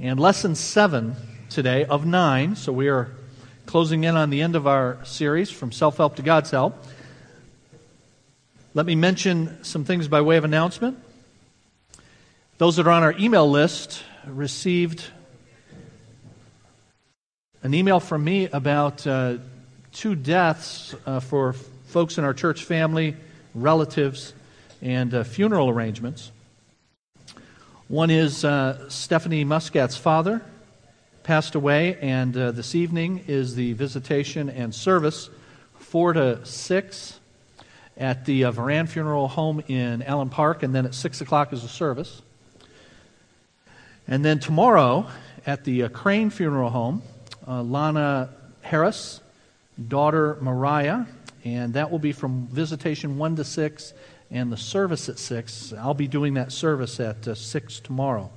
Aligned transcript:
And 0.00 0.18
lesson 0.18 0.56
seven 0.56 1.14
today 1.50 1.84
of 1.84 2.04
nine, 2.04 2.56
so 2.56 2.72
we 2.72 2.88
are 2.88 3.12
closing 3.64 4.02
in 4.02 4.16
on 4.16 4.28
the 4.28 4.42
end 4.42 4.56
of 4.56 4.66
our 4.66 4.98
series 5.04 5.52
from 5.52 5.70
self 5.70 5.98
help 5.98 6.16
to 6.16 6.22
God's 6.22 6.50
help. 6.50 6.84
Let 8.74 8.86
me 8.86 8.96
mention 8.96 9.62
some 9.62 9.84
things 9.84 10.08
by 10.08 10.20
way 10.20 10.36
of 10.36 10.42
announcement. 10.42 10.98
Those 12.58 12.74
that 12.74 12.88
are 12.88 12.90
on 12.90 13.04
our 13.04 13.14
email 13.20 13.48
list 13.48 14.02
received 14.26 15.04
an 17.62 17.72
email 17.72 18.00
from 18.00 18.24
me 18.24 18.48
about 18.48 19.06
uh, 19.06 19.36
two 19.92 20.16
deaths 20.16 20.96
uh, 21.06 21.20
for 21.20 21.52
folks 21.86 22.18
in 22.18 22.24
our 22.24 22.34
church 22.34 22.64
family, 22.64 23.14
relatives, 23.54 24.34
and 24.82 25.14
uh, 25.14 25.22
funeral 25.22 25.68
arrangements. 25.68 26.32
One 27.88 28.08
is 28.08 28.46
uh, 28.46 28.88
Stephanie 28.88 29.44
Muscat's 29.44 29.94
father 29.94 30.40
passed 31.22 31.54
away, 31.54 31.98
and 32.00 32.34
uh, 32.34 32.50
this 32.52 32.74
evening 32.74 33.22
is 33.28 33.56
the 33.56 33.74
visitation 33.74 34.48
and 34.48 34.74
service, 34.74 35.28
4 35.80 36.14
to 36.14 36.46
6, 36.46 37.20
at 37.98 38.24
the 38.24 38.44
uh, 38.46 38.52
Voran 38.52 38.88
Funeral 38.88 39.28
Home 39.28 39.62
in 39.68 40.02
Allen 40.02 40.30
Park, 40.30 40.62
and 40.62 40.74
then 40.74 40.86
at 40.86 40.94
6 40.94 41.20
o'clock 41.20 41.52
is 41.52 41.60
the 41.60 41.68
service. 41.68 42.22
And 44.08 44.24
then 44.24 44.38
tomorrow 44.38 45.06
at 45.44 45.64
the 45.64 45.82
uh, 45.82 45.88
Crane 45.90 46.30
Funeral 46.30 46.70
Home, 46.70 47.02
uh, 47.46 47.62
Lana 47.62 48.30
Harris, 48.62 49.20
daughter 49.88 50.38
Mariah, 50.40 51.04
and 51.44 51.74
that 51.74 51.90
will 51.90 51.98
be 51.98 52.12
from 52.12 52.46
visitation 52.46 53.18
1 53.18 53.36
to 53.36 53.44
6 53.44 53.92
and 54.30 54.52
the 54.52 54.56
service 54.56 55.08
at 55.08 55.18
6. 55.18 55.72
I'll 55.74 55.94
be 55.94 56.08
doing 56.08 56.34
that 56.34 56.52
service 56.52 57.00
at 57.00 57.26
uh, 57.28 57.34
6 57.34 57.80
tomorrow. 57.80 58.30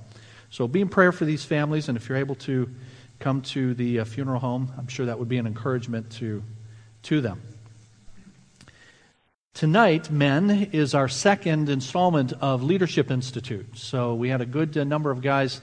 So 0.49 0.67
be 0.67 0.81
in 0.81 0.89
prayer 0.89 1.11
for 1.11 1.25
these 1.25 1.43
families, 1.43 1.89
and 1.89 1.97
if 1.97 2.07
you're 2.07 2.17
able 2.17 2.35
to 2.35 2.69
come 3.19 3.41
to 3.41 3.73
the 3.73 3.99
uh, 3.99 4.05
funeral 4.05 4.39
home, 4.39 4.71
I'm 4.77 4.87
sure 4.87 5.07
that 5.07 5.19
would 5.19 5.29
be 5.29 5.37
an 5.37 5.47
encouragement 5.47 6.11
to, 6.13 6.43
to 7.03 7.21
them. 7.21 7.41
Tonight, 9.53 10.11
men, 10.11 10.69
is 10.71 10.93
our 10.93 11.07
second 11.07 11.67
installment 11.67 12.31
of 12.33 12.61
Leadership 12.61 13.09
Institute. 13.09 13.65
So 13.75 14.13
we 14.13 14.29
had 14.29 14.39
a 14.39 14.45
good 14.45 14.77
uh, 14.77 14.83
number 14.83 15.09
of 15.09 15.21
guys 15.21 15.61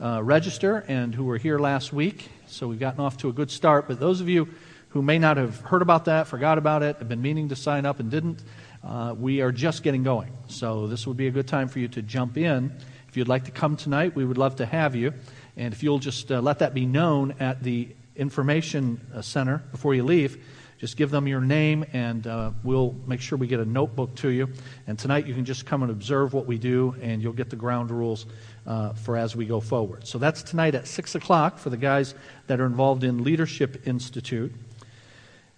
uh, 0.00 0.22
register 0.22 0.84
and 0.88 1.14
who 1.14 1.24
were 1.24 1.36
here 1.36 1.58
last 1.58 1.92
week. 1.92 2.30
So 2.46 2.68
we've 2.68 2.80
gotten 2.80 3.00
off 3.00 3.18
to 3.18 3.28
a 3.28 3.32
good 3.32 3.50
start. 3.50 3.86
But 3.86 4.00
those 4.00 4.20
of 4.20 4.28
you 4.28 4.48
who 4.88 5.02
may 5.02 5.18
not 5.18 5.36
have 5.36 5.60
heard 5.60 5.82
about 5.82 6.06
that, 6.06 6.26
forgot 6.26 6.56
about 6.56 6.82
it, 6.82 6.96
have 6.96 7.08
been 7.08 7.20
meaning 7.20 7.50
to 7.50 7.56
sign 7.56 7.84
up 7.84 8.00
and 8.00 8.10
didn't, 8.10 8.42
uh, 8.84 9.14
we 9.18 9.40
are 9.40 9.52
just 9.52 9.82
getting 9.82 10.02
going. 10.02 10.30
So 10.48 10.86
this 10.86 11.06
would 11.06 11.16
be 11.16 11.26
a 11.26 11.30
good 11.30 11.48
time 11.48 11.68
for 11.68 11.78
you 11.78 11.88
to 11.88 12.02
jump 12.02 12.36
in. 12.36 12.72
If 13.08 13.16
you'd 13.16 13.28
like 13.28 13.44
to 13.44 13.50
come 13.50 13.76
tonight, 13.76 14.14
we 14.14 14.24
would 14.24 14.38
love 14.38 14.56
to 14.56 14.66
have 14.66 14.94
you. 14.94 15.14
And 15.56 15.72
if 15.72 15.82
you'll 15.82 16.00
just 16.00 16.30
uh, 16.30 16.40
let 16.40 16.58
that 16.58 16.74
be 16.74 16.84
known 16.84 17.34
at 17.40 17.62
the 17.62 17.88
information 18.16 19.00
uh, 19.14 19.22
center 19.22 19.58
before 19.70 19.94
you 19.94 20.04
leave, 20.04 20.44
just 20.78 20.96
give 20.96 21.10
them 21.10 21.26
your 21.26 21.40
name 21.40 21.84
and 21.92 22.26
uh, 22.26 22.50
we'll 22.62 22.94
make 23.06 23.20
sure 23.20 23.38
we 23.38 23.46
get 23.46 23.60
a 23.60 23.64
notebook 23.64 24.14
to 24.16 24.28
you. 24.28 24.50
And 24.86 24.98
tonight 24.98 25.26
you 25.26 25.34
can 25.34 25.44
just 25.44 25.64
come 25.64 25.82
and 25.82 25.90
observe 25.90 26.34
what 26.34 26.46
we 26.46 26.58
do 26.58 26.94
and 27.00 27.22
you'll 27.22 27.32
get 27.32 27.48
the 27.48 27.56
ground 27.56 27.90
rules 27.90 28.26
uh, 28.66 28.92
for 28.92 29.16
as 29.16 29.34
we 29.34 29.46
go 29.46 29.60
forward. 29.60 30.06
So 30.06 30.18
that's 30.18 30.42
tonight 30.42 30.74
at 30.74 30.86
6 30.86 31.14
o'clock 31.14 31.58
for 31.58 31.70
the 31.70 31.76
guys 31.76 32.14
that 32.48 32.60
are 32.60 32.66
involved 32.66 33.04
in 33.04 33.24
Leadership 33.24 33.86
Institute. 33.86 34.52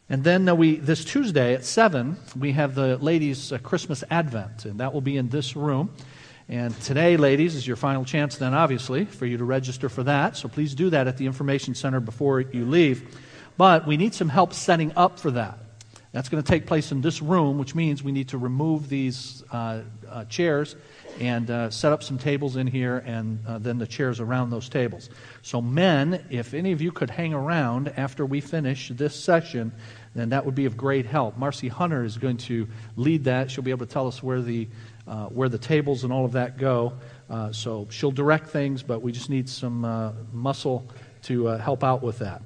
And 0.08 0.22
then 0.22 0.48
uh, 0.48 0.54
we, 0.54 0.76
this 0.76 1.04
Tuesday 1.04 1.54
at 1.54 1.64
7, 1.64 2.16
we 2.38 2.52
have 2.52 2.76
the 2.76 2.96
ladies' 2.98 3.50
uh, 3.50 3.58
Christmas 3.58 4.04
Advent, 4.08 4.64
and 4.64 4.78
that 4.78 4.94
will 4.94 5.00
be 5.00 5.16
in 5.16 5.30
this 5.30 5.56
room. 5.56 5.92
And 6.48 6.80
today, 6.82 7.16
ladies, 7.16 7.56
is 7.56 7.66
your 7.66 7.74
final 7.74 8.04
chance, 8.04 8.36
then, 8.36 8.54
obviously, 8.54 9.04
for 9.04 9.26
you 9.26 9.36
to 9.38 9.44
register 9.44 9.88
for 9.88 10.04
that. 10.04 10.36
So 10.36 10.48
please 10.48 10.76
do 10.76 10.90
that 10.90 11.08
at 11.08 11.16
the 11.16 11.26
Information 11.26 11.74
Center 11.74 11.98
before 11.98 12.40
you 12.40 12.64
leave. 12.64 13.18
But 13.56 13.84
we 13.84 13.96
need 13.96 14.14
some 14.14 14.28
help 14.28 14.52
setting 14.52 14.92
up 14.96 15.18
for 15.18 15.32
that. 15.32 15.58
That's 16.12 16.28
going 16.28 16.42
to 16.42 16.48
take 16.48 16.66
place 16.66 16.92
in 16.92 17.00
this 17.00 17.20
room, 17.20 17.58
which 17.58 17.74
means 17.74 18.04
we 18.04 18.12
need 18.12 18.28
to 18.28 18.38
remove 18.38 18.88
these 18.88 19.42
uh, 19.50 19.80
uh, 20.08 20.24
chairs 20.26 20.76
and 21.20 21.50
uh, 21.50 21.70
set 21.70 21.92
up 21.92 22.02
some 22.02 22.18
tables 22.18 22.56
in 22.56 22.66
here 22.66 22.98
and 23.06 23.38
uh, 23.46 23.58
then 23.58 23.78
the 23.78 23.86
chairs 23.86 24.20
around 24.20 24.50
those 24.50 24.68
tables. 24.68 25.10
So, 25.42 25.60
men, 25.60 26.24
if 26.30 26.54
any 26.54 26.72
of 26.72 26.80
you 26.80 26.92
could 26.92 27.10
hang 27.10 27.34
around 27.34 27.92
after 27.96 28.26
we 28.26 28.40
finish 28.40 28.88
this 28.88 29.14
session, 29.14 29.72
then 30.14 30.30
that 30.30 30.44
would 30.44 30.54
be 30.54 30.66
of 30.66 30.76
great 30.76 31.06
help. 31.06 31.36
Marcy 31.36 31.68
Hunter 31.68 32.04
is 32.04 32.16
going 32.16 32.38
to 32.38 32.68
lead 32.96 33.24
that. 33.24 33.50
She'll 33.50 33.64
be 33.64 33.70
able 33.70 33.86
to 33.86 33.92
tell 33.92 34.06
us 34.06 34.22
where 34.22 34.40
the, 34.40 34.68
uh, 35.06 35.26
where 35.26 35.48
the 35.48 35.58
tables 35.58 36.04
and 36.04 36.12
all 36.12 36.24
of 36.24 36.32
that 36.32 36.58
go. 36.58 36.94
Uh, 37.28 37.52
so 37.52 37.86
she'll 37.90 38.10
direct 38.10 38.48
things, 38.48 38.82
but 38.82 39.02
we 39.02 39.12
just 39.12 39.30
need 39.30 39.48
some 39.48 39.84
uh, 39.84 40.12
muscle 40.32 40.88
to 41.22 41.48
uh, 41.48 41.58
help 41.58 41.82
out 41.82 42.02
with 42.02 42.18
that. 42.20 42.42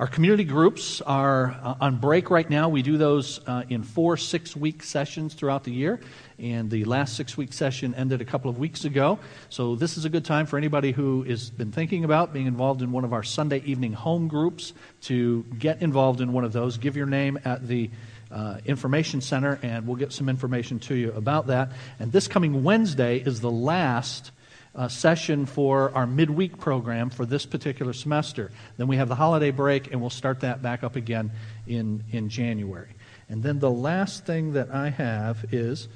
Our 0.00 0.06
community 0.06 0.44
groups 0.44 1.02
are 1.02 1.60
uh, 1.62 1.74
on 1.78 1.98
break 1.98 2.30
right 2.30 2.48
now. 2.48 2.70
We 2.70 2.80
do 2.80 2.96
those 2.96 3.38
uh, 3.46 3.64
in 3.68 3.82
four 3.82 4.16
six 4.16 4.56
week 4.56 4.82
sessions 4.82 5.34
throughout 5.34 5.64
the 5.64 5.72
year. 5.72 6.00
And 6.38 6.70
the 6.70 6.86
last 6.86 7.16
six 7.16 7.36
week 7.36 7.52
session 7.52 7.94
ended 7.94 8.22
a 8.22 8.24
couple 8.24 8.50
of 8.50 8.58
weeks 8.58 8.86
ago. 8.86 9.18
So 9.50 9.76
this 9.76 9.98
is 9.98 10.06
a 10.06 10.08
good 10.08 10.24
time 10.24 10.46
for 10.46 10.56
anybody 10.56 10.92
who 10.92 11.24
has 11.24 11.50
been 11.50 11.70
thinking 11.70 12.04
about 12.04 12.32
being 12.32 12.46
involved 12.46 12.80
in 12.80 12.92
one 12.92 13.04
of 13.04 13.12
our 13.12 13.22
Sunday 13.22 13.60
evening 13.66 13.92
home 13.92 14.26
groups 14.26 14.72
to 15.02 15.44
get 15.58 15.82
involved 15.82 16.22
in 16.22 16.32
one 16.32 16.44
of 16.44 16.54
those. 16.54 16.78
Give 16.78 16.96
your 16.96 17.04
name 17.04 17.38
at 17.44 17.68
the 17.68 17.90
uh, 18.30 18.56
information 18.64 19.20
center, 19.20 19.58
and 19.62 19.86
we'll 19.86 19.96
get 19.96 20.14
some 20.14 20.30
information 20.30 20.78
to 20.78 20.94
you 20.94 21.12
about 21.12 21.48
that. 21.48 21.72
And 21.98 22.10
this 22.10 22.26
coming 22.26 22.64
Wednesday 22.64 23.18
is 23.18 23.42
the 23.42 23.50
last 23.50 24.30
uh, 24.74 24.88
session 24.88 25.46
for 25.46 25.92
our 25.94 26.06
midweek 26.06 26.58
program 26.58 27.10
for 27.10 27.26
this 27.26 27.46
particular 27.46 27.92
semester. 27.92 28.50
Then 28.76 28.86
we 28.86 28.96
have 28.96 29.08
the 29.08 29.14
holiday 29.14 29.50
break, 29.50 29.92
and 29.92 30.00
we'll 30.00 30.10
start 30.10 30.40
that 30.40 30.62
back 30.62 30.84
up 30.84 30.96
again 30.96 31.32
in, 31.66 32.04
in 32.10 32.28
January. 32.28 32.94
And 33.28 33.42
then 33.42 33.58
the 33.58 33.70
last 33.70 34.26
thing 34.26 34.52
that 34.54 34.70
I 34.70 34.90
have 34.90 35.44
is 35.52 35.88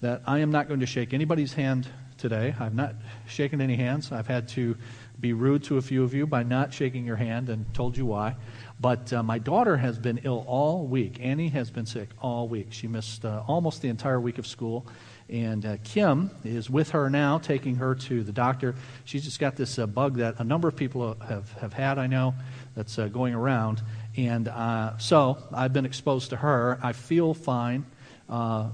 that 0.00 0.22
I 0.26 0.38
am 0.38 0.50
not 0.50 0.68
going 0.68 0.80
to 0.80 0.86
shake 0.86 1.12
anybody's 1.12 1.54
hand 1.54 1.88
today. 2.18 2.54
I've 2.58 2.74
not 2.74 2.94
shaken 3.26 3.60
any 3.60 3.76
hands. 3.76 4.12
I've 4.12 4.26
had 4.26 4.48
to 4.48 4.76
be 5.20 5.32
rude 5.32 5.64
to 5.64 5.78
a 5.78 5.82
few 5.82 6.04
of 6.04 6.14
you 6.14 6.26
by 6.26 6.42
not 6.42 6.72
shaking 6.72 7.04
your 7.04 7.16
hand 7.16 7.48
and 7.48 7.72
told 7.74 7.96
you 7.96 8.06
why. 8.06 8.36
But 8.80 9.12
uh, 9.12 9.22
my 9.22 9.38
daughter 9.38 9.76
has 9.76 9.98
been 9.98 10.20
ill 10.24 10.44
all 10.46 10.86
week. 10.86 11.18
Annie 11.20 11.48
has 11.48 11.70
been 11.70 11.86
sick 11.86 12.08
all 12.20 12.46
week. 12.46 12.68
She 12.70 12.86
missed 12.86 13.24
uh, 13.24 13.42
almost 13.48 13.82
the 13.82 13.88
entire 13.88 14.20
week 14.20 14.38
of 14.38 14.46
school. 14.46 14.86
And 15.30 15.66
uh, 15.66 15.76
Kim 15.84 16.30
is 16.42 16.70
with 16.70 16.90
her 16.90 17.10
now, 17.10 17.36
taking 17.38 17.76
her 17.76 17.94
to 17.94 18.22
the 18.22 18.32
doctor. 18.32 18.74
She's 19.04 19.24
just 19.24 19.38
got 19.38 19.56
this 19.56 19.78
uh, 19.78 19.86
bug 19.86 20.16
that 20.16 20.36
a 20.40 20.44
number 20.44 20.68
of 20.68 20.76
people 20.76 21.18
have, 21.26 21.52
have 21.54 21.74
had, 21.74 21.98
I 21.98 22.06
know, 22.06 22.34
that's 22.74 22.98
uh, 22.98 23.08
going 23.08 23.34
around. 23.34 23.82
And 24.16 24.48
uh, 24.48 24.96
so 24.96 25.36
I've 25.52 25.74
been 25.74 25.84
exposed 25.84 26.30
to 26.30 26.36
her. 26.36 26.78
I 26.82 26.92
feel 26.92 27.34
fine 27.34 27.84
uh, 28.30 28.70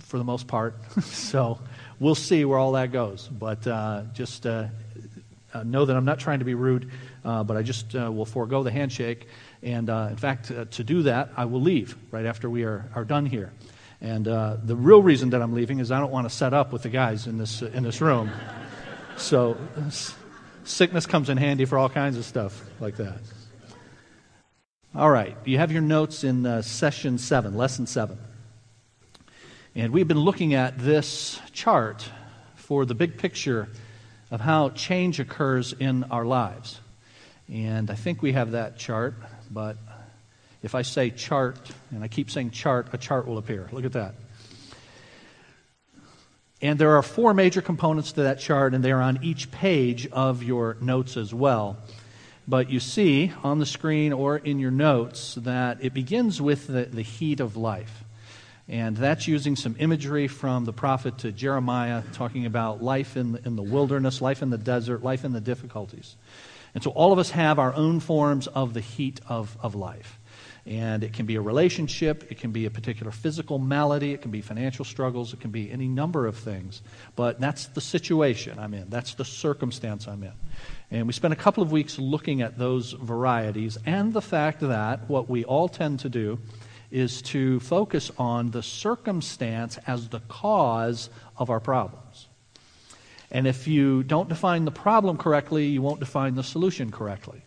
for 0.00 0.18
the 0.18 0.24
most 0.24 0.48
part. 0.48 0.74
so 1.02 1.60
we'll 2.00 2.16
see 2.16 2.44
where 2.44 2.58
all 2.58 2.72
that 2.72 2.90
goes. 2.90 3.28
But 3.28 3.64
uh, 3.66 4.02
just 4.14 4.44
know 4.44 5.84
that 5.84 5.96
I'm 5.96 6.04
not 6.04 6.18
trying 6.18 6.40
to 6.40 6.44
be 6.44 6.54
rude, 6.54 6.90
but 7.22 7.56
I 7.56 7.62
just 7.62 7.94
will 7.94 8.24
forego 8.24 8.64
the 8.64 8.72
handshake. 8.72 9.28
And 9.62 9.88
in 9.88 10.16
fact, 10.16 10.48
to 10.48 10.84
do 10.84 11.02
that, 11.02 11.30
I 11.36 11.44
will 11.44 11.60
leave 11.60 11.96
right 12.10 12.26
after 12.26 12.50
we 12.50 12.64
are, 12.64 12.90
are 12.96 13.04
done 13.04 13.26
here. 13.26 13.52
And 14.00 14.28
uh, 14.28 14.56
the 14.62 14.76
real 14.76 15.02
reason 15.02 15.30
that 15.30 15.42
I'm 15.42 15.54
leaving 15.54 15.80
is 15.80 15.90
I 15.90 15.98
don't 15.98 16.12
want 16.12 16.28
to 16.28 16.34
set 16.34 16.54
up 16.54 16.72
with 16.72 16.82
the 16.82 16.88
guys 16.88 17.26
in 17.26 17.38
this, 17.38 17.62
in 17.62 17.82
this 17.82 18.00
room. 18.00 18.30
so 19.16 19.56
sickness 20.64 21.06
comes 21.06 21.28
in 21.28 21.36
handy 21.36 21.64
for 21.64 21.78
all 21.78 21.88
kinds 21.88 22.16
of 22.16 22.24
stuff 22.24 22.62
like 22.80 22.96
that. 22.96 23.18
All 24.94 25.10
right, 25.10 25.36
you 25.44 25.58
have 25.58 25.70
your 25.72 25.82
notes 25.82 26.24
in 26.24 26.46
uh, 26.46 26.62
session 26.62 27.18
seven, 27.18 27.56
lesson 27.56 27.86
seven. 27.86 28.18
And 29.74 29.92
we've 29.92 30.08
been 30.08 30.18
looking 30.18 30.54
at 30.54 30.78
this 30.78 31.40
chart 31.52 32.08
for 32.54 32.84
the 32.84 32.94
big 32.94 33.18
picture 33.18 33.68
of 34.30 34.40
how 34.40 34.70
change 34.70 35.20
occurs 35.20 35.72
in 35.72 36.04
our 36.04 36.24
lives. 36.24 36.80
And 37.52 37.90
I 37.90 37.94
think 37.94 38.22
we 38.22 38.32
have 38.32 38.52
that 38.52 38.78
chart, 38.78 39.14
but 39.50 39.76
if 40.62 40.74
I 40.74 40.82
say 40.82 41.10
chart, 41.10 41.58
and 41.90 42.02
I 42.02 42.08
keep 42.08 42.30
saying 42.30 42.50
chart, 42.50 42.88
a 42.92 42.98
chart 42.98 43.26
will 43.26 43.38
appear. 43.38 43.68
Look 43.72 43.84
at 43.84 43.92
that. 43.92 44.14
And 46.60 46.78
there 46.78 46.96
are 46.96 47.02
four 47.02 47.34
major 47.34 47.62
components 47.62 48.12
to 48.12 48.22
that 48.22 48.40
chart, 48.40 48.74
and 48.74 48.84
they 48.84 48.90
are 48.90 49.00
on 49.00 49.20
each 49.22 49.50
page 49.50 50.08
of 50.08 50.42
your 50.42 50.76
notes 50.80 51.16
as 51.16 51.32
well. 51.32 51.76
But 52.48 52.70
you 52.70 52.80
see 52.80 53.32
on 53.44 53.58
the 53.58 53.66
screen 53.66 54.12
or 54.12 54.38
in 54.38 54.58
your 54.58 54.70
notes 54.70 55.36
that 55.36 55.84
it 55.84 55.94
begins 55.94 56.40
with 56.40 56.66
the, 56.66 56.84
the 56.84 57.02
heat 57.02 57.40
of 57.40 57.56
life. 57.56 58.04
And 58.68 58.96
that's 58.96 59.28
using 59.28 59.54
some 59.54 59.76
imagery 59.78 60.28
from 60.28 60.64
the 60.64 60.72
prophet 60.72 61.18
to 61.18 61.32
Jeremiah, 61.32 62.02
talking 62.12 62.44
about 62.44 62.82
life 62.82 63.16
in 63.16 63.32
the, 63.32 63.46
in 63.46 63.54
the 63.54 63.62
wilderness, 63.62 64.20
life 64.20 64.42
in 64.42 64.50
the 64.50 64.58
desert, 64.58 65.02
life 65.02 65.24
in 65.24 65.32
the 65.32 65.40
difficulties. 65.40 66.16
And 66.74 66.82
so 66.82 66.90
all 66.90 67.12
of 67.12 67.18
us 67.18 67.30
have 67.30 67.58
our 67.58 67.72
own 67.74 68.00
forms 68.00 68.46
of 68.46 68.74
the 68.74 68.80
heat 68.80 69.20
of, 69.28 69.56
of 69.62 69.74
life. 69.74 70.17
And 70.68 71.02
it 71.02 71.14
can 71.14 71.24
be 71.24 71.36
a 71.36 71.40
relationship, 71.40 72.30
it 72.30 72.38
can 72.38 72.52
be 72.52 72.66
a 72.66 72.70
particular 72.70 73.10
physical 73.10 73.58
malady, 73.58 74.12
it 74.12 74.20
can 74.20 74.30
be 74.30 74.42
financial 74.42 74.84
struggles, 74.84 75.32
it 75.32 75.40
can 75.40 75.50
be 75.50 75.72
any 75.72 75.88
number 75.88 76.26
of 76.26 76.36
things. 76.36 76.82
But 77.16 77.40
that's 77.40 77.68
the 77.68 77.80
situation 77.80 78.58
I'm 78.58 78.74
in, 78.74 78.90
that's 78.90 79.14
the 79.14 79.24
circumstance 79.24 80.06
I'm 80.06 80.22
in. 80.22 80.34
And 80.90 81.06
we 81.06 81.14
spent 81.14 81.32
a 81.32 81.38
couple 81.38 81.62
of 81.62 81.72
weeks 81.72 81.98
looking 81.98 82.42
at 82.42 82.58
those 82.58 82.92
varieties 82.92 83.78
and 83.86 84.12
the 84.12 84.20
fact 84.20 84.60
that 84.60 85.08
what 85.08 85.30
we 85.30 85.42
all 85.42 85.70
tend 85.70 86.00
to 86.00 86.10
do 86.10 86.38
is 86.90 87.22
to 87.22 87.60
focus 87.60 88.10
on 88.18 88.50
the 88.50 88.62
circumstance 88.62 89.78
as 89.86 90.10
the 90.10 90.20
cause 90.20 91.08
of 91.38 91.48
our 91.48 91.60
problems. 91.60 92.26
And 93.30 93.46
if 93.46 93.66
you 93.66 94.02
don't 94.02 94.28
define 94.28 94.66
the 94.66 94.70
problem 94.70 95.16
correctly, 95.16 95.66
you 95.66 95.80
won't 95.80 96.00
define 96.00 96.34
the 96.34 96.44
solution 96.44 96.90
correctly. 96.90 97.42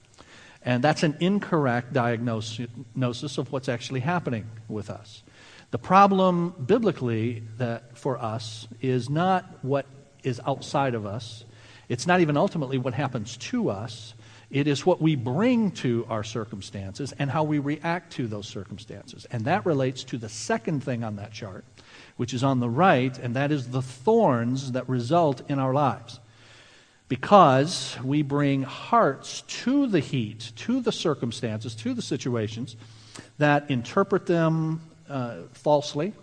And 0.63 0.83
that's 0.83 1.03
an 1.03 1.17
incorrect 1.19 1.93
diagnosis 1.93 3.37
of 3.37 3.51
what's 3.51 3.67
actually 3.67 4.01
happening 4.01 4.49
with 4.67 4.89
us. 4.89 5.23
The 5.71 5.79
problem 5.79 6.53
biblically 6.67 7.43
that 7.57 7.97
for 7.97 8.17
us 8.17 8.67
is 8.81 9.09
not 9.09 9.63
what 9.63 9.85
is 10.23 10.39
outside 10.45 10.93
of 10.93 11.05
us. 11.05 11.45
It's 11.89 12.05
not 12.05 12.21
even 12.21 12.37
ultimately 12.37 12.77
what 12.77 12.93
happens 12.93 13.37
to 13.37 13.69
us. 13.69 14.13
It 14.51 14.67
is 14.67 14.85
what 14.85 15.01
we 15.01 15.15
bring 15.15 15.71
to 15.71 16.05
our 16.09 16.23
circumstances 16.23 17.13
and 17.17 17.31
how 17.31 17.43
we 17.43 17.59
react 17.59 18.13
to 18.13 18.27
those 18.27 18.47
circumstances. 18.47 19.25
And 19.31 19.45
that 19.45 19.65
relates 19.65 20.03
to 20.05 20.17
the 20.17 20.29
second 20.29 20.83
thing 20.83 21.03
on 21.03 21.15
that 21.15 21.31
chart, 21.31 21.63
which 22.17 22.33
is 22.33 22.43
on 22.43 22.59
the 22.59 22.69
right, 22.69 23.17
and 23.17 23.35
that 23.35 23.51
is 23.51 23.69
the 23.69 23.81
thorns 23.81 24.73
that 24.73 24.87
result 24.89 25.41
in 25.49 25.57
our 25.57 25.73
lives 25.73 26.19
because 27.11 27.97
we 28.05 28.21
bring 28.21 28.63
hearts 28.63 29.41
to 29.41 29.85
the 29.85 29.99
heat, 29.99 30.53
to 30.55 30.79
the 30.79 30.93
circumstances, 30.93 31.75
to 31.75 31.93
the 31.93 32.01
situations 32.01 32.77
that 33.37 33.69
interpret 33.69 34.25
them 34.25 34.79
uh, 35.09 35.39
falsely, 35.51 36.13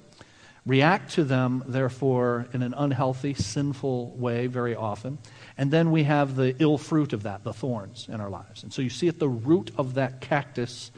react 0.65 1.13
to 1.13 1.25
them, 1.25 1.63
therefore, 1.67 2.47
in 2.55 2.63
an 2.63 2.73
unhealthy, 2.75 3.35
sinful 3.35 4.13
way 4.13 4.47
very 4.47 4.75
often. 4.75 5.19
And 5.59 5.71
then 5.71 5.91
we 5.91 6.05
have 6.05 6.37
the 6.37 6.57
ill 6.59 6.79
fruit 6.79 7.13
of 7.13 7.25
that, 7.25 7.45
the 7.45 7.53
thorns 7.53 8.09
in 8.11 8.23
our 8.23 8.31
lives. 8.31 8.63
And 8.63 8.73
so 8.73 8.81
you 8.81 8.89
see 8.89 9.09
at 9.09 9.19
the 9.19 9.29
root 9.29 9.71
of 9.77 9.93
that 9.97 10.23
cactus 10.23 10.91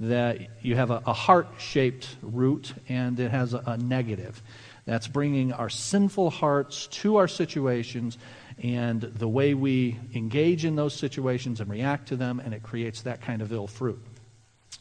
that 0.00 0.38
you 0.60 0.76
have 0.76 0.90
a, 0.90 1.02
a 1.06 1.14
heart 1.14 1.48
shaped 1.56 2.14
root 2.20 2.74
and 2.90 3.18
it 3.18 3.30
has 3.30 3.54
a, 3.54 3.62
a 3.64 3.78
negative. 3.78 4.42
That's 4.84 5.08
bringing 5.08 5.54
our 5.54 5.70
sinful 5.70 6.28
hearts 6.28 6.88
to 6.88 7.16
our 7.16 7.28
situations 7.28 8.18
and 8.62 9.00
the 9.00 9.28
way 9.28 9.54
we 9.54 9.98
engage 10.14 10.64
in 10.64 10.76
those 10.76 10.94
situations 10.94 11.60
and 11.60 11.70
react 11.70 12.08
to 12.08 12.16
them, 12.16 12.40
and 12.40 12.52
it 12.52 12.62
creates 12.62 13.02
that 13.02 13.22
kind 13.22 13.42
of 13.42 13.52
ill 13.52 13.66
fruit. 13.66 14.00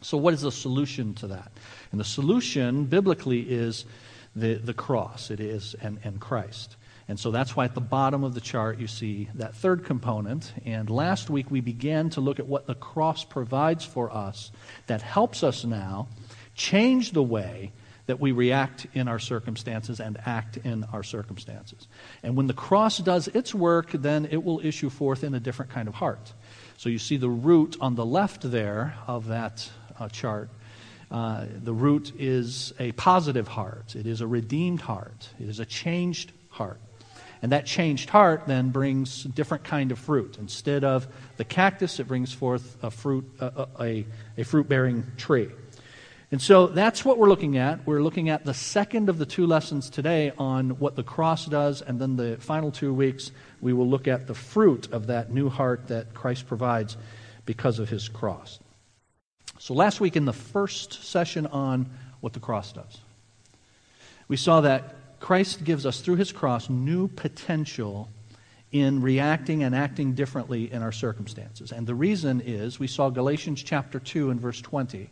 So, 0.01 0.17
what 0.17 0.33
is 0.33 0.41
the 0.41 0.51
solution 0.51 1.13
to 1.15 1.27
that? 1.27 1.51
And 1.91 1.99
the 1.99 2.05
solution, 2.05 2.85
biblically, 2.85 3.41
is 3.41 3.85
the, 4.35 4.55
the 4.55 4.73
cross, 4.73 5.31
it 5.31 5.39
is, 5.39 5.75
and, 5.81 5.99
and 6.03 6.19
Christ. 6.19 6.75
And 7.09 7.19
so 7.19 7.31
that's 7.31 7.55
why 7.55 7.65
at 7.65 7.73
the 7.73 7.81
bottom 7.81 8.23
of 8.23 8.35
the 8.35 8.39
chart 8.39 8.77
you 8.77 8.85
see 8.85 9.29
that 9.33 9.55
third 9.55 9.83
component. 9.83 10.53
And 10.63 10.89
last 10.91 11.29
week 11.31 11.49
we 11.49 11.59
began 11.59 12.11
to 12.11 12.21
look 12.21 12.39
at 12.39 12.45
what 12.45 12.67
the 12.67 12.75
cross 12.75 13.23
provides 13.23 13.83
for 13.83 14.15
us 14.15 14.51
that 14.85 15.01
helps 15.01 15.43
us 15.43 15.65
now 15.65 16.07
change 16.53 17.11
the 17.11 17.23
way 17.23 17.71
that 18.09 18.19
we 18.19 18.31
react 18.31 18.87
in 18.95 19.07
our 19.07 19.19
circumstances 19.19 19.99
and 19.99 20.17
act 20.25 20.57
in 20.57 20.83
our 20.85 21.03
circumstances. 21.03 21.87
And 22.23 22.35
when 22.35 22.47
the 22.47 22.55
cross 22.55 22.97
does 22.97 23.27
its 23.27 23.53
work, 23.53 23.91
then 23.91 24.27
it 24.31 24.43
will 24.43 24.59
issue 24.63 24.89
forth 24.89 25.23
in 25.23 25.35
a 25.35 25.39
different 25.39 25.69
kind 25.69 25.87
of 25.87 25.93
heart. 25.93 26.33
So 26.77 26.89
you 26.89 26.97
see 26.97 27.17
the 27.17 27.29
root 27.29 27.77
on 27.79 27.93
the 27.93 28.05
left 28.05 28.49
there 28.49 28.95
of 29.05 29.27
that 29.27 29.69
uh, 29.99 30.09
chart. 30.09 30.49
Uh, 31.11 31.45
the 31.63 31.71
root 31.71 32.11
is 32.17 32.73
a 32.79 32.93
positive 32.93 33.47
heart, 33.47 33.95
it 33.95 34.07
is 34.07 34.21
a 34.21 34.27
redeemed 34.27 34.81
heart, 34.81 35.29
it 35.39 35.47
is 35.47 35.59
a 35.59 35.65
changed 35.65 36.31
heart. 36.49 36.79
And 37.43 37.51
that 37.51 37.67
changed 37.67 38.09
heart 38.09 38.47
then 38.47 38.71
brings 38.71 39.25
a 39.25 39.29
different 39.29 39.65
kind 39.65 39.91
of 39.91 39.99
fruit. 39.99 40.37
Instead 40.39 40.83
of 40.83 41.07
the 41.37 41.45
cactus, 41.45 41.99
it 41.99 42.07
brings 42.07 42.33
forth 42.33 42.75
a 42.83 42.89
fruit, 42.89 43.29
a, 43.39 43.67
a, 43.79 44.05
a 44.35 44.43
fruit 44.43 44.67
bearing 44.67 45.05
tree. 45.15 45.49
And 46.31 46.39
so 46.39 46.67
that's 46.67 47.03
what 47.03 47.17
we're 47.17 47.27
looking 47.27 47.57
at. 47.57 47.85
We're 47.87 48.03
looking 48.03 48.29
at 48.29 48.45
the 48.45 48.53
second 48.53 49.09
of 49.09 49.17
the 49.17 49.25
two 49.25 49.47
lessons 49.47 49.89
today 49.89 50.31
on 50.37 50.71
what 50.79 50.95
the 50.95 51.03
cross 51.03 51.45
does, 51.45 51.81
and 51.81 51.99
then 51.99 52.17
the 52.17 52.37
final 52.37 52.71
two 52.71 52.93
weeks, 52.93 53.31
we 53.61 53.73
will 53.73 53.87
look 53.87 54.07
at 54.07 54.27
the 54.27 54.35
fruit 54.35 54.91
of 54.91 55.07
that 55.07 55.33
new 55.33 55.49
heart 55.49 55.87
that 55.87 56.13
Christ 56.13 56.45
provides 56.45 56.97
because 57.45 57.79
of 57.79 57.89
his 57.89 58.07
cross. 58.07 58.59
So 59.57 59.73
last 59.73 59.99
week, 59.99 60.15
in 60.15 60.25
the 60.25 60.33
first 60.33 61.03
session 61.03 61.47
on 61.47 61.89
what 62.21 62.33
the 62.33 62.39
cross 62.39 62.73
does, 62.73 62.99
we 64.27 64.37
saw 64.37 64.61
that 64.61 64.95
Christ 65.19 65.63
gives 65.63 65.85
us, 65.85 65.99
through 65.99 66.17
his 66.17 66.31
cross, 66.31 66.69
new 66.69 67.07
potential 67.07 68.07
in 68.71 69.01
reacting 69.01 69.63
and 69.63 69.73
acting 69.73 70.13
differently 70.13 70.71
in 70.71 70.83
our 70.83 70.91
circumstances. 70.91 71.71
And 71.71 71.87
the 71.87 71.95
reason 71.95 72.39
is 72.39 72.79
we 72.79 72.85
saw 72.85 73.09
Galatians 73.09 73.63
chapter 73.63 73.99
2 73.99 74.29
and 74.29 74.39
verse 74.39 74.61
20 74.61 75.09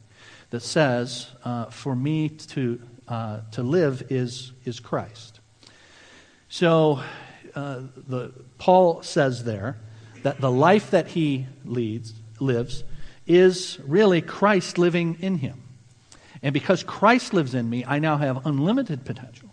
that 0.50 0.62
says, 0.62 1.28
uh, 1.44 1.66
For 1.66 1.96
me 1.96 2.30
to, 2.30 2.82
uh, 3.08 3.42
to 3.52 3.64
live 3.64 4.04
is, 4.10 4.52
is 4.66 4.80
Christ. 4.80 5.40
So 6.50 7.02
uh, 7.56 7.82
the, 8.08 8.32
Paul 8.58 9.04
says 9.04 9.44
there 9.44 9.78
that 10.24 10.40
the 10.40 10.52
life 10.52 10.92
that 10.92 11.08
he 11.08 11.46
leads, 11.66 12.14
lives 12.40 12.84
is 13.26 13.80
really 13.84 14.22
Christ 14.22 14.78
living 14.78 15.18
in 15.20 15.38
him. 15.38 15.64
And 16.42 16.54
because 16.54 16.84
Christ 16.84 17.34
lives 17.34 17.54
in 17.54 17.70
me, 17.70 17.84
I 17.86 18.00
now 18.00 18.18
have 18.18 18.46
unlimited 18.46 19.06
potential 19.06 19.50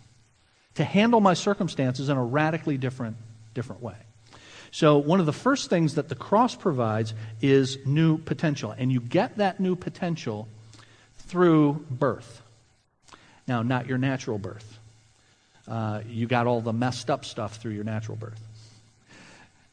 to 0.75 0.83
handle 0.83 1.19
my 1.19 1.33
circumstances 1.33 2.09
in 2.09 2.17
a 2.17 2.23
radically 2.23 2.77
different, 2.77 3.17
different 3.53 3.81
way. 3.81 3.95
So, 4.71 4.97
one 4.97 5.19
of 5.19 5.25
the 5.25 5.33
first 5.33 5.69
things 5.69 5.95
that 5.95 6.09
the 6.09 6.15
cross 6.15 6.53
provides 6.53 7.13
is 7.41 7.77
new 7.85 8.17
potential. 8.17 8.75
And 8.77 8.91
you 8.91 8.99
get 8.99 9.37
that 9.37 9.59
new 9.59 9.75
potential 9.75 10.49
through 11.27 11.85
birth. 11.89 12.41
Now, 13.47 13.61
not 13.61 13.87
your 13.87 13.97
natural 13.97 14.37
birth. 14.37 14.79
Uh, 15.67 16.01
you 16.07 16.27
got 16.27 16.47
all 16.47 16.61
the 16.61 16.73
messed 16.73 17.09
up 17.09 17.25
stuff 17.25 17.57
through 17.57 17.73
your 17.73 17.83
natural 17.83 18.17
birth. 18.17 18.41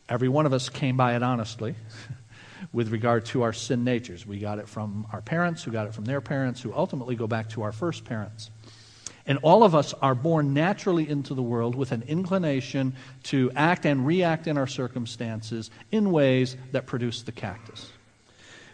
Every 0.08 0.28
one 0.28 0.46
of 0.46 0.52
us 0.52 0.68
came 0.68 0.96
by 0.96 1.16
it 1.16 1.22
honestly 1.22 1.74
with 2.72 2.90
regard 2.90 3.26
to 3.26 3.42
our 3.42 3.52
sin 3.52 3.84
natures. 3.84 4.26
We 4.26 4.38
got 4.38 4.58
it 4.58 4.68
from 4.68 5.06
our 5.12 5.20
parents, 5.20 5.62
who 5.62 5.70
got 5.70 5.86
it 5.86 5.94
from 5.94 6.04
their 6.04 6.20
parents, 6.20 6.60
who 6.60 6.72
ultimately 6.72 7.14
go 7.14 7.26
back 7.26 7.50
to 7.50 7.62
our 7.62 7.72
first 7.72 8.04
parents. 8.04 8.50
And 9.26 9.38
all 9.42 9.62
of 9.62 9.74
us 9.74 9.94
are 9.94 10.14
born 10.14 10.52
naturally 10.52 11.08
into 11.08 11.34
the 11.34 11.42
world 11.42 11.76
with 11.76 11.92
an 11.92 12.02
inclination 12.08 12.94
to 13.24 13.52
act 13.54 13.86
and 13.86 14.06
react 14.06 14.46
in 14.46 14.58
our 14.58 14.66
circumstances 14.66 15.70
in 15.92 16.10
ways 16.10 16.56
that 16.72 16.86
produce 16.86 17.22
the 17.22 17.32
cactus. 17.32 17.88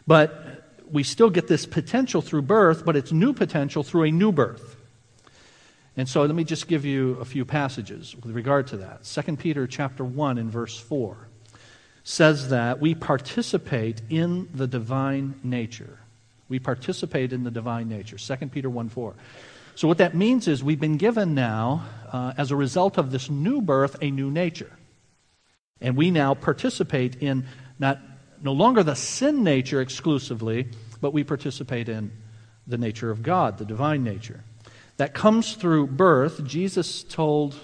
But 0.07 0.68
we 0.91 1.03
still 1.03 1.31
get 1.31 1.49
this 1.49 1.67
potential 1.67 2.23
through 2.23 2.43
birth, 2.43 2.85
but 2.85 2.97
it's 2.97 3.13
new 3.13 3.33
potential 3.33 3.83
through 3.83 4.05
a 4.05 4.11
new 4.11 4.33
birth. 4.33 4.77
And 5.97 6.09
so 6.09 6.23
let 6.23 6.35
me 6.35 6.45
just 6.45 6.69
give 6.69 6.85
you 6.85 7.19
a 7.21 7.25
few 7.25 7.45
passages 7.45 8.15
with 8.15 8.31
regard 8.35 8.69
to 8.69 8.77
that. 8.79 9.05
2 9.05 9.37
Peter 9.37 9.67
chapter 9.67 10.05
1 10.05 10.39
and 10.39 10.51
verse 10.51 10.79
4 10.79 11.17
says 12.05 12.51
that 12.51 12.81
we 12.81 12.95
participate 12.95 14.01
in 14.09 14.49
the 14.55 14.67
divine 14.67 15.35
nature. 15.43 15.99
We 16.49 16.59
participate 16.59 17.33
in 17.33 17.45
the 17.45 17.51
divine 17.51 17.89
nature. 17.89 18.17
2 18.17 18.47
Peter 18.47 18.71
1 18.71 18.89
4. 18.89 19.15
So, 19.75 19.87
what 19.87 19.99
that 19.99 20.15
means 20.15 20.49
is 20.49 20.65
we've 20.65 20.81
been 20.81 20.97
given 20.97 21.35
now, 21.35 21.85
uh, 22.11 22.33
as 22.39 22.51
a 22.51 22.57
result 22.57 22.97
of 22.97 23.11
this 23.11 23.29
new 23.29 23.61
birth, 23.61 23.97
a 24.01 24.11
new 24.11 24.31
nature. 24.31 24.73
And 25.81 25.97
we 25.97 26.11
now 26.11 26.35
participate 26.35 27.17
in 27.17 27.47
not 27.79 28.01
no 28.43 28.53
longer 28.53 28.83
the 28.83 28.95
sin 28.95 29.45
nature 29.45 29.81
exclusively, 29.81 30.69
but 31.01 31.13
we 31.13 31.25
participate 31.25 31.89
in 31.89 32.11
the 32.67 32.79
nature 32.79 33.11
of 33.11 33.23
God, 33.23 33.59
the 33.59 33.65
divine 33.65 34.05
nature. 34.05 34.45
That 34.99 35.15
comes 35.15 35.55
through 35.55 35.89
birth. 35.89 36.45
Jesus 36.45 37.03
told 37.03 37.55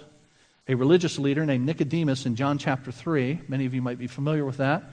a 0.68 0.74
religious 0.74 1.18
leader 1.18 1.44
named 1.44 1.66
Nicodemus 1.66 2.26
in 2.26 2.36
John 2.36 2.58
chapter 2.58 2.92
3. 2.92 3.40
Many 3.48 3.66
of 3.66 3.74
you 3.74 3.82
might 3.82 3.98
be 3.98 4.06
familiar 4.06 4.44
with 4.44 4.58
that. 4.58 4.84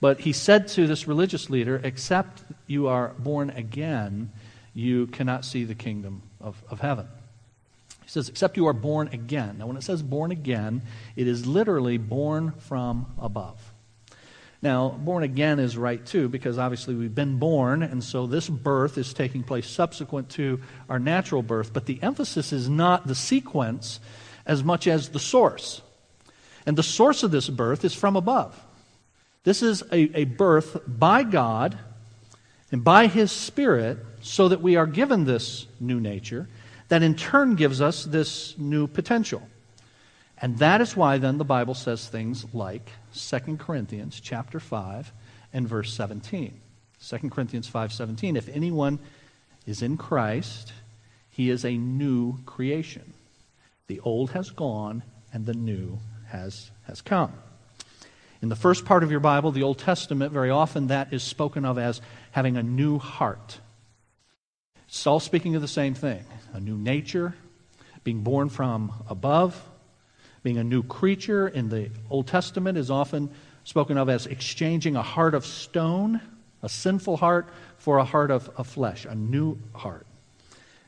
But 0.00 0.20
he 0.20 0.32
said 0.32 0.68
to 0.68 0.86
this 0.86 1.06
religious 1.06 1.50
leader, 1.50 1.80
Except 1.82 2.42
you 2.66 2.88
are 2.88 3.08
born 3.18 3.50
again, 3.50 4.32
you 4.72 5.06
cannot 5.08 5.44
see 5.44 5.64
the 5.64 5.74
kingdom 5.74 6.22
of, 6.40 6.62
of 6.68 6.80
heaven. 6.80 7.06
He 8.02 8.08
says, 8.08 8.28
Except 8.28 8.56
you 8.56 8.66
are 8.66 8.72
born 8.72 9.08
again. 9.08 9.58
Now, 9.58 9.66
when 9.66 9.76
it 9.76 9.82
says 9.82 10.02
born 10.02 10.30
again, 10.30 10.82
it 11.16 11.28
is 11.28 11.46
literally 11.46 11.96
born 11.96 12.52
from 12.52 13.14
above. 13.18 13.73
Now, 14.64 14.88
born 14.88 15.24
again 15.24 15.58
is 15.58 15.76
right 15.76 16.04
too, 16.04 16.30
because 16.30 16.56
obviously 16.56 16.94
we've 16.94 17.14
been 17.14 17.38
born, 17.38 17.82
and 17.82 18.02
so 18.02 18.26
this 18.26 18.48
birth 18.48 18.96
is 18.96 19.12
taking 19.12 19.42
place 19.42 19.66
subsequent 19.66 20.30
to 20.30 20.58
our 20.88 20.98
natural 20.98 21.42
birth. 21.42 21.74
But 21.74 21.84
the 21.84 22.02
emphasis 22.02 22.50
is 22.50 22.66
not 22.66 23.06
the 23.06 23.14
sequence 23.14 24.00
as 24.46 24.64
much 24.64 24.86
as 24.86 25.10
the 25.10 25.18
source. 25.18 25.82
And 26.64 26.78
the 26.78 26.82
source 26.82 27.22
of 27.22 27.30
this 27.30 27.50
birth 27.50 27.84
is 27.84 27.92
from 27.92 28.16
above. 28.16 28.58
This 29.42 29.62
is 29.62 29.82
a, 29.92 30.20
a 30.20 30.24
birth 30.24 30.80
by 30.86 31.24
God 31.24 31.76
and 32.72 32.82
by 32.82 33.06
His 33.06 33.30
Spirit 33.30 33.98
so 34.22 34.48
that 34.48 34.62
we 34.62 34.76
are 34.76 34.86
given 34.86 35.26
this 35.26 35.66
new 35.78 36.00
nature 36.00 36.48
that 36.88 37.02
in 37.02 37.16
turn 37.16 37.54
gives 37.54 37.82
us 37.82 38.04
this 38.04 38.56
new 38.56 38.86
potential. 38.86 39.42
And 40.44 40.58
that 40.58 40.82
is 40.82 40.94
why 40.94 41.16
then 41.16 41.38
the 41.38 41.44
Bible 41.44 41.72
says 41.72 42.06
things 42.06 42.44
like 42.52 42.90
2 43.14 43.56
Corinthians 43.56 44.20
chapter 44.20 44.60
5 44.60 45.10
and 45.54 45.66
verse 45.66 45.90
17. 45.94 46.60
2 47.00 47.30
Corinthians 47.30 47.66
5:17 47.66 48.36
If 48.36 48.50
anyone 48.50 48.98
is 49.64 49.80
in 49.80 49.96
Christ, 49.96 50.74
he 51.30 51.48
is 51.48 51.64
a 51.64 51.78
new 51.78 52.42
creation. 52.44 53.14
The 53.86 54.00
old 54.00 54.32
has 54.32 54.50
gone 54.50 55.02
and 55.32 55.46
the 55.46 55.54
new 55.54 55.98
has 56.26 56.70
has 56.82 57.00
come. 57.00 57.32
In 58.42 58.50
the 58.50 58.54
first 58.54 58.84
part 58.84 59.02
of 59.02 59.10
your 59.10 59.20
Bible, 59.20 59.50
the 59.50 59.62
Old 59.62 59.78
Testament, 59.78 60.30
very 60.30 60.50
often 60.50 60.88
that 60.88 61.10
is 61.10 61.22
spoken 61.22 61.64
of 61.64 61.78
as 61.78 62.02
having 62.32 62.58
a 62.58 62.62
new 62.62 62.98
heart. 62.98 63.60
It's 64.88 65.06
all 65.06 65.20
speaking 65.20 65.56
of 65.56 65.62
the 65.62 65.68
same 65.68 65.94
thing 65.94 66.22
a 66.52 66.60
new 66.60 66.76
nature, 66.76 67.34
being 68.02 68.20
born 68.20 68.50
from 68.50 68.92
above, 69.08 69.70
being 70.44 70.58
a 70.58 70.64
new 70.64 70.84
creature. 70.84 71.48
In 71.48 71.70
the 71.70 71.90
Old 72.10 72.28
Testament 72.28 72.78
is 72.78 72.90
often 72.90 73.30
spoken 73.64 73.98
of 73.98 74.08
as 74.08 74.26
exchanging 74.26 74.94
a 74.94 75.02
heart 75.02 75.34
of 75.34 75.44
stone, 75.44 76.20
a 76.62 76.68
sinful 76.68 77.16
heart, 77.16 77.48
for 77.78 77.98
a 77.98 78.04
heart 78.04 78.30
of, 78.30 78.48
of 78.56 78.68
flesh, 78.68 79.06
a 79.06 79.14
new 79.14 79.58
heart. 79.74 80.06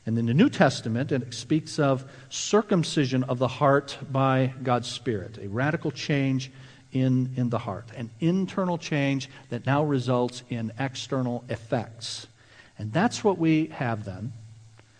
And 0.05 0.17
in 0.17 0.27
the 0.27 0.33
New 0.33 0.49
Testament, 0.49 1.11
it 1.11 1.33
speaks 1.33 1.79
of 1.79 2.09
circumcision 2.29 3.23
of 3.23 3.39
the 3.39 3.47
heart 3.47 3.97
by 4.09 4.53
God's 4.63 4.87
Spirit, 4.87 5.37
a 5.41 5.49
radical 5.49 5.91
change 5.91 6.49
in, 6.93 7.33
in 7.35 7.49
the 7.49 7.57
heart, 7.57 7.89
an 7.97 8.09
internal 8.21 8.77
change 8.77 9.27
that 9.49 9.65
now 9.65 9.83
results 9.83 10.43
in 10.49 10.71
external 10.79 11.43
effects. 11.49 12.27
And 12.77 12.93
that's 12.93 13.23
what 13.23 13.37
we 13.37 13.65
have 13.73 14.05
then 14.05 14.33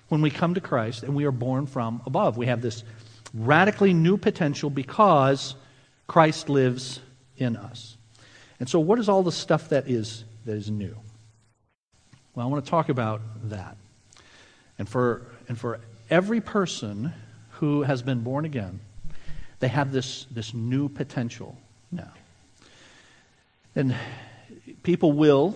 when 0.09 0.21
we 0.21 0.29
come 0.29 0.53
to 0.53 0.61
Christ 0.61 1.03
and 1.03 1.15
we 1.15 1.25
are 1.25 1.31
born 1.31 1.67
from 1.67 2.01
above. 2.05 2.37
We 2.37 2.47
have 2.47 2.61
this 2.61 2.83
radically 3.33 3.93
new 3.93 4.17
potential 4.17 4.69
because 4.69 5.55
Christ 6.07 6.49
lives 6.49 6.99
in 7.37 7.55
us. 7.55 7.97
And 8.59 8.67
so, 8.67 8.79
what 8.79 8.99
is 8.99 9.09
all 9.09 9.23
the 9.23 9.31
stuff 9.31 9.69
that 9.69 9.87
is, 9.87 10.23
that 10.45 10.55
is 10.55 10.69
new? 10.71 10.95
Well, 12.33 12.45
I 12.45 12.49
want 12.49 12.63
to 12.63 12.69
talk 12.69 12.89
about 12.89 13.21
that. 13.49 13.77
And 14.79 14.87
for, 14.87 15.25
and 15.47 15.57
for 15.57 15.79
every 16.09 16.41
person 16.41 17.13
who 17.51 17.83
has 17.83 18.01
been 18.01 18.21
born 18.21 18.45
again, 18.45 18.79
they 19.59 19.67
have 19.67 19.91
this, 19.91 20.25
this 20.31 20.53
new 20.53 20.89
potential 20.89 21.57
now. 21.91 22.11
And 23.75 23.95
people 24.83 25.11
will 25.11 25.55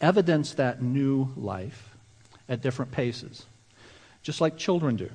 evidence 0.00 0.54
that 0.54 0.82
new 0.82 1.28
life 1.36 1.96
at 2.48 2.60
different 2.60 2.90
paces, 2.90 3.46
just 4.22 4.40
like 4.40 4.56
children 4.56 4.96
do. 4.96 5.10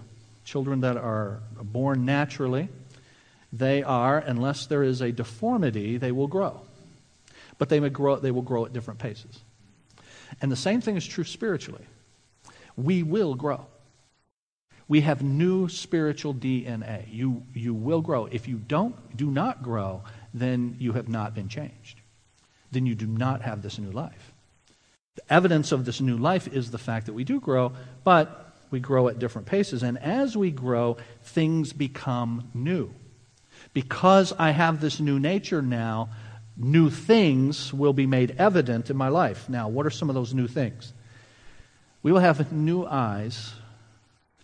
Children 0.47 0.79
that 0.79 0.95
are 0.95 1.41
born 1.61 2.05
naturally, 2.05 2.69
they 3.51 3.83
are, 3.83 4.17
unless 4.17 4.65
there 4.67 4.81
is 4.81 5.01
a 5.01 5.11
deformity, 5.11 5.97
they 5.97 6.13
will 6.13 6.27
grow. 6.27 6.61
But 7.57 7.67
they, 7.67 7.81
grow, 7.89 8.15
they 8.15 8.31
will 8.31 8.43
grow 8.43 8.65
at 8.65 8.71
different 8.71 9.01
paces. 9.01 9.39
And 10.41 10.49
the 10.49 10.55
same 10.55 10.79
thing 10.79 10.95
is 10.95 11.05
true 11.05 11.25
spiritually 11.25 11.83
we 12.77 13.03
will 13.03 13.35
grow. 13.35 13.65
We 14.87 15.01
have 15.01 15.21
new 15.21 15.67
spiritual 15.67 16.33
DNA. 16.33 17.03
You, 17.11 17.43
you 17.53 17.73
will 17.73 17.99
grow. 17.99 18.27
If 18.27 18.47
you 18.47 18.55
don't, 18.55 18.95
do 19.17 19.29
not 19.29 19.61
grow, 19.61 20.03
then 20.33 20.77
you 20.79 20.93
have 20.93 21.09
not 21.09 21.35
been 21.35 21.49
changed. 21.49 21.99
Then 22.71 22.85
you 22.85 22.95
do 22.95 23.07
not 23.07 23.41
have 23.41 23.61
this 23.61 23.79
new 23.79 23.91
life. 23.91 24.31
The 25.15 25.33
evidence 25.33 25.73
of 25.73 25.83
this 25.83 25.99
new 25.99 26.15
life 26.15 26.47
is 26.47 26.71
the 26.71 26.77
fact 26.77 27.07
that 27.07 27.13
we 27.13 27.25
do 27.25 27.41
grow, 27.41 27.73
but 28.05 28.46
we 28.69 28.79
grow 28.79 29.07
at 29.07 29.19
different 29.19 29.47
paces. 29.47 29.83
And 29.83 29.97
as 29.97 30.35
we 30.35 30.51
grow, 30.51 30.97
things 31.23 31.73
become 31.73 32.49
new. 32.53 32.93
Because 33.73 34.33
I 34.37 34.51
have 34.51 34.81
this 34.81 34.99
new 34.99 35.19
nature 35.19 35.61
now, 35.61 36.09
new 36.55 36.89
things 36.89 37.73
will 37.73 37.93
be 37.93 38.05
made 38.05 38.35
evident 38.37 38.89
in 38.89 38.97
my 38.97 39.09
life. 39.09 39.47
Now, 39.49 39.67
what 39.67 39.85
are 39.85 39.91
some 39.91 40.09
of 40.09 40.15
those 40.15 40.33
new 40.33 40.47
things? 40.47 40.93
We 42.03 42.11
will 42.11 42.19
have 42.19 42.51
new 42.51 42.85
eyes 42.85 43.53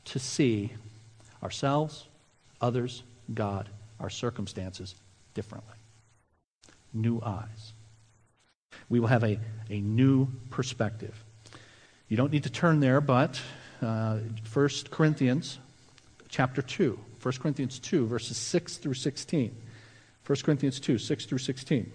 to 0.05 0.19
see 0.19 0.71
ourselves, 1.41 2.05
others, 2.61 3.03
God, 3.33 3.69
our 3.99 4.09
circumstances 4.09 4.95
differently. 5.33 5.75
New 6.93 7.21
eyes. 7.21 7.73
We 8.89 8.99
will 8.99 9.07
have 9.07 9.23
a, 9.23 9.39
a 9.69 9.79
new 9.79 10.27
perspective. 10.49 11.23
You 12.07 12.17
don't 12.17 12.31
need 12.31 12.43
to 12.43 12.49
turn 12.49 12.79
there, 12.79 13.01
but 13.01 13.41
uh, 13.83 14.19
1 14.51 14.69
Corinthians 14.89 15.59
chapter 16.29 16.61
2. 16.61 16.97
1 17.21 17.33
Corinthians 17.41 17.79
2, 17.79 18.07
verses 18.07 18.37
6 18.37 18.77
through 18.77 18.93
16. 18.95 19.55
1 20.25 20.37
Corinthians 20.43 20.79
2, 20.79 20.97
6 20.97 21.25
through 21.25 21.37
16. 21.37 21.91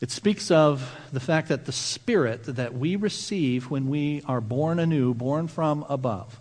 It 0.00 0.10
speaks 0.10 0.50
of 0.50 0.96
the 1.12 1.20
fact 1.20 1.48
that 1.48 1.64
the 1.64 1.72
Spirit 1.72 2.42
that 2.44 2.74
we 2.74 2.96
receive 2.96 3.70
when 3.70 3.88
we 3.88 4.22
are 4.26 4.40
born 4.40 4.80
anew, 4.80 5.14
born 5.14 5.46
from 5.46 5.84
above, 5.88 6.40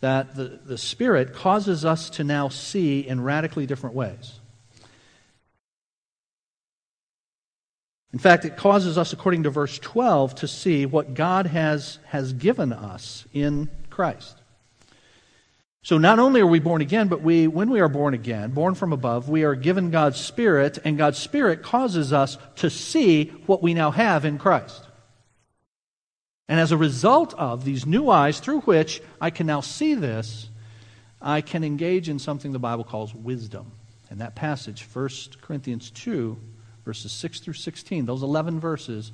that 0.00 0.34
the, 0.34 0.58
the 0.64 0.78
Spirit 0.78 1.32
causes 1.32 1.84
us 1.84 2.10
to 2.10 2.24
now 2.24 2.48
see 2.48 3.06
in 3.06 3.20
radically 3.20 3.64
different 3.64 3.94
ways. 3.94 4.39
In 8.12 8.18
fact, 8.18 8.44
it 8.44 8.56
causes 8.56 8.98
us, 8.98 9.12
according 9.12 9.44
to 9.44 9.50
verse 9.50 9.78
12, 9.78 10.34
to 10.36 10.48
see 10.48 10.84
what 10.84 11.14
God 11.14 11.46
has, 11.46 11.98
has 12.06 12.32
given 12.32 12.72
us 12.72 13.24
in 13.32 13.70
Christ. 13.88 14.36
So 15.82 15.96
not 15.96 16.18
only 16.18 16.40
are 16.40 16.46
we 16.46 16.58
born 16.58 16.82
again, 16.82 17.08
but 17.08 17.22
we, 17.22 17.46
when 17.46 17.70
we 17.70 17.80
are 17.80 17.88
born 17.88 18.12
again, 18.12 18.50
born 18.50 18.74
from 18.74 18.92
above, 18.92 19.28
we 19.28 19.44
are 19.44 19.54
given 19.54 19.90
God's 19.90 20.20
Spirit, 20.20 20.78
and 20.84 20.98
God's 20.98 21.18
Spirit 21.18 21.62
causes 21.62 22.12
us 22.12 22.36
to 22.56 22.68
see 22.68 23.26
what 23.46 23.62
we 23.62 23.74
now 23.74 23.90
have 23.90 24.24
in 24.24 24.38
Christ. 24.38 24.84
And 26.48 26.58
as 26.58 26.72
a 26.72 26.76
result 26.76 27.32
of 27.34 27.64
these 27.64 27.86
new 27.86 28.10
eyes 28.10 28.40
through 28.40 28.62
which 28.62 29.00
I 29.20 29.30
can 29.30 29.46
now 29.46 29.60
see 29.60 29.94
this, 29.94 30.50
I 31.22 31.42
can 31.42 31.62
engage 31.62 32.08
in 32.08 32.18
something 32.18 32.52
the 32.52 32.58
Bible 32.58 32.84
calls 32.84 33.14
wisdom. 33.14 33.70
And 34.10 34.20
that 34.20 34.34
passage, 34.34 34.84
1 34.92 35.08
Corinthians 35.40 35.90
2, 35.92 36.36
verses 36.90 37.12
6 37.12 37.38
through 37.38 37.54
16, 37.54 38.04
those 38.04 38.24
11 38.24 38.58
verses, 38.58 39.12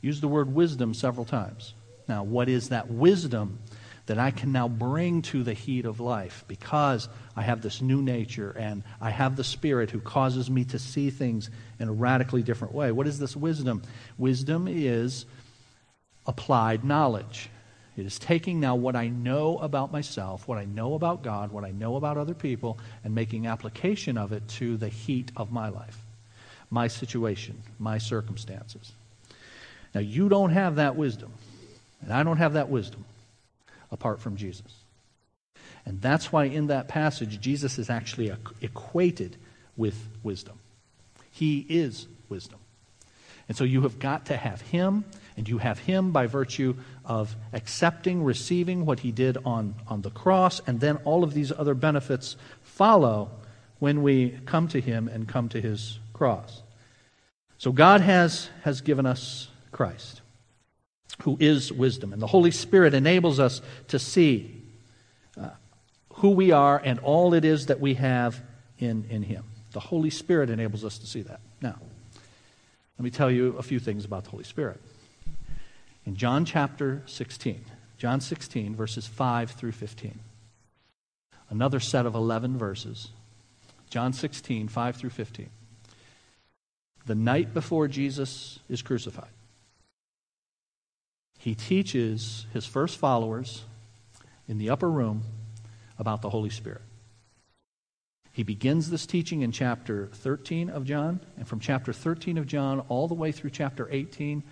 use 0.00 0.18
the 0.22 0.28
word 0.28 0.54
wisdom 0.54 0.94
several 0.94 1.26
times. 1.26 1.74
Now, 2.08 2.24
what 2.24 2.48
is 2.48 2.70
that 2.70 2.90
wisdom? 2.90 3.58
that 4.06 4.18
I 4.18 4.30
can 4.30 4.52
now 4.52 4.68
bring 4.68 5.20
to 5.22 5.42
the 5.42 5.52
heat 5.52 5.84
of 5.84 6.00
life 6.00 6.42
because 6.48 7.10
I 7.36 7.42
have 7.42 7.60
this 7.60 7.82
new 7.82 8.00
nature 8.00 8.56
and 8.58 8.82
I 9.02 9.10
have 9.10 9.36
the 9.36 9.44
Spirit 9.44 9.90
who 9.90 10.00
causes 10.00 10.50
me 10.50 10.64
to 10.64 10.78
see 10.78 11.10
things 11.10 11.50
in 11.78 11.88
a 11.88 11.92
radically 11.92 12.42
different 12.42 12.72
way. 12.72 12.90
What 12.90 13.06
is 13.06 13.18
this 13.18 13.36
wisdom? 13.36 13.82
Wisdom 14.16 14.66
is 14.66 15.26
applied 16.26 16.84
knowledge. 16.84 17.50
It 17.98 18.06
is 18.06 18.18
taking 18.18 18.60
now 18.60 18.76
what 18.76 18.96
I 18.96 19.08
know 19.08 19.58
about 19.58 19.92
myself, 19.92 20.48
what 20.48 20.56
I 20.56 20.64
know 20.64 20.94
about 20.94 21.22
God, 21.22 21.52
what 21.52 21.64
I 21.64 21.72
know 21.72 21.96
about 21.96 22.16
other 22.16 22.32
people, 22.32 22.78
and 23.04 23.14
making 23.14 23.46
application 23.46 24.16
of 24.16 24.32
it 24.32 24.48
to 24.48 24.78
the 24.78 24.88
heat 24.88 25.32
of 25.36 25.52
my 25.52 25.68
life, 25.68 25.98
my 26.70 26.88
situation, 26.88 27.62
my 27.78 27.98
circumstances. 27.98 28.92
Now, 29.94 30.00
you 30.00 30.28
don't 30.28 30.50
have 30.50 30.76
that 30.76 30.96
wisdom, 30.96 31.32
and 32.02 32.12
I 32.12 32.22
don't 32.22 32.36
have 32.36 32.54
that 32.54 32.68
wisdom 32.68 33.04
apart 33.90 34.20
from 34.20 34.36
Jesus. 34.36 34.74
And 35.86 36.00
that's 36.02 36.30
why 36.30 36.44
in 36.44 36.66
that 36.66 36.88
passage, 36.88 37.40
Jesus 37.40 37.78
is 37.78 37.88
actually 37.88 38.32
equated 38.60 39.36
with 39.76 39.96
wisdom. 40.22 40.58
He 41.30 41.64
is 41.68 42.06
wisdom. 42.28 42.58
And 43.48 43.56
so 43.56 43.64
you 43.64 43.82
have 43.82 43.98
got 43.98 44.26
to 44.26 44.36
have 44.36 44.60
him, 44.60 45.04
and 45.36 45.48
you 45.48 45.58
have 45.58 45.78
him 45.78 46.12
by 46.12 46.26
virtue 46.26 46.74
of 47.04 47.34
accepting, 47.54 48.22
receiving 48.22 48.84
what 48.84 49.00
he 49.00 49.10
did 49.10 49.38
on, 49.46 49.74
on 49.86 50.02
the 50.02 50.10
cross, 50.10 50.60
and 50.66 50.80
then 50.80 50.96
all 51.04 51.24
of 51.24 51.32
these 51.32 51.50
other 51.50 51.74
benefits 51.74 52.36
follow 52.62 53.30
when 53.78 54.02
we 54.02 54.38
come 54.44 54.68
to 54.68 54.80
him 54.80 55.08
and 55.08 55.26
come 55.26 55.48
to 55.48 55.60
his 55.60 55.98
cross. 56.18 56.62
So 57.56 57.72
God 57.72 58.00
has, 58.00 58.50
has 58.62 58.80
given 58.80 59.06
us 59.06 59.48
Christ 59.72 60.20
who 61.22 61.36
is 61.40 61.72
wisdom. 61.72 62.12
And 62.12 62.22
the 62.22 62.26
Holy 62.26 62.50
Spirit 62.50 62.94
enables 62.94 63.40
us 63.40 63.60
to 63.88 63.98
see 63.98 64.62
uh, 65.40 65.50
who 66.14 66.30
we 66.30 66.52
are 66.52 66.80
and 66.84 66.98
all 67.00 67.34
it 67.34 67.44
is 67.44 67.66
that 67.66 67.80
we 67.80 67.94
have 67.94 68.40
in, 68.78 69.04
in 69.10 69.22
Him. 69.22 69.44
The 69.72 69.80
Holy 69.80 70.10
Spirit 70.10 70.50
enables 70.50 70.84
us 70.84 70.98
to 70.98 71.06
see 71.06 71.22
that. 71.22 71.40
Now, 71.60 71.76
let 72.98 73.04
me 73.04 73.10
tell 73.10 73.30
you 73.30 73.56
a 73.58 73.62
few 73.62 73.78
things 73.78 74.04
about 74.04 74.24
the 74.24 74.30
Holy 74.30 74.44
Spirit. 74.44 74.80
In 76.06 76.16
John 76.16 76.44
chapter 76.44 77.02
16, 77.06 77.64
John 77.98 78.20
16, 78.20 78.74
verses 78.76 79.06
5 79.06 79.50
through 79.50 79.72
15, 79.72 80.18
another 81.50 81.80
set 81.80 82.06
of 82.06 82.14
11 82.14 82.56
verses. 82.56 83.08
John 83.90 84.12
16, 84.12 84.68
5 84.68 84.96
through 84.96 85.10
15. 85.10 85.50
The 87.08 87.14
night 87.14 87.54
before 87.54 87.88
Jesus 87.88 88.58
is 88.68 88.82
crucified, 88.82 89.30
he 91.38 91.54
teaches 91.54 92.44
his 92.52 92.66
first 92.66 92.98
followers 92.98 93.64
in 94.46 94.58
the 94.58 94.68
upper 94.68 94.90
room 94.90 95.22
about 95.98 96.20
the 96.20 96.28
Holy 96.28 96.50
Spirit. 96.50 96.82
He 98.30 98.42
begins 98.42 98.90
this 98.90 99.06
teaching 99.06 99.40
in 99.40 99.52
chapter 99.52 100.10
13 100.12 100.68
of 100.68 100.84
John, 100.84 101.20
and 101.38 101.48
from 101.48 101.60
chapter 101.60 101.94
13 101.94 102.36
of 102.36 102.46
John 102.46 102.80
all 102.90 103.08
the 103.08 103.14
way 103.14 103.32
through 103.32 103.50
chapter 103.50 103.88
18, 103.90 104.42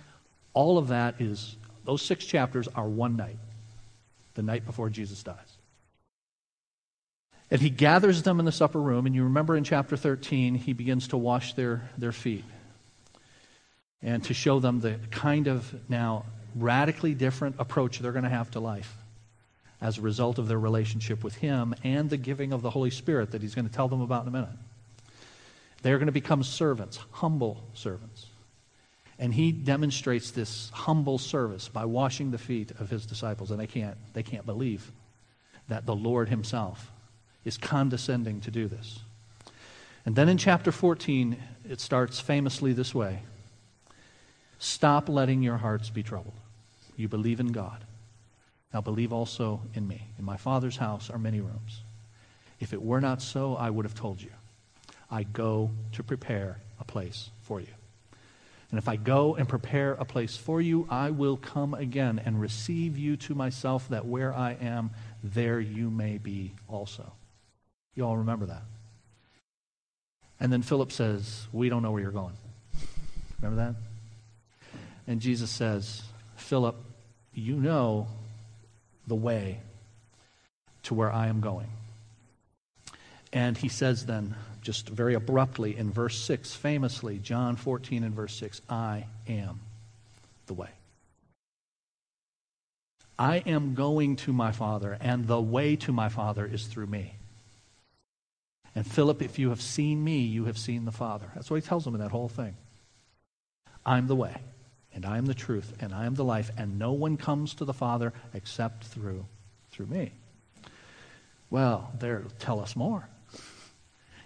all 0.55 0.79
of 0.79 0.87
that 0.87 1.21
is, 1.21 1.57
those 1.85 2.01
six 2.01 2.25
chapters 2.25 2.67
are 2.69 2.89
one 2.89 3.15
night, 3.15 3.37
the 4.33 4.41
night 4.41 4.65
before 4.65 4.89
Jesus 4.89 5.21
dies. 5.21 5.56
And 7.49 7.61
he 7.61 7.69
gathers 7.69 8.23
them 8.23 8.39
in 8.39 8.45
this 8.45 8.61
upper 8.61 8.79
room, 8.79 9.05
and 9.05 9.15
you 9.15 9.23
remember 9.23 9.55
in 9.55 9.63
chapter 9.63 9.95
13, 9.95 10.55
he 10.55 10.73
begins 10.73 11.07
to 11.09 11.17
wash 11.17 11.53
their, 11.53 11.89
their 11.97 12.11
feet 12.11 12.43
and 14.01 14.23
to 14.25 14.33
show 14.33 14.59
them 14.59 14.81
the 14.81 14.99
kind 15.11 15.47
of 15.47 15.73
now 15.89 16.25
radically 16.55 17.13
different 17.13 17.55
approach 17.59 17.99
they're 17.99 18.11
going 18.11 18.23
to 18.23 18.29
have 18.29 18.51
to 18.51 18.59
life 18.59 18.93
as 19.79 19.97
a 19.97 20.01
result 20.01 20.39
of 20.39 20.47
their 20.47 20.59
relationship 20.59 21.23
with 21.23 21.35
him 21.35 21.73
and 21.83 22.09
the 22.09 22.17
giving 22.17 22.51
of 22.51 22.61
the 22.61 22.69
Holy 22.69 22.89
Spirit 22.89 23.31
that 23.31 23.41
he's 23.41 23.55
going 23.55 23.67
to 23.67 23.73
tell 23.73 23.87
them 23.87 24.01
about 24.01 24.23
in 24.23 24.29
a 24.29 24.31
minute. 24.31 24.49
They're 25.83 25.97
going 25.97 26.07
to 26.07 26.11
become 26.11 26.43
servants, 26.43 26.99
humble 27.11 27.63
servants. 27.73 28.25
And 29.19 29.33
he 29.33 29.51
demonstrates 29.51 30.31
this 30.31 30.69
humble 30.71 31.17
service 31.17 31.69
by 31.69 31.85
washing 31.85 32.31
the 32.31 32.37
feet 32.37 32.71
of 32.79 32.89
his 32.89 33.05
disciples, 33.05 33.51
and 33.51 33.59
they 33.59 33.67
can't, 33.67 33.97
they 34.13 34.23
can't 34.23 34.45
believe 34.45 34.91
that 35.69 35.85
the 35.85 35.95
Lord 35.95 36.29
himself 36.29 36.91
is 37.47 37.57
condescending 37.57 38.41
to 38.41 38.51
do 38.51 38.67
this. 38.67 38.99
And 40.05 40.15
then 40.15 40.27
in 40.29 40.37
chapter 40.37 40.71
14, 40.71 41.37
it 41.69 41.79
starts 41.79 42.19
famously 42.19 42.73
this 42.73 42.93
way 42.93 43.21
Stop 44.59 45.07
letting 45.07 45.41
your 45.41 45.57
hearts 45.57 45.89
be 45.89 46.03
troubled. 46.03 46.33
You 46.95 47.07
believe 47.07 47.39
in 47.39 47.51
God. 47.51 47.83
Now 48.73 48.81
believe 48.81 49.13
also 49.13 49.61
in 49.75 49.87
me. 49.87 50.01
In 50.19 50.25
my 50.25 50.35
Father's 50.35 50.77
house 50.77 51.09
are 51.09 51.17
many 51.17 51.39
rooms. 51.39 51.81
If 52.59 52.73
it 52.73 52.81
were 52.81 52.99
not 52.99 53.21
so, 53.21 53.55
I 53.55 53.69
would 53.69 53.85
have 53.85 53.95
told 53.95 54.21
you. 54.21 54.31
I 55.09 55.23
go 55.23 55.71
to 55.93 56.03
prepare 56.03 56.57
a 56.79 56.83
place 56.83 57.29
for 57.43 57.61
you. 57.61 57.67
And 58.71 58.77
if 58.77 58.89
I 58.89 58.97
go 58.97 59.35
and 59.35 59.47
prepare 59.47 59.93
a 59.93 60.03
place 60.03 60.35
for 60.35 60.59
you, 60.59 60.85
I 60.89 61.11
will 61.11 61.37
come 61.37 61.73
again 61.73 62.21
and 62.25 62.41
receive 62.41 62.97
you 62.97 63.15
to 63.17 63.35
myself, 63.35 63.87
that 63.89 64.05
where 64.05 64.33
I 64.33 64.57
am, 64.59 64.89
there 65.23 65.61
you 65.61 65.89
may 65.89 66.17
be 66.17 66.53
also. 66.67 67.13
You 67.97 68.05
all 68.05 68.17
remember 68.17 68.45
that. 68.45 68.61
And 70.39 70.53
then 70.53 70.61
Philip 70.61 70.91
says, 70.91 71.47
We 71.51 71.67
don't 71.67 71.81
know 71.81 71.91
where 71.91 72.01
you're 72.01 72.11
going. 72.11 72.35
Remember 73.41 73.73
that? 73.73 74.71
And 75.07 75.19
Jesus 75.19 75.49
says, 75.49 76.03
Philip, 76.35 76.75
you 77.33 77.55
know 77.55 78.07
the 79.07 79.15
way 79.15 79.61
to 80.83 80.93
where 80.93 81.11
I 81.11 81.27
am 81.27 81.41
going. 81.41 81.67
And 83.33 83.57
he 83.57 83.67
says 83.67 84.05
then, 84.05 84.35
just 84.61 84.89
very 84.89 85.15
abruptly 85.15 85.75
in 85.75 85.91
verse 85.91 86.19
6, 86.19 86.53
famously, 86.53 87.17
John 87.17 87.55
14 87.55 88.03
and 88.03 88.13
verse 88.13 88.35
6, 88.35 88.61
I 88.69 89.05
am 89.27 89.59
the 90.45 90.53
way. 90.53 90.69
I 93.17 93.37
am 93.37 93.73
going 93.73 94.17
to 94.17 94.33
my 94.33 94.51
Father, 94.51 94.97
and 95.01 95.25
the 95.25 95.41
way 95.41 95.75
to 95.77 95.91
my 95.91 96.09
Father 96.09 96.45
is 96.45 96.67
through 96.67 96.87
me. 96.87 97.16
And 98.77 98.85
Philip, 98.85 99.23
if 99.23 99.39
you 99.39 99.49
have 99.49 99.59
seen 99.59 100.03
me, 100.03 100.19
you 100.19 100.45
have 100.45 100.55
seen 100.55 100.85
the 100.85 100.91
Father. 100.91 101.25
That's 101.33 101.49
what 101.49 101.55
he 101.55 101.67
tells 101.67 101.87
him 101.87 101.95
in 101.95 102.01
that 102.01 102.11
whole 102.11 102.29
thing. 102.29 102.55
I'm 103.83 104.05
the 104.05 104.15
way 104.15 104.35
and 104.93 105.03
I 105.03 105.17
am 105.17 105.25
the 105.25 105.33
truth, 105.33 105.73
and 105.79 105.95
I 105.95 106.05
am 106.05 106.13
the 106.13 106.23
life, 106.23 106.51
and 106.57 106.77
no 106.77 106.91
one 106.91 107.17
comes 107.17 107.55
to 107.55 107.65
the 107.65 107.73
Father 107.73 108.13
except 108.35 108.83
through 108.83 109.25
through 109.71 109.87
me. 109.87 110.11
Well, 111.49 111.91
there, 111.97 112.23
tell 112.37 112.59
us 112.59 112.75
more. 112.75 113.09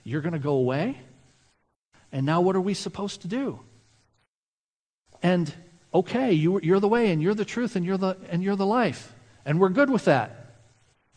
You're 0.04 0.22
going 0.22 0.34
to 0.34 0.40
go 0.40 0.56
away, 0.56 1.00
and 2.12 2.26
now 2.26 2.42
what 2.42 2.58
are 2.58 2.62
we 2.62 2.74
supposed 2.74 3.22
to 3.22 3.30
do? 3.30 3.58
And 5.24 5.54
okay, 5.94 6.34
you, 6.34 6.60
you're 6.62 6.82
the 6.82 6.90
way, 6.90 7.12
and 7.12 7.22
you're 7.22 7.36
the 7.36 7.46
truth, 7.46 7.78
and 7.78 7.86
you're 7.86 7.98
the 7.98 8.18
and 8.30 8.44
you're 8.44 8.58
the 8.58 8.66
life, 8.66 9.14
and 9.46 9.62
we're 9.62 9.70
good 9.70 9.90
with 9.90 10.06
that, 10.06 10.56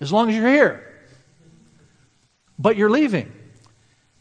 as 0.00 0.12
long 0.12 0.28
as 0.28 0.36
you're 0.36 0.48
here. 0.48 0.93
But 2.58 2.76
you're 2.76 2.90
leaving. 2.90 3.32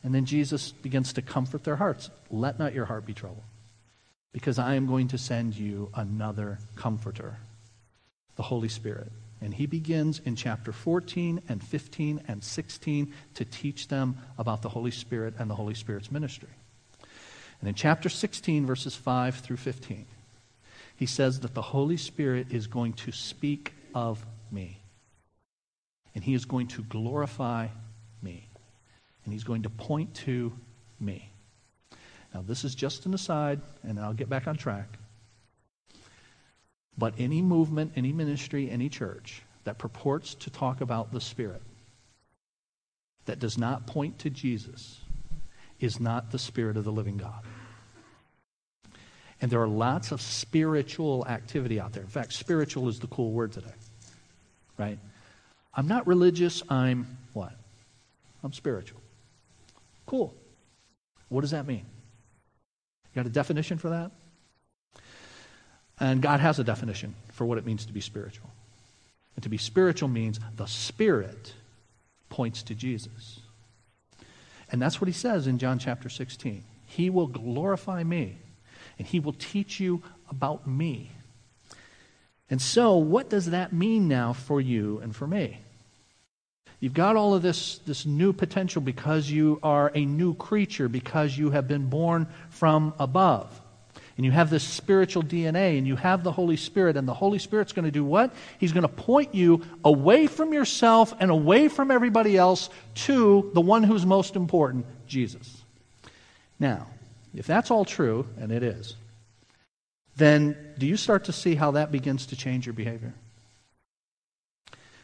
And 0.04 0.14
then 0.14 0.26
Jesus 0.26 0.72
begins 0.72 1.14
to 1.14 1.22
comfort 1.22 1.64
their 1.64 1.78
hearts. 1.78 2.10
Let 2.30 2.60
not 2.60 2.74
your 2.74 2.86
heart 2.86 3.06
be 3.06 3.14
troubled 3.14 3.44
because 4.34 4.60
I 4.60 4.76
am 4.76 4.88
going 4.88 5.10
to 5.10 5.18
send 5.18 5.56
you 5.56 5.90
another 5.94 6.58
comforter, 6.76 7.38
the 8.36 8.44
Holy 8.44 8.68
Spirit. 8.68 9.12
And 9.40 9.54
he 9.54 9.66
begins 9.66 10.20
in 10.26 10.36
chapter 10.36 10.72
14 10.72 11.42
and 11.48 11.64
15 11.64 12.24
and 12.28 12.44
16 12.44 13.14
to 13.36 13.46
teach 13.46 13.88
them 13.88 14.18
about 14.38 14.62
the 14.62 14.70
Holy 14.70 14.92
Spirit 14.92 15.36
and 15.38 15.50
the 15.50 15.56
Holy 15.56 15.76
Spirit's 15.76 16.12
ministry. 16.12 16.50
And 17.60 17.70
in 17.70 17.76
chapter 17.76 18.10
16, 18.10 18.66
verses 18.66 18.96
5 18.96 19.36
through 19.36 19.58
15, 19.58 20.06
he 20.96 21.06
says 21.06 21.42
that 21.42 21.54
the 21.54 21.62
Holy 21.62 21.98
Spirit 21.98 22.48
is 22.52 22.68
going 22.68 22.94
to 22.94 23.12
speak 23.12 23.74
of 23.94 24.26
me. 24.52 24.80
And 26.16 26.24
he 26.24 26.34
is 26.34 26.46
going 26.46 26.68
to 26.68 26.84
glorify. 26.84 27.68
And 29.24 29.34
he's 29.34 29.44
going 29.44 29.64
to 29.64 29.70
point 29.70 30.14
to 30.16 30.52
me. 31.00 31.30
Now, 32.34 32.44
this 32.46 32.64
is 32.64 32.76
just 32.76 33.06
an 33.06 33.14
aside, 33.14 33.62
and 33.84 34.00
I'll 34.00 34.14
get 34.14 34.30
back 34.30 34.48
on 34.48 34.56
track. 34.56 34.98
But 36.98 37.14
any 37.18 37.42
movement, 37.42 37.94
any 37.96 38.12
ministry, 38.12 38.70
any 38.70 38.90
church 38.90 39.42
that 39.64 39.78
purports 39.78 40.36
to 40.36 40.50
talk 40.50 40.82
about 40.82 41.12
the 41.12 41.22
Spirit 41.22 41.62
that 43.26 43.40
does 43.40 43.58
not 43.58 43.88
point 43.88 44.20
to 44.20 44.30
Jesus 44.30 45.00
is 45.80 46.00
not 46.00 46.32
the 46.32 46.40
Spirit 46.40 46.78
of 46.78 46.84
the 46.84 46.92
living 46.92 47.18
God. 47.18 47.44
And 49.42 49.52
there 49.52 49.62
are 49.62 49.68
lots 49.68 50.12
of 50.12 50.22
spiritual 50.22 51.26
activity 51.28 51.80
out 51.80 51.94
there. 51.94 52.04
In 52.04 52.10
fact, 52.10 52.34
spiritual 52.34 52.88
is 52.88 53.00
the 53.00 53.08
cool 53.08 53.32
word 53.32 53.52
today. 53.52 53.74
Right? 54.78 55.00
I'm 55.74 55.88
not 55.88 56.08
religious, 56.08 56.64
I'm 56.70 57.18
what? 57.34 57.54
I'm 58.44 58.54
spiritual. 58.54 59.03
Cool. 60.14 60.32
What 61.30 61.42
does 61.42 61.50
that 61.50 61.66
mean? 61.66 61.88
You 61.88 63.16
got 63.16 63.26
a 63.26 63.32
definition 63.32 63.80
for 63.80 63.90
that? 63.90 64.12
And 66.00 66.22
God 66.22 66.40
has 66.40 66.60
a 66.60 66.64
definition 66.64 67.16
for 67.32 67.46
what 67.46 67.58
it 67.58 67.66
means 67.66 67.88
to 67.88 67.94
be 67.94 68.00
spiritual. 68.00 68.52
And 69.36 69.42
to 69.42 69.50
be 69.50 69.58
spiritual 69.58 70.10
means 70.10 70.40
the 70.56 70.68
Spirit 70.68 71.56
points 72.30 72.62
to 72.62 72.76
Jesus. 72.76 73.40
And 74.72 74.80
that's 74.80 75.02
what 75.02 75.08
he 75.08 75.14
says 75.14 75.48
in 75.48 75.58
John 75.58 75.80
chapter 75.80 76.10
16. 76.10 76.64
He 76.86 77.10
will 77.10 77.26
glorify 77.26 78.04
me, 78.04 78.38
and 79.00 79.08
he 79.08 79.20
will 79.20 79.34
teach 79.34 79.80
you 79.80 80.04
about 80.30 80.68
me. 80.68 81.10
And 82.52 82.62
so, 82.62 82.98
what 82.98 83.32
does 83.32 83.50
that 83.50 83.74
mean 83.74 84.08
now 84.08 84.32
for 84.34 84.62
you 84.62 85.00
and 85.00 85.16
for 85.16 85.26
me? 85.26 85.62
You've 86.84 86.94
got 86.94 87.16
all 87.16 87.34
of 87.34 87.42
this, 87.42 87.78
this 87.86 88.06
new 88.06 88.34
potential 88.34 88.82
because 88.82 89.32
you 89.32 89.58
are 89.64 89.90
a 89.96 90.04
new 90.04 90.36
creature, 90.36 90.90
because 90.90 91.38
you 91.38 91.50
have 91.52 91.66
been 91.66 91.86
born 91.86 92.28
from 92.50 92.94
above. 93.00 93.62
And 94.18 94.26
you 94.26 94.34
have 94.34 94.50
this 94.50 94.66
spiritual 94.66 95.24
DNA, 95.24 95.78
and 95.78 95.88
you 95.88 95.96
have 95.96 96.26
the 96.26 96.32
Holy 96.34 96.58
Spirit, 96.58 96.98
and 96.98 97.08
the 97.08 97.14
Holy 97.14 97.40
Spirit's 97.40 97.72
going 97.72 97.86
to 97.86 97.92
do 97.92 98.04
what? 98.04 98.34
He's 98.60 98.74
going 98.74 98.82
to 98.82 98.90
point 98.90 99.34
you 99.34 99.62
away 99.86 100.28
from 100.28 100.52
yourself 100.52 101.14
and 101.22 101.32
away 101.32 101.70
from 101.70 101.90
everybody 101.90 102.36
else 102.36 102.70
to 102.96 103.50
the 103.54 103.62
one 103.62 103.84
who's 103.84 104.06
most 104.06 104.36
important, 104.36 104.86
Jesus. 105.08 105.64
Now, 106.60 106.88
if 107.34 107.48
that's 107.48 107.72
all 107.72 107.86
true, 107.86 108.28
and 108.38 108.52
it 108.52 108.62
is, 108.62 108.98
then 110.18 110.58
do 110.78 110.86
you 110.86 110.98
start 110.98 111.24
to 111.24 111.32
see 111.32 111.56
how 111.56 111.72
that 111.72 111.94
begins 111.94 112.26
to 112.26 112.36
change 112.36 112.66
your 112.66 112.74
behavior? 112.74 113.14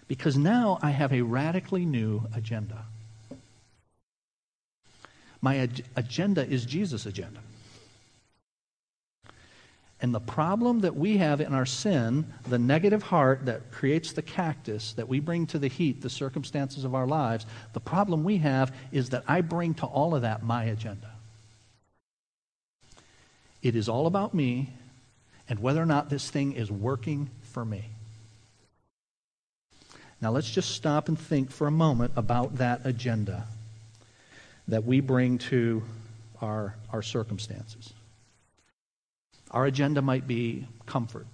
Because 0.09 0.35
now 0.35 0.79
I 0.81 0.89
have 0.89 1.13
a 1.13 1.21
radically 1.21 1.85
new 1.85 2.23
agenda. 2.35 2.83
My 5.39 5.59
ag- 5.59 5.85
agenda 5.95 6.45
is 6.45 6.65
Jesus' 6.65 7.05
agenda. 7.05 7.39
And 10.01 10.13
the 10.13 10.19
problem 10.19 10.79
that 10.81 10.95
we 10.95 11.17
have 11.17 11.41
in 11.41 11.53
our 11.53 11.65
sin, 11.65 12.25
the 12.47 12.57
negative 12.57 13.03
heart 13.03 13.45
that 13.45 13.71
creates 13.71 14.11
the 14.11 14.21
cactus 14.21 14.93
that 14.93 15.07
we 15.07 15.19
bring 15.19 15.45
to 15.47 15.59
the 15.59 15.67
heat, 15.67 16.01
the 16.01 16.09
circumstances 16.09 16.83
of 16.85 16.95
our 16.95 17.05
lives, 17.05 17.45
the 17.73 17.79
problem 17.79 18.23
we 18.23 18.37
have 18.37 18.75
is 18.91 19.09
that 19.09 19.23
I 19.27 19.41
bring 19.41 19.75
to 19.75 19.85
all 19.85 20.15
of 20.15 20.23
that 20.23 20.41
my 20.41 20.63
agenda. 20.63 21.11
It 23.61 23.75
is 23.75 23.87
all 23.87 24.07
about 24.07 24.33
me 24.33 24.69
and 25.47 25.59
whether 25.59 25.81
or 25.81 25.85
not 25.85 26.09
this 26.09 26.31
thing 26.31 26.53
is 26.53 26.71
working 26.71 27.29
for 27.41 27.63
me. 27.63 27.85
Now 30.21 30.31
let's 30.31 30.49
just 30.49 30.71
stop 30.71 31.07
and 31.07 31.17
think 31.17 31.49
for 31.49 31.67
a 31.67 31.71
moment 31.71 32.13
about 32.15 32.57
that 32.57 32.81
agenda 32.85 33.47
that 34.67 34.83
we 34.83 34.99
bring 34.99 35.37
to 35.37 35.83
our, 36.41 36.75
our 36.91 37.01
circumstances. 37.01 37.93
Our 39.51 39.65
agenda 39.65 40.01
might 40.01 40.27
be 40.27 40.67
comfort. 40.85 41.25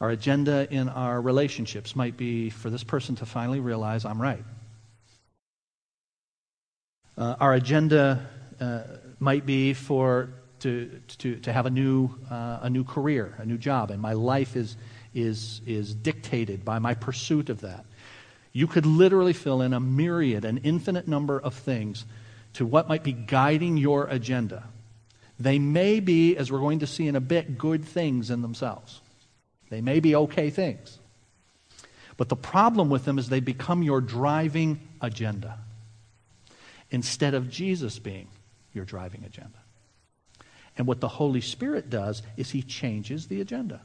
Our 0.00 0.10
agenda 0.10 0.66
in 0.70 0.88
our 0.88 1.20
relationships 1.20 1.96
might 1.96 2.16
be 2.16 2.50
for 2.50 2.70
this 2.70 2.84
person 2.84 3.16
to 3.16 3.26
finally 3.26 3.60
realize 3.60 4.04
I'm 4.04 4.20
right. 4.20 4.44
Uh, 7.18 7.36
our 7.40 7.52
agenda 7.52 8.26
uh, 8.60 8.82
might 9.18 9.44
be 9.44 9.74
for 9.74 10.30
to, 10.60 11.00
to, 11.18 11.36
to 11.36 11.52
have 11.52 11.66
a 11.66 11.70
new, 11.70 12.10
uh, 12.30 12.60
a 12.62 12.70
new 12.70 12.84
career, 12.84 13.34
a 13.38 13.44
new 13.44 13.58
job, 13.58 13.90
and 13.90 14.00
my 14.00 14.12
life 14.12 14.56
is, 14.56 14.76
is, 15.14 15.60
is 15.66 15.94
dictated 15.94 16.64
by 16.64 16.78
my 16.78 16.94
pursuit 16.94 17.50
of 17.50 17.60
that. 17.62 17.84
You 18.52 18.66
could 18.66 18.86
literally 18.86 19.32
fill 19.32 19.62
in 19.62 19.72
a 19.72 19.80
myriad, 19.80 20.44
an 20.44 20.58
infinite 20.58 21.06
number 21.06 21.38
of 21.38 21.54
things 21.54 22.04
to 22.54 22.66
what 22.66 22.88
might 22.88 23.04
be 23.04 23.12
guiding 23.12 23.76
your 23.76 24.06
agenda. 24.06 24.64
They 25.38 25.58
may 25.58 26.00
be, 26.00 26.36
as 26.36 26.50
we're 26.50 26.58
going 26.58 26.80
to 26.80 26.86
see 26.86 27.06
in 27.06 27.16
a 27.16 27.20
bit, 27.20 27.58
good 27.58 27.84
things 27.84 28.30
in 28.30 28.42
themselves. 28.42 29.00
They 29.70 29.80
may 29.80 30.00
be 30.00 30.14
okay 30.14 30.50
things. 30.50 30.98
But 32.16 32.28
the 32.28 32.36
problem 32.36 32.90
with 32.90 33.04
them 33.04 33.18
is 33.18 33.28
they 33.28 33.40
become 33.40 33.82
your 33.82 34.00
driving 34.00 34.80
agenda 35.00 35.58
instead 36.90 37.34
of 37.34 37.48
Jesus 37.48 37.98
being 37.98 38.28
your 38.74 38.84
driving 38.84 39.24
agenda. 39.24 39.58
And 40.76 40.86
what 40.86 41.00
the 41.00 41.08
Holy 41.08 41.40
Spirit 41.40 41.88
does 41.88 42.22
is 42.36 42.50
he 42.50 42.62
changes 42.62 43.28
the 43.28 43.40
agenda. 43.40 43.80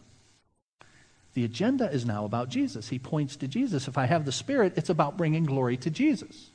The 1.36 1.44
agenda 1.44 1.92
is 1.92 2.06
now 2.06 2.24
about 2.24 2.48
Jesus. 2.48 2.88
He 2.88 2.98
points 2.98 3.36
to 3.36 3.48
Jesus. 3.48 3.90
If 3.90 3.98
I 3.98 4.06
have 4.06 4.24
the 4.24 4.32
Spirit, 4.32 4.74
it's 4.78 4.90
about 4.90 5.18
bringing 5.18 5.44
glory 5.44 5.76
to 5.78 5.90
Jesus. 5.90 6.50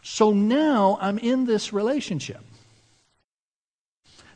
So 0.00 0.32
now 0.32 0.96
I'm 1.00 1.18
in 1.18 1.44
this 1.44 1.72
relationship 1.72 2.40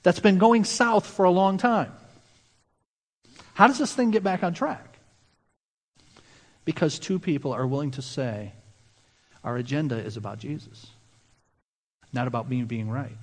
that's 0.02 0.18
been 0.18 0.38
going 0.38 0.64
south 0.64 1.06
for 1.06 1.24
a 1.24 1.30
long 1.30 1.56
time. 1.56 1.92
How 3.54 3.68
does 3.68 3.78
this 3.78 3.94
thing 3.94 4.10
get 4.10 4.24
back 4.24 4.42
on 4.42 4.54
track? 4.54 4.98
Because 6.64 6.98
two 6.98 7.20
people 7.20 7.52
are 7.52 7.68
willing 7.68 7.92
to 7.92 8.02
say, 8.02 8.52
our 9.44 9.56
agenda 9.56 9.96
is 9.96 10.16
about 10.16 10.40
Jesus, 10.40 10.88
not 12.12 12.26
about 12.26 12.50
me 12.50 12.62
being 12.62 12.90
right, 12.90 13.16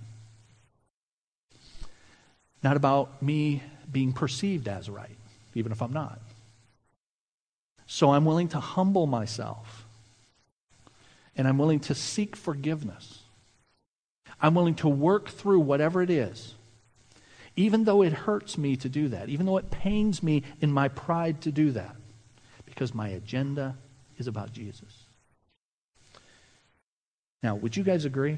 not 2.63 2.77
about 2.77 3.21
me 3.21 3.61
being 3.91 4.13
perceived 4.13 4.69
as 4.69 4.89
right 4.89 5.17
even 5.55 5.71
if 5.71 5.81
I'm 5.81 5.93
not. 5.93 6.19
So 7.87 8.13
I'm 8.13 8.25
willing 8.25 8.47
to 8.49 8.59
humble 8.59 9.07
myself. 9.07 9.85
And 11.35 11.47
I'm 11.47 11.57
willing 11.57 11.79
to 11.81 11.95
seek 11.95 12.35
forgiveness. 12.35 13.19
I'm 14.41 14.53
willing 14.53 14.75
to 14.75 14.89
work 14.89 15.29
through 15.29 15.59
whatever 15.59 16.01
it 16.01 16.09
is, 16.09 16.55
even 17.55 17.83
though 17.83 18.01
it 18.01 18.13
hurts 18.13 18.57
me 18.57 18.75
to 18.77 18.89
do 18.89 19.09
that, 19.09 19.29
even 19.29 19.45
though 19.45 19.57
it 19.57 19.69
pains 19.69 20.23
me 20.23 20.43
in 20.61 20.71
my 20.71 20.87
pride 20.87 21.41
to 21.41 21.51
do 21.51 21.71
that, 21.71 21.95
because 22.65 22.93
my 22.93 23.09
agenda 23.09 23.75
is 24.17 24.27
about 24.27 24.51
Jesus. 24.51 25.03
Now, 27.43 27.55
would 27.55 27.75
you 27.75 27.83
guys 27.83 28.05
agree 28.05 28.37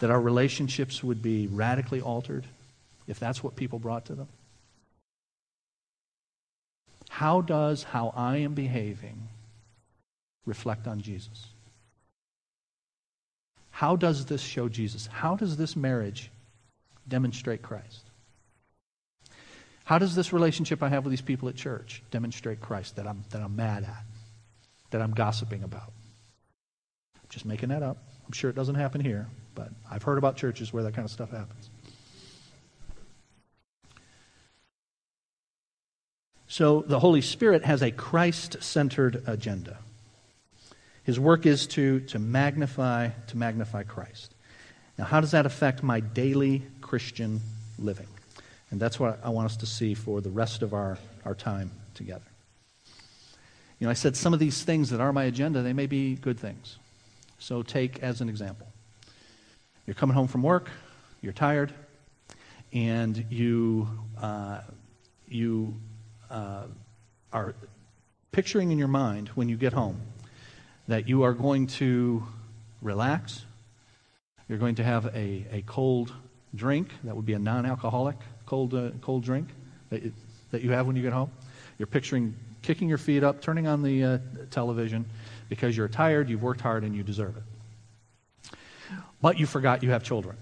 that 0.00 0.10
our 0.10 0.20
relationships 0.20 1.02
would 1.02 1.22
be 1.22 1.46
radically 1.46 2.00
altered 2.00 2.44
if 3.06 3.18
that's 3.18 3.42
what 3.42 3.56
people 3.56 3.78
brought 3.78 4.06
to 4.06 4.14
them? 4.14 4.28
How 7.16 7.40
does 7.40 7.82
how 7.82 8.12
I 8.14 8.36
am 8.38 8.52
behaving 8.52 9.28
reflect 10.44 10.86
on 10.86 11.00
Jesus? 11.00 11.46
How 13.70 13.96
does 13.96 14.26
this 14.26 14.42
show 14.42 14.68
Jesus? 14.68 15.06
How 15.06 15.34
does 15.34 15.56
this 15.56 15.76
marriage 15.76 16.30
demonstrate 17.08 17.62
Christ? 17.62 18.02
How 19.84 19.96
does 19.96 20.14
this 20.14 20.30
relationship 20.30 20.82
I 20.82 20.90
have 20.90 21.06
with 21.06 21.10
these 21.10 21.22
people 21.22 21.48
at 21.48 21.56
church 21.56 22.02
demonstrate 22.10 22.60
Christ 22.60 22.96
that 22.96 23.06
I'm, 23.06 23.24
that 23.30 23.40
I'm 23.40 23.56
mad 23.56 23.84
at, 23.84 24.04
that 24.90 25.00
I'm 25.00 25.12
gossiping 25.12 25.62
about? 25.62 25.90
I'm 27.14 27.30
just 27.30 27.46
making 27.46 27.70
that 27.70 27.82
up. 27.82 27.96
I'm 28.26 28.32
sure 28.32 28.50
it 28.50 28.56
doesn't 28.56 28.74
happen 28.74 29.00
here, 29.00 29.26
but 29.54 29.70
I've 29.90 30.02
heard 30.02 30.18
about 30.18 30.36
churches 30.36 30.70
where 30.70 30.82
that 30.82 30.92
kind 30.92 31.06
of 31.06 31.10
stuff 31.10 31.30
happens. 31.30 31.70
So 36.56 36.80
the 36.86 36.98
Holy 36.98 37.20
Spirit 37.20 37.66
has 37.66 37.82
a 37.82 37.90
Christ 37.90 38.62
centered 38.62 39.22
agenda. 39.26 39.76
His 41.04 41.20
work 41.20 41.44
is 41.44 41.66
to, 41.66 42.00
to 42.00 42.18
magnify 42.18 43.10
to 43.26 43.36
magnify 43.36 43.82
Christ. 43.82 44.32
Now, 44.96 45.04
how 45.04 45.20
does 45.20 45.32
that 45.32 45.44
affect 45.44 45.82
my 45.82 46.00
daily 46.00 46.62
Christian 46.80 47.42
living? 47.78 48.06
And 48.70 48.80
that's 48.80 48.98
what 48.98 49.20
I 49.22 49.28
want 49.28 49.44
us 49.44 49.58
to 49.58 49.66
see 49.66 49.92
for 49.92 50.22
the 50.22 50.30
rest 50.30 50.62
of 50.62 50.72
our, 50.72 50.96
our 51.26 51.34
time 51.34 51.72
together. 51.92 52.24
You 53.78 53.86
know, 53.86 53.90
I 53.90 53.92
said 53.92 54.16
some 54.16 54.32
of 54.32 54.40
these 54.40 54.64
things 54.64 54.88
that 54.88 55.00
are 55.02 55.12
my 55.12 55.24
agenda, 55.24 55.60
they 55.60 55.74
may 55.74 55.86
be 55.86 56.14
good 56.14 56.40
things. 56.40 56.78
So 57.38 57.62
take 57.62 57.98
as 57.98 58.22
an 58.22 58.30
example. 58.30 58.66
You're 59.86 59.92
coming 59.92 60.14
home 60.14 60.26
from 60.26 60.42
work, 60.42 60.70
you're 61.20 61.34
tired, 61.34 61.74
and 62.72 63.26
you, 63.28 63.90
uh, 64.18 64.60
you 65.28 65.74
uh, 66.30 66.64
are 67.32 67.54
picturing 68.32 68.72
in 68.72 68.78
your 68.78 68.88
mind 68.88 69.28
when 69.30 69.48
you 69.48 69.56
get 69.56 69.72
home 69.72 70.00
that 70.88 71.08
you 71.08 71.22
are 71.22 71.32
going 71.32 71.66
to 71.66 72.22
relax, 72.82 73.44
you're 74.48 74.58
going 74.58 74.76
to 74.76 74.84
have 74.84 75.06
a, 75.14 75.44
a 75.50 75.62
cold 75.66 76.12
drink 76.54 76.90
that 77.04 77.14
would 77.14 77.26
be 77.26 77.32
a 77.32 77.38
non 77.38 77.66
alcoholic 77.66 78.16
cold, 78.46 78.74
uh, 78.74 78.90
cold 79.00 79.24
drink 79.24 79.48
that, 79.90 80.02
you, 80.02 80.12
that 80.50 80.62
you 80.62 80.70
have 80.70 80.86
when 80.86 80.96
you 80.96 81.02
get 81.02 81.12
home. 81.12 81.30
You're 81.78 81.86
picturing 81.86 82.34
kicking 82.62 82.88
your 82.88 82.98
feet 82.98 83.22
up, 83.22 83.40
turning 83.40 83.66
on 83.66 83.82
the 83.82 84.02
uh, 84.02 84.18
television 84.50 85.04
because 85.48 85.76
you're 85.76 85.88
tired, 85.88 86.28
you've 86.28 86.42
worked 86.42 86.60
hard, 86.60 86.82
and 86.82 86.96
you 86.96 87.02
deserve 87.02 87.36
it. 87.36 88.52
But 89.20 89.38
you 89.38 89.46
forgot 89.46 89.82
you 89.82 89.90
have 89.90 90.02
children. 90.02 90.36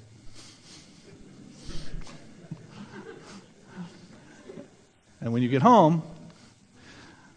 And 5.25 5.33
when 5.33 5.43
you 5.43 5.49
get 5.49 5.63
home, 5.63 6.03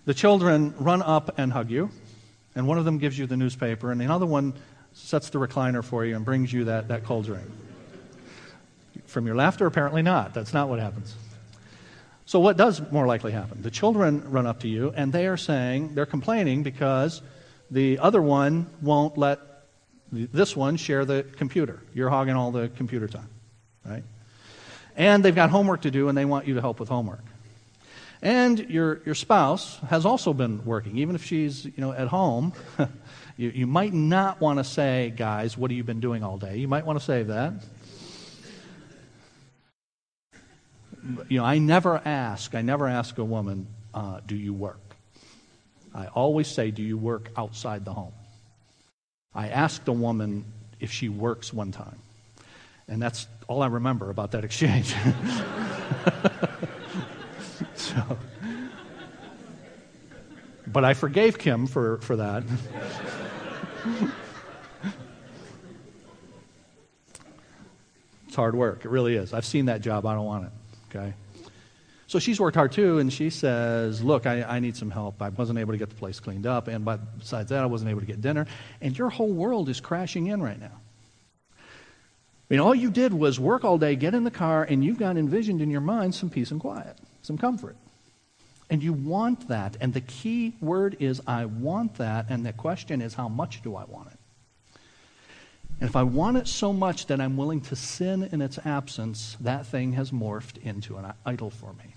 the 0.04 0.14
children 0.14 0.74
run 0.78 1.02
up 1.02 1.40
and 1.40 1.54
hug 1.54 1.72
you, 1.72 1.90
and 2.54 2.68
one 2.68 2.78
of 2.78 2.84
them 2.84 2.98
gives 2.98 3.18
you 3.18 3.28
the 3.28 3.38
newspaper, 3.38 3.94
and 3.94 4.00
the 4.00 4.12
other 4.12 4.26
one 4.26 4.54
sets 4.92 5.30
the 5.30 5.40
recliner 5.40 5.82
for 5.82 6.06
you 6.06 6.14
and 6.18 6.26
brings 6.26 6.52
you 6.52 6.66
that, 6.66 6.90
that 6.90 7.06
cold 7.06 7.26
drink. 7.26 7.48
From 9.06 9.26
your 9.26 9.38
laughter, 9.38 9.66
apparently 9.66 10.02
not. 10.02 10.34
That's 10.34 10.54
not 10.54 10.68
what 10.68 10.80
happens. 10.80 11.16
So, 12.26 12.42
what 12.42 12.58
does 12.58 12.82
more 12.92 13.08
likely 13.08 13.32
happen? 13.32 13.62
The 13.62 13.72
children 13.72 14.30
run 14.30 14.46
up 14.48 14.60
to 14.62 14.68
you, 14.68 14.92
and 14.94 15.14
they 15.14 15.26
are 15.28 15.38
saying, 15.38 15.96
they're 15.96 16.06
complaining 16.06 16.64
because 16.64 17.22
the 17.72 18.00
other 18.00 18.22
one 18.22 18.68
won't 18.82 19.18
let 19.18 19.40
this 20.12 20.58
one 20.58 20.76
share 20.76 21.06
the 21.06 21.26
computer. 21.38 21.82
You're 21.94 22.10
hogging 22.10 22.36
all 22.36 22.52
the 22.52 22.68
computer 22.68 23.08
time, 23.08 23.30
right? 23.86 24.04
And 24.98 25.24
they've 25.24 25.34
got 25.34 25.52
homework 25.52 25.84
to 25.84 25.92
do, 25.92 26.10
and 26.10 26.18
they 26.18 26.26
want 26.26 26.48
you 26.48 26.56
to 26.56 26.62
help 26.62 26.82
with 26.82 26.90
homework. 26.90 27.24
And 28.22 28.60
your, 28.70 29.02
your 29.06 29.16
spouse 29.16 29.78
has 29.90 30.06
also 30.06 30.34
been 30.34 30.66
working, 30.66 30.98
even 30.98 31.16
if 31.16 31.24
she's 31.24 31.66
you 31.66 31.74
know, 31.78 31.92
at 31.92 32.08
home. 32.08 32.54
you, 33.38 33.50
you 33.50 33.68
might 33.68 33.94
not 33.94 34.42
want 34.42 34.60
to 34.60 34.64
say, 34.64 35.14
guys, 35.16 35.58
what 35.58 35.70
have 35.70 35.78
you 35.78 35.84
been 35.84 36.00
doing 36.00 36.24
all 36.24 36.38
day? 36.38 36.58
You 36.58 36.68
might 36.68 36.86
want 36.86 37.00
to 37.00 37.06
save 37.06 37.28
that. 37.28 37.54
You 41.30 41.40
know, 41.40 41.46
I 41.46 41.60
never 41.60 42.02
ask, 42.04 42.54
I 42.56 42.62
never 42.62 42.88
ask 42.88 43.18
a 43.18 43.24
woman, 43.24 43.68
uh, 43.94 44.20
do 44.26 44.36
you 44.36 44.54
work? 44.54 44.82
I 45.94 46.08
always 46.08 46.48
say, 46.48 46.72
do 46.72 46.82
you 46.82 46.98
work 46.98 47.30
outside 47.38 47.86
the 47.86 47.94
home? 47.94 48.14
I 49.34 49.50
asked 49.50 49.88
a 49.88 49.94
woman 49.94 50.46
if 50.80 50.92
she 50.92 51.08
works 51.10 51.54
one 51.54 51.72
time. 51.72 52.00
And 52.88 53.02
that's 53.02 53.28
all 53.48 53.62
I 53.62 53.68
remember 53.68 54.10
about 54.10 54.32
that 54.32 54.44
exchange. 54.44 54.94
so, 57.98 58.18
but 60.68 60.86
I 60.86 60.94
forgave 60.94 61.40
Kim 61.40 61.68
for, 61.68 61.98
for 62.00 62.18
that. 62.18 62.44
it's 68.28 68.36
hard 68.36 68.56
work. 68.56 68.86
It 68.86 68.90
really 68.90 69.16
is. 69.16 69.34
I've 69.34 69.46
seen 69.46 69.66
that 69.66 69.82
job. 69.82 70.06
I 70.06 70.14
don't 70.14 70.26
want 70.26 70.46
it. 70.46 70.52
Okay? 70.96 71.14
So 72.08 72.20
she's 72.20 72.40
worked 72.40 72.56
hard 72.56 72.72
too, 72.72 73.00
and 73.00 73.12
she 73.12 73.30
says, 73.30 74.02
Look, 74.02 74.26
I, 74.26 74.44
I 74.44 74.60
need 74.60 74.78
some 74.78 74.90
help. 74.90 75.22
I 75.22 75.30
wasn't 75.30 75.60
able 75.60 75.74
to 75.74 75.78
get 75.78 75.90
the 75.90 75.96
place 75.96 76.22
cleaned 76.22 76.46
up, 76.48 76.70
and 76.70 76.86
by, 76.86 76.96
besides 76.96 77.50
that, 77.50 77.62
I 77.62 77.66
wasn't 77.66 77.92
able 77.92 78.00
to 78.00 78.06
get 78.06 78.22
dinner. 78.22 78.48
And 78.80 78.98
your 78.98 79.10
whole 79.10 79.32
world 79.32 79.68
is 79.68 79.82
crashing 79.82 80.28
in 80.28 80.42
right 80.42 80.60
now. 80.60 80.80
I 82.50 82.54
mean, 82.54 82.62
all 82.62 82.74
you 82.74 82.92
did 82.92 83.14
was 83.14 83.42
work 83.42 83.66
all 83.66 83.78
day, 83.78 83.98
get 83.98 84.14
in 84.14 84.24
the 84.24 84.32
car, 84.32 84.64
and 84.64 84.86
you've 84.86 84.98
got 84.98 85.18
envisioned 85.18 85.62
in 85.62 85.70
your 85.70 85.82
mind 85.82 86.16
some 86.16 86.30
peace 86.30 86.50
and 86.52 86.62
quiet, 86.62 86.98
some 87.22 87.38
comfort. 87.38 87.76
And 88.70 88.84
you 88.84 88.92
want 88.94 89.48
that. 89.48 89.78
And 89.80 89.94
the 89.94 90.02
key 90.02 90.54
word 90.60 90.98
is, 91.00 91.22
I 91.26 91.46
want 91.46 91.96
that. 91.96 92.26
And 92.30 92.46
the 92.46 92.54
question 92.54 93.02
is, 93.02 93.14
how 93.14 93.30
much 93.30 93.62
do 93.62 93.76
I 93.76 93.86
want 93.86 94.10
it? 94.12 94.20
And 95.80 95.90
if 95.90 95.96
I 95.96 96.04
want 96.04 96.38
it 96.38 96.48
so 96.48 96.74
much 96.74 97.06
that 97.06 97.22
I'm 97.22 97.38
willing 97.38 97.62
to 97.62 97.76
sin 97.76 98.28
in 98.32 98.42
its 98.42 98.58
absence, 98.66 99.38
that 99.42 99.68
thing 99.68 99.94
has 99.94 100.12
morphed 100.12 100.58
into 100.64 100.98
an 100.98 101.14
idol 101.26 101.50
for 101.50 101.74
me. 101.74 101.94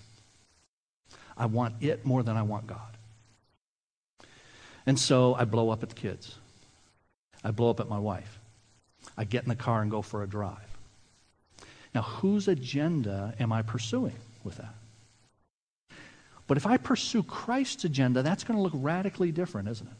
I 1.35 1.47
want 1.47 1.75
it 1.81 2.05
more 2.05 2.21
than 2.21 2.37
I 2.37 2.43
want 2.43 2.67
God. 2.67 2.97
And 4.85 4.99
so 4.99 5.33
I 5.35 5.45
blow 5.45 5.71
up 5.71 5.83
at 5.83 5.89
the 5.89 5.95
kids. 5.95 6.35
I 7.43 7.51
blow 7.51 7.69
up 7.69 7.79
at 7.79 7.89
my 7.89 7.99
wife. 7.99 8.39
I 9.17 9.23
get 9.23 9.43
in 9.43 9.49
the 9.49 9.55
car 9.55 9.81
and 9.81 9.89
go 9.89 10.01
for 10.01 10.23
a 10.23 10.27
drive. 10.27 10.57
Now, 11.93 12.03
whose 12.03 12.47
agenda 12.47 13.33
am 13.39 13.51
I 13.51 13.63
pursuing 13.63 14.15
with 14.43 14.57
that? 14.57 14.73
But 16.51 16.57
if 16.57 16.67
I 16.67 16.75
pursue 16.75 17.23
Christ's 17.23 17.85
agenda, 17.85 18.23
that's 18.23 18.43
going 18.43 18.57
to 18.57 18.61
look 18.61 18.73
radically 18.75 19.31
different, 19.31 19.69
isn't 19.69 19.87
it? 19.87 19.93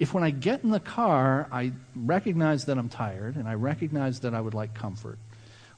If 0.00 0.12
when 0.12 0.24
I 0.24 0.30
get 0.30 0.64
in 0.64 0.70
the 0.70 0.80
car, 0.80 1.46
I 1.52 1.70
recognize 1.94 2.64
that 2.64 2.76
I'm 2.76 2.88
tired 2.88 3.36
and 3.36 3.48
I 3.48 3.54
recognize 3.54 4.18
that 4.18 4.34
I 4.34 4.40
would 4.40 4.52
like 4.52 4.74
comfort, 4.74 5.20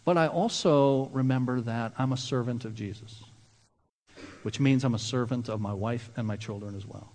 but 0.07 0.17
I 0.17 0.29
also 0.29 1.11
remember 1.13 1.61
that 1.61 1.93
I'm 1.99 2.15
a 2.15 2.17
servant 2.17 2.65
of 2.65 2.75
Jesus, 2.75 3.23
which 4.45 4.61
means 4.61 4.83
I'm 4.83 4.95
a 4.95 4.99
servant 4.99 5.51
of 5.51 5.61
my 5.61 5.75
wife 5.75 6.09
and 6.17 6.27
my 6.27 6.37
children 6.37 6.75
as 6.75 6.87
well. 6.87 7.13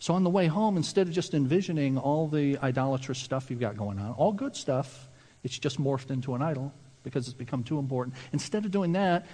So 0.00 0.14
on 0.14 0.24
the 0.24 0.30
way 0.30 0.48
home, 0.48 0.76
instead 0.76 1.06
of 1.06 1.14
just 1.14 1.34
envisioning 1.34 1.98
all 1.98 2.26
the 2.26 2.58
idolatrous 2.58 3.20
stuff 3.20 3.48
you've 3.48 3.60
got 3.60 3.76
going 3.76 4.00
on, 4.00 4.10
all 4.14 4.32
good 4.32 4.56
stuff, 4.56 5.06
it's 5.44 5.56
just 5.56 5.80
morphed 5.80 6.10
into 6.10 6.34
an 6.34 6.42
idol 6.42 6.72
because 7.04 7.28
it's 7.28 7.38
become 7.38 7.62
too 7.62 7.78
important. 7.78 8.16
Instead 8.32 8.64
of 8.64 8.72
doing 8.72 8.94
that, 8.94 9.24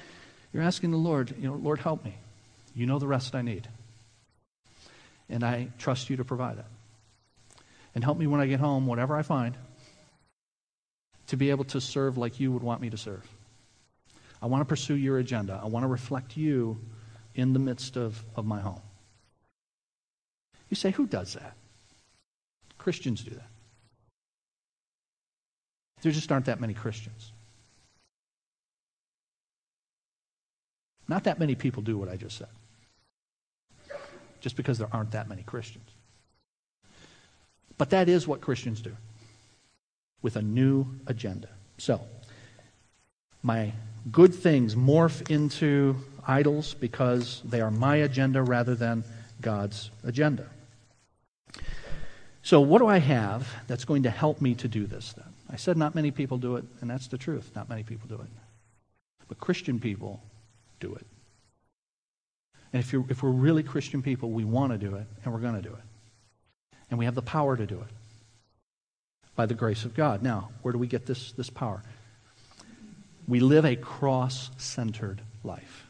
you're 0.55 0.63
asking 0.63 0.93
the 0.93 0.97
Lord, 0.97 1.35
you 1.37 1.49
know, 1.49 1.55
Lord, 1.55 1.81
help 1.81 2.05
me. 2.05 2.15
You 2.77 2.87
know 2.87 3.01
the 3.01 3.09
rest 3.09 3.35
I 3.35 3.43
need. 3.43 3.69
And 5.29 5.43
I 5.43 5.69
trust 5.79 6.09
you 6.09 6.17
to 6.17 6.25
provide 6.25 6.59
it. 6.59 6.65
And 7.95 8.05
help 8.05 8.17
me 8.17 8.29
when 8.29 8.41
I 8.41 8.47
get 8.47 8.61
home, 8.61 8.87
whatever 8.87 9.17
I 9.17 9.23
find, 9.23 9.57
to 11.27 11.37
be 11.37 11.51
able 11.51 11.65
to 11.65 11.81
serve 11.81 12.17
like 12.17 12.39
you 12.39 12.53
would 12.53 12.63
want 12.63 12.81
me 12.81 12.91
to 12.91 12.97
serve. 12.97 13.27
I 14.41 14.47
want 14.47 14.61
to 14.61 14.65
pursue 14.65 14.95
your 14.95 15.19
agenda. 15.19 15.61
I 15.61 15.67
want 15.67 15.83
to 15.83 15.89
reflect 15.89 16.37
you 16.37 16.79
in 17.35 17.53
the 17.53 17.59
midst 17.59 17.97
of, 17.97 18.23
of 18.37 18.47
my 18.47 18.61
home. 18.61 18.81
You 20.71 20.77
say, 20.77 20.93
who 20.93 21.07
does 21.07 21.35
that? 21.35 21.55
Christians 22.79 23.23
do 23.23 23.31
that. 23.31 23.49
There 26.03 26.13
just 26.13 26.31
aren't 26.31 26.47
that 26.47 26.61
many 26.61 26.75
Christians. 26.75 27.33
Not 31.09 31.25
that 31.25 31.39
many 31.39 31.55
people 31.55 31.83
do 31.83 31.99
what 31.99 32.09
I 32.09 32.17
just 32.17 32.39
said. 32.39 32.49
Just 34.41 34.57
because 34.57 34.79
there 34.79 34.89
aren't 34.93 35.13
that 35.13 35.29
many 35.29 35.43
Christians. 35.43 35.89
But 37.77 37.91
that 37.91 38.09
is 38.09 38.27
what 38.27 38.41
Christians 38.41 38.81
do 38.81 38.97
with 40.23 40.37
a 40.37 40.43
new 40.43 40.87
agenda. 41.07 41.49
So, 41.79 42.01
my 43.43 43.73
good 44.11 44.35
things 44.35 44.75
morph 44.75 45.31
into 45.31 45.97
idols 46.27 46.75
because 46.75 47.43
they 47.45 47.61
are 47.61 47.71
my 47.71 47.97
agenda 47.97 48.43
rather 48.43 48.75
than 48.75 49.05
God's 49.41 49.91
agenda. 50.05 50.49
So, 52.43 52.61
what 52.61 52.79
do 52.79 52.87
I 52.87 52.99
have 52.99 53.49
that's 53.67 53.85
going 53.85 54.05
to 54.05 54.11
help 54.11 54.41
me 54.41 54.55
to 54.57 54.69
do 54.69 54.87
this 54.87 55.13
then? 55.15 55.27
I 55.51 55.57
said 55.57 55.77
not 55.77 55.95
many 55.95 56.11
people 56.11 56.39
do 56.39 56.57
it, 56.57 56.65
and 56.81 56.91
that's 56.91 57.09
the 57.09 57.19
truth. 57.19 57.51
Not 57.55 57.69
many 57.69 57.83
people 57.83 58.09
do 58.09 58.17
it. 58.17 58.29
But 59.29 59.39
Christian 59.39 59.81
people 59.81 60.23
do 60.87 60.95
it. 60.95 61.07
And 62.73 62.81
if, 62.83 62.93
if 63.09 63.23
we're 63.23 63.31
really 63.31 63.63
Christian 63.63 64.03
people, 64.03 64.31
we 64.31 64.45
want 64.45 64.73
to 64.73 64.79
do 64.79 64.97
it, 64.97 65.07
and 65.25 65.33
we're 65.33 65.41
going 65.41 65.55
to 65.55 65.63
do 65.63 65.75
it. 65.75 65.85
And 66.91 66.99
we 66.99 67.05
have 67.05 67.15
the 67.15 67.23
power 67.23 67.57
to 67.57 67.67
do 67.67 67.77
it 67.77 67.89
by 69.37 69.47
the 69.47 69.55
grace 69.55 69.85
of 69.85 69.95
God. 69.95 70.23
Now, 70.23 70.51
where 70.63 70.73
do 70.73 70.79
we 70.79 70.87
get 70.87 71.07
this, 71.07 71.33
this 71.33 71.51
power? 71.51 71.83
We 73.27 73.41
live 73.41 73.65
a 73.65 73.77
cross 73.77 74.51
centered 74.59 75.21
life. 75.45 75.87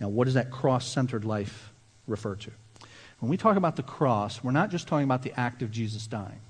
Now, 0.00 0.08
what 0.08 0.24
does 0.24 0.34
that 0.34 0.50
cross 0.50 0.86
centered 0.86 1.24
life 1.24 1.72
refer 2.06 2.34
to? 2.36 2.50
When 3.20 3.28
we 3.28 3.36
talk 3.36 3.56
about 3.56 3.76
the 3.76 3.82
cross, 3.82 4.42
we're 4.42 4.50
not 4.50 4.70
just 4.70 4.88
talking 4.88 5.04
about 5.04 5.22
the 5.22 5.38
act 5.38 5.62
of 5.62 5.70
Jesus 5.70 6.06
dying. 6.06 6.40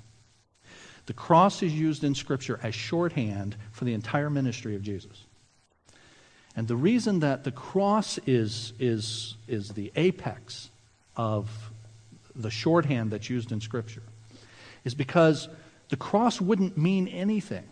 The 1.07 1.15
cross 1.15 1.63
is 1.65 1.75
used 1.75 2.05
in 2.05 2.15
Scripture 2.15 2.61
as 2.63 2.75
shorthand 2.77 3.57
for 3.73 3.85
the 3.85 3.95
entire 3.95 4.31
ministry 4.31 4.77
of 4.77 4.83
Jesus. 4.83 5.25
And 6.57 6.67
the 6.67 6.77
reason 6.77 7.21
that 7.21 7.45
the 7.45 7.53
cross 7.53 8.19
is, 8.27 8.73
is, 8.79 9.37
is 9.47 9.71
the 9.71 9.93
apex 9.97 10.71
of 11.17 11.49
the 12.35 12.51
shorthand 12.51 13.11
that's 13.11 13.31
used 13.31 13.53
in 13.53 13.61
Scripture 13.61 14.03
is 14.85 14.95
because 14.95 15.49
the 15.89 15.97
cross 15.97 16.41
wouldn't 16.41 16.77
mean 16.77 17.09
anything 17.09 17.65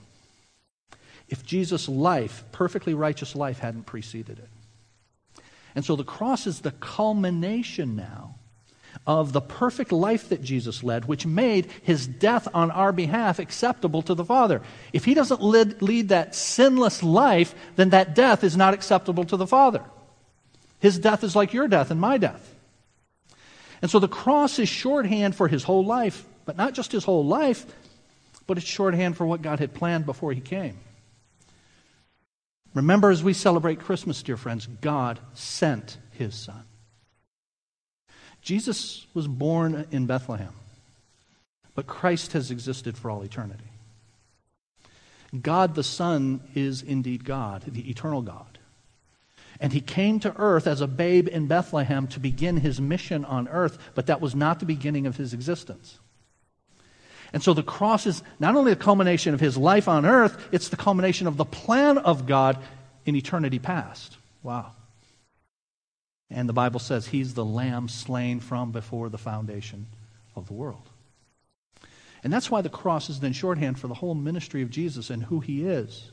if 1.28 1.44
Jesus' 1.44 1.88
life, 1.88 2.44
perfectly 2.52 2.94
righteous 2.94 3.36
life, 3.36 3.58
hadn't 3.58 3.84
preceded 3.84 4.38
it. 4.38 4.48
And 5.74 5.84
so 5.84 5.94
the 5.94 6.04
cross 6.04 6.46
is 6.46 6.60
the 6.60 6.72
culmination 6.72 7.96
now 7.96 8.36
of 9.06 9.32
the 9.32 9.40
perfect 9.40 9.92
life 9.92 10.28
that 10.28 10.42
Jesus 10.42 10.82
led, 10.82 11.06
which 11.06 11.26
made 11.26 11.68
his 11.82 12.06
death 12.06 12.48
on 12.52 12.70
our 12.70 12.92
behalf 12.92 13.38
acceptable 13.38 14.02
to 14.02 14.14
the 14.14 14.24
Father. 14.24 14.60
If 14.92 15.04
he 15.04 15.14
doesn't 15.14 15.42
lead, 15.42 15.80
lead, 15.80 16.10
that 16.10 16.34
sinless 16.34 17.02
life, 17.02 17.54
then 17.76 17.90
that 17.90 18.14
death 18.14 18.44
is 18.44 18.56
not 18.56 18.74
acceptable 18.74 19.24
to 19.24 19.36
the 19.36 19.46
Father. 19.46 19.82
His 20.78 20.98
death 20.98 21.24
is 21.24 21.34
like 21.34 21.52
your 21.52 21.68
death 21.68 21.90
and 21.90 22.00
my 22.00 22.18
death. 22.18 22.54
And 23.80 23.90
so 23.90 23.98
the 23.98 24.08
cross 24.08 24.58
is 24.58 24.68
shorthand 24.68 25.34
for 25.34 25.48
his 25.48 25.64
whole 25.64 25.84
life, 25.84 26.24
but 26.44 26.56
not 26.56 26.74
just 26.74 26.92
his 26.92 27.04
whole 27.04 27.24
life, 27.24 27.64
but 28.46 28.58
it's 28.58 28.66
shorthand 28.66 29.16
for 29.16 29.26
what 29.26 29.42
God 29.42 29.58
had 29.58 29.74
planned 29.74 30.06
before 30.06 30.32
he 30.32 30.40
came. 30.40 30.78
Remember, 32.74 33.10
as 33.10 33.22
we 33.22 33.32
celebrate 33.32 33.80
Christmas, 33.80 34.22
dear 34.22 34.36
friends, 34.36 34.66
God 34.66 35.18
sent 35.34 35.96
his 36.12 36.34
Son. 36.34 36.64
Jesus 38.42 39.06
was 39.14 39.26
born 39.26 39.86
in 39.90 40.06
Bethlehem, 40.06 40.52
but 41.74 41.86
Christ 41.86 42.32
has 42.32 42.50
existed 42.50 42.96
for 42.96 43.10
all 43.10 43.22
eternity. 43.22 43.64
God 45.40 45.74
the 45.74 45.82
Son 45.82 46.40
is 46.54 46.82
indeed 46.82 47.24
God, 47.24 47.62
the 47.66 47.90
eternal 47.90 48.22
God. 48.22 48.58
And 49.60 49.72
he 49.72 49.80
came 49.80 50.20
to 50.20 50.34
earth 50.36 50.66
as 50.66 50.80
a 50.80 50.86
babe 50.86 51.28
in 51.28 51.46
Bethlehem 51.46 52.06
to 52.08 52.20
begin 52.20 52.58
his 52.58 52.80
mission 52.80 53.24
on 53.24 53.48
earth, 53.48 53.78
but 53.94 54.06
that 54.06 54.20
was 54.20 54.34
not 54.34 54.60
the 54.60 54.66
beginning 54.66 55.06
of 55.06 55.16
his 55.16 55.34
existence. 55.34 55.98
And 57.32 57.42
so 57.42 57.52
the 57.52 57.62
cross 57.62 58.06
is 58.06 58.22
not 58.38 58.54
only 58.54 58.72
the 58.72 58.80
culmination 58.80 59.34
of 59.34 59.40
his 59.40 59.56
life 59.56 59.88
on 59.88 60.06
earth, 60.06 60.48
it's 60.52 60.68
the 60.68 60.76
culmination 60.76 61.26
of 61.26 61.36
the 61.36 61.44
plan 61.44 61.98
of 61.98 62.26
God 62.26 62.58
in 63.04 63.16
eternity 63.16 63.58
past. 63.58 64.16
Wow. 64.42 64.72
And 66.30 66.48
the 66.48 66.54
Bible 66.54 66.80
says 66.80 67.06
he's 67.06 67.34
the 67.34 67.44
lamb 67.44 67.88
slain 67.88 68.40
from 68.40 68.70
before 68.70 69.08
the 69.08 69.18
foundation 69.18 69.86
of 70.36 70.46
the 70.46 70.52
world. 70.52 70.82
And 72.22 72.32
that's 72.32 72.50
why 72.50 72.60
the 72.60 72.68
cross 72.68 73.08
is 73.08 73.20
then 73.20 73.32
shorthand 73.32 73.78
for 73.78 73.88
the 73.88 73.94
whole 73.94 74.14
ministry 74.14 74.62
of 74.62 74.70
Jesus 74.70 75.08
and 75.10 75.22
who 75.22 75.40
he 75.40 75.64
is. 75.64 76.10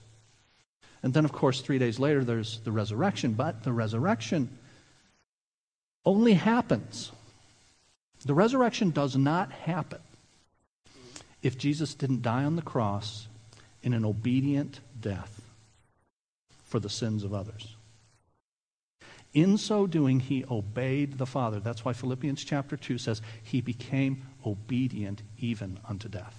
And 1.03 1.13
then, 1.13 1.25
of 1.25 1.31
course, 1.31 1.61
three 1.61 1.79
days 1.79 1.99
later, 1.99 2.23
there's 2.23 2.59
the 2.59 2.71
resurrection. 2.71 3.33
But 3.33 3.63
the 3.63 3.73
resurrection 3.73 4.49
only 6.05 6.33
happens. 6.33 7.11
The 8.25 8.33
resurrection 8.33 8.91
does 8.91 9.15
not 9.15 9.51
happen 9.51 9.99
if 11.43 11.57
Jesus 11.57 11.93
didn't 11.93 12.23
die 12.23 12.43
on 12.43 12.55
the 12.55 12.61
cross 12.61 13.27
in 13.83 13.93
an 13.93 14.03
obedient 14.03 14.79
death 14.99 15.41
for 16.63 16.79
the 16.79 16.89
sins 16.89 17.23
of 17.23 17.33
others. 17.33 17.74
In 19.35 19.57
so 19.57 19.85
doing, 19.85 20.21
he 20.21 20.45
obeyed 20.49 21.17
the 21.17 21.25
Father. 21.25 21.59
That's 21.59 21.83
why 21.83 21.91
Philippians 21.91 22.45
chapter 22.45 22.77
2 22.77 22.97
says, 22.97 23.21
He 23.43 23.59
became 23.59 24.23
obedient 24.45 25.21
even 25.37 25.77
unto 25.87 26.07
death. 26.07 26.33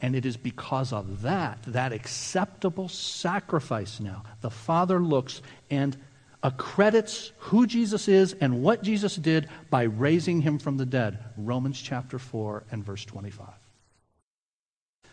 And 0.00 0.16
it 0.16 0.24
is 0.24 0.38
because 0.38 0.92
of 0.92 1.22
that, 1.22 1.62
that 1.68 1.92
acceptable 1.92 2.88
sacrifice 2.88 4.00
now, 4.00 4.24
the 4.40 4.50
Father 4.50 4.98
looks 4.98 5.42
and 5.70 5.94
accredits 6.42 7.32
who 7.38 7.66
Jesus 7.66 8.08
is 8.08 8.32
and 8.32 8.62
what 8.62 8.82
Jesus 8.82 9.14
did 9.14 9.50
by 9.68 9.82
raising 9.82 10.40
him 10.40 10.58
from 10.58 10.78
the 10.78 10.86
dead. 10.86 11.18
Romans 11.36 11.80
chapter 11.80 12.18
4 12.18 12.64
and 12.72 12.82
verse 12.82 13.04
25. 13.04 13.46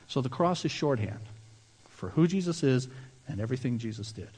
So 0.08 0.22
the 0.22 0.30
cross 0.30 0.64
is 0.64 0.72
shorthand 0.72 1.20
for 1.90 2.10
who 2.10 2.28
Jesus 2.28 2.64
is 2.64 2.88
and 3.28 3.42
everything 3.42 3.78
Jesus 3.78 4.14
did. 4.14 4.30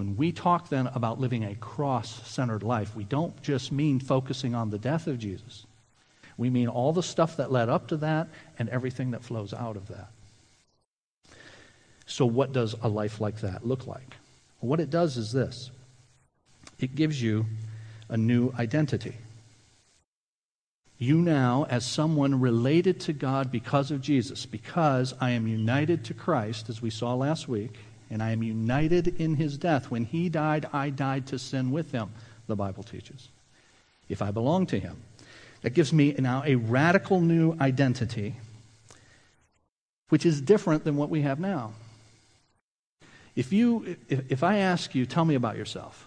When 0.00 0.16
we 0.16 0.32
talk 0.32 0.70
then 0.70 0.86
about 0.86 1.20
living 1.20 1.44
a 1.44 1.54
cross 1.56 2.26
centered 2.26 2.62
life, 2.62 2.96
we 2.96 3.04
don't 3.04 3.42
just 3.42 3.70
mean 3.70 4.00
focusing 4.00 4.54
on 4.54 4.70
the 4.70 4.78
death 4.78 5.06
of 5.06 5.18
Jesus. 5.18 5.66
We 6.38 6.48
mean 6.48 6.68
all 6.68 6.94
the 6.94 7.02
stuff 7.02 7.36
that 7.36 7.52
led 7.52 7.68
up 7.68 7.88
to 7.88 7.98
that 7.98 8.28
and 8.58 8.70
everything 8.70 9.10
that 9.10 9.22
flows 9.22 9.52
out 9.52 9.76
of 9.76 9.88
that. 9.88 10.08
So, 12.06 12.24
what 12.24 12.54
does 12.54 12.74
a 12.80 12.88
life 12.88 13.20
like 13.20 13.42
that 13.42 13.66
look 13.66 13.86
like? 13.86 14.16
What 14.60 14.80
it 14.80 14.88
does 14.88 15.18
is 15.18 15.32
this 15.32 15.70
it 16.78 16.94
gives 16.94 17.20
you 17.20 17.44
a 18.08 18.16
new 18.16 18.54
identity. 18.58 19.18
You 20.96 21.18
now, 21.18 21.66
as 21.68 21.84
someone 21.84 22.40
related 22.40 23.00
to 23.00 23.12
God 23.12 23.52
because 23.52 23.90
of 23.90 24.00
Jesus, 24.00 24.46
because 24.46 25.12
I 25.20 25.32
am 25.32 25.46
united 25.46 26.06
to 26.06 26.14
Christ, 26.14 26.70
as 26.70 26.80
we 26.80 26.88
saw 26.88 27.12
last 27.12 27.48
week, 27.48 27.80
and 28.10 28.22
I 28.22 28.32
am 28.32 28.42
united 28.42 29.20
in 29.20 29.36
his 29.36 29.56
death. 29.56 29.90
When 29.90 30.04
he 30.04 30.28
died, 30.28 30.66
I 30.72 30.90
died 30.90 31.26
to 31.28 31.38
sin 31.38 31.70
with 31.70 31.92
him, 31.92 32.10
the 32.46 32.56
Bible 32.56 32.82
teaches. 32.82 33.28
If 34.08 34.20
I 34.20 34.32
belong 34.32 34.66
to 34.66 34.78
him, 34.80 34.96
that 35.62 35.70
gives 35.70 35.92
me 35.92 36.14
now 36.18 36.42
a 36.44 36.56
radical 36.56 37.20
new 37.20 37.56
identity, 37.60 38.34
which 40.08 40.26
is 40.26 40.40
different 40.40 40.84
than 40.84 40.96
what 40.96 41.10
we 41.10 41.22
have 41.22 41.38
now. 41.38 41.72
If, 43.36 43.52
you, 43.52 43.96
if, 44.08 44.30
if 44.30 44.42
I 44.42 44.56
ask 44.56 44.94
you, 44.94 45.06
tell 45.06 45.24
me 45.24 45.36
about 45.36 45.56
yourself, 45.56 46.06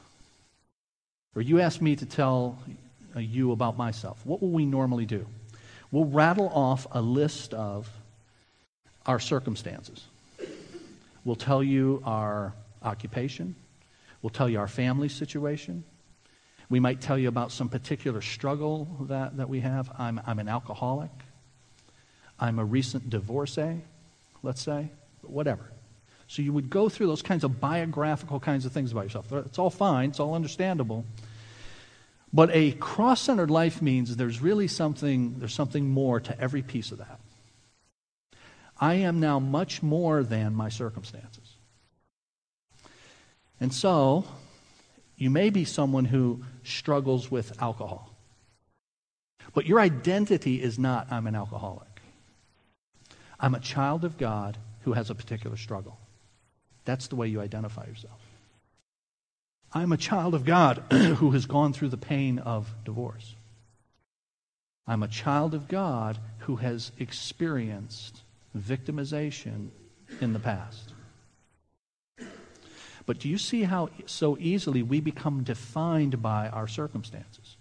or 1.36 1.42
you 1.42 1.62
ask 1.62 1.82
me 1.82 1.96
to 1.96 2.06
tell 2.06 2.60
uh, 3.16 3.20
you 3.20 3.52
about 3.52 3.78
myself, 3.78 4.20
what 4.26 4.42
will 4.42 4.50
we 4.50 4.66
normally 4.66 5.06
do? 5.06 5.26
We'll 5.92 6.06
rattle 6.06 6.50
off 6.50 6.86
a 6.92 7.02
list 7.02 7.54
of 7.54 7.90
our 9.06 9.20
circumstances. 9.20 10.04
We'll 11.26 11.36
tell 11.36 11.64
you 11.64 12.02
our 12.06 12.54
occupation. 12.82 13.56
We'll 14.22 14.30
tell 14.30 14.50
you 14.50 14.60
our 14.60 14.68
family 14.68 15.10
situation. 15.10 15.84
We 16.70 16.80
might 16.80 17.02
tell 17.02 17.18
you 17.18 17.28
about 17.28 17.52
some 17.52 17.70
particular 17.70 18.22
struggle 18.22 18.88
that, 19.10 19.38
that 19.38 19.50
we 19.50 19.60
have. 19.62 19.92
I'm, 19.98 20.20
I'm 20.26 20.40
an 20.40 20.48
alcoholic. 20.48 21.12
I'm 22.40 22.60
a 22.60 22.66
recent 22.66 23.10
divorcee, 23.10 23.82
let's 24.42 24.62
say, 24.62 24.90
whatever. 25.22 25.64
So 26.28 26.42
you 26.42 26.52
would 26.52 26.70
go 26.70 26.90
through 26.90 27.08
those 27.08 27.22
kinds 27.22 27.44
of 27.44 27.60
biographical 27.60 28.40
kinds 28.40 28.66
of 28.66 28.72
things 28.72 28.92
about 28.92 29.04
yourself. 29.04 29.32
It's 29.32 29.60
all 29.60 29.70
fine, 29.70 30.10
it's 30.10 30.20
all 30.20 30.34
understandable. 30.34 31.06
But 32.34 32.50
a 32.52 32.72
cross 32.72 33.22
centered 33.22 33.52
life 33.52 33.82
means 33.82 34.16
there's 34.16 34.42
really 34.42 34.68
something, 34.68 35.36
there's 35.38 35.54
something 35.54 35.88
more 35.88 36.20
to 36.20 36.40
every 36.40 36.64
piece 36.64 36.92
of 36.92 36.98
that. 36.98 37.20
I 38.84 38.96
am 38.96 39.22
now 39.22 39.40
much 39.40 39.82
more 39.82 40.24
than 40.24 40.54
my 40.54 40.68
circumstances. 40.68 41.56
And 43.62 43.74
so, 43.74 44.26
you 45.16 45.30
may 45.30 45.52
be 45.52 45.64
someone 45.64 46.04
who 46.04 46.44
struggles 46.66 47.32
with 47.32 47.62
alcohol. 47.62 48.14
But 49.54 49.68
your 49.68 49.80
identity 49.80 50.62
is 50.62 50.78
not, 50.78 51.10
I'm 51.14 51.28
an 51.28 51.36
alcoholic. 51.36 52.02
I'm 53.40 53.56
a 53.56 53.62
child 53.62 54.04
of 54.04 54.18
God 54.18 54.58
who 54.82 54.92
has 54.92 55.10
a 55.10 55.16
particular 55.16 55.56
struggle. 55.56 55.98
That's 56.84 57.08
the 57.08 57.16
way 57.16 57.30
you 57.30 57.40
identify 57.40 57.86
yourself. 57.86 58.20
I'm 59.72 59.94
a 59.94 59.98
child 59.98 60.36
of 60.36 60.44
God 60.44 60.80
who 60.92 61.32
has 61.32 61.46
gone 61.46 61.72
through 61.72 61.90
the 61.90 61.96
pain 61.96 62.38
of 62.38 62.70
divorce. 62.84 63.34
I'm 64.86 65.04
a 65.04 65.08
child 65.08 65.54
of 65.54 65.70
God 65.70 66.18
who 66.40 66.58
has 66.58 66.92
experienced 67.00 68.24
victimization 68.58 69.70
in 70.22 70.34
the 70.34 70.40
past. 70.40 70.94
But 73.06 73.20
do 73.20 73.28
you 73.28 73.38
see 73.38 73.64
how 73.64 73.90
so 74.06 74.38
easily 74.40 74.82
we 74.82 75.02
become 75.02 75.44
defined 75.44 76.22
by 76.22 76.48
our 76.50 76.68
circumstances? 76.68 77.58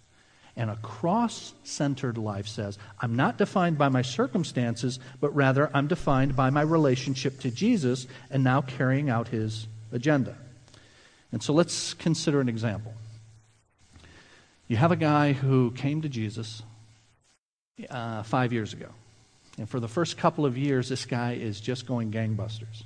And 0.55 0.69
a 0.69 0.75
cross 0.77 1.53
centered 1.63 2.17
life 2.17 2.47
says, 2.47 2.77
I'm 2.99 3.15
not 3.15 3.37
defined 3.37 3.77
by 3.77 3.89
my 3.89 4.03
circumstances, 4.03 4.99
but 5.19 5.35
rather 5.35 5.69
I'm 5.73 5.87
defined 5.87 6.35
by 6.35 6.51
my 6.51 6.61
relationship 6.61 7.39
to 7.39 7.49
Jesus 7.49 8.07
and 8.29 8.43
now 8.43 8.61
carrying 8.61 9.09
out 9.09 9.29
his 9.29 9.67
agenda. 9.91 10.37
And 11.31 11.41
so 11.41 11.53
let's 11.53 11.95
consider 11.95 12.39
an 12.39 12.47
example. 12.47 12.93
You 14.67 14.77
have 14.77 14.91
a 14.91 14.95
guy 14.95 15.33
who 15.33 15.71
came 15.71 16.03
to 16.03 16.09
Jesus 16.09 16.61
uh, 17.89 18.21
five 18.23 18.53
years 18.53 18.73
ago. 18.73 18.89
And 19.57 19.69
for 19.69 19.79
the 19.79 19.87
first 19.87 20.17
couple 20.17 20.45
of 20.45 20.57
years, 20.57 20.89
this 20.89 21.05
guy 21.05 21.33
is 21.33 21.61
just 21.61 21.85
going 21.85 22.11
gangbusters. 22.11 22.83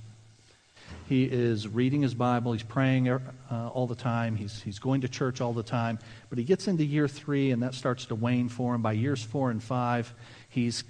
He 1.07 1.23
is 1.23 1.67
reading 1.67 2.01
his 2.01 2.13
Bible, 2.13 2.51
he's 2.51 2.63
praying 2.63 3.07
uh, 3.09 3.19
all 3.49 3.87
the 3.87 3.95
time, 3.95 4.35
he's, 4.35 4.61
he's 4.61 4.79
going 4.79 5.01
to 5.01 5.07
church 5.07 5.39
all 5.39 5.53
the 5.53 5.63
time. 5.63 5.99
But 6.29 6.37
he 6.37 6.43
gets 6.43 6.67
into 6.67 6.83
year 6.83 7.07
three, 7.07 7.51
and 7.51 7.63
that 7.63 7.73
starts 7.73 8.05
to 8.07 8.15
wane 8.15 8.49
for 8.49 8.75
him. 8.75 8.81
By 8.81 8.91
years 8.91 9.23
four 9.23 9.49
and 9.49 9.63
five, 9.63 10.13
he's 10.49 10.83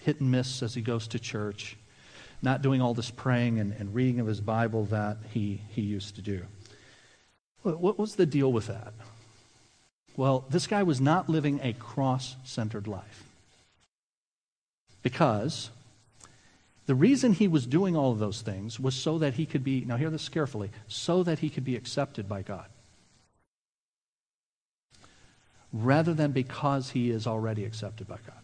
hit 0.00 0.20
and 0.20 0.30
miss 0.30 0.62
as 0.62 0.74
he 0.74 0.82
goes 0.82 1.06
to 1.08 1.20
church, 1.20 1.76
not 2.42 2.62
doing 2.62 2.82
all 2.82 2.94
this 2.94 3.10
praying 3.10 3.60
and, 3.60 3.72
and 3.74 3.94
reading 3.94 4.18
of 4.18 4.26
his 4.26 4.40
Bible 4.40 4.86
that 4.86 5.18
he, 5.32 5.60
he 5.68 5.82
used 5.82 6.16
to 6.16 6.22
do. 6.22 6.42
What 7.62 7.98
was 7.98 8.16
the 8.16 8.26
deal 8.26 8.50
with 8.50 8.66
that? 8.68 8.94
Well, 10.16 10.46
this 10.50 10.66
guy 10.66 10.82
was 10.82 11.00
not 11.00 11.28
living 11.28 11.60
a 11.62 11.74
cross 11.74 12.34
centered 12.42 12.88
life. 12.88 13.24
Because 15.02 15.70
the 16.86 16.94
reason 16.94 17.32
he 17.32 17.48
was 17.48 17.66
doing 17.66 17.96
all 17.96 18.12
of 18.12 18.18
those 18.18 18.42
things 18.42 18.80
was 18.80 18.94
so 18.94 19.18
that 19.18 19.34
he 19.34 19.46
could 19.46 19.64
be, 19.64 19.84
now 19.84 19.96
hear 19.96 20.10
this 20.10 20.28
carefully, 20.28 20.70
so 20.88 21.22
that 21.22 21.38
he 21.38 21.48
could 21.48 21.64
be 21.64 21.76
accepted 21.76 22.28
by 22.28 22.42
God. 22.42 22.66
Rather 25.72 26.12
than 26.12 26.32
because 26.32 26.90
he 26.90 27.10
is 27.10 27.26
already 27.26 27.64
accepted 27.64 28.08
by 28.08 28.18
God. 28.26 28.40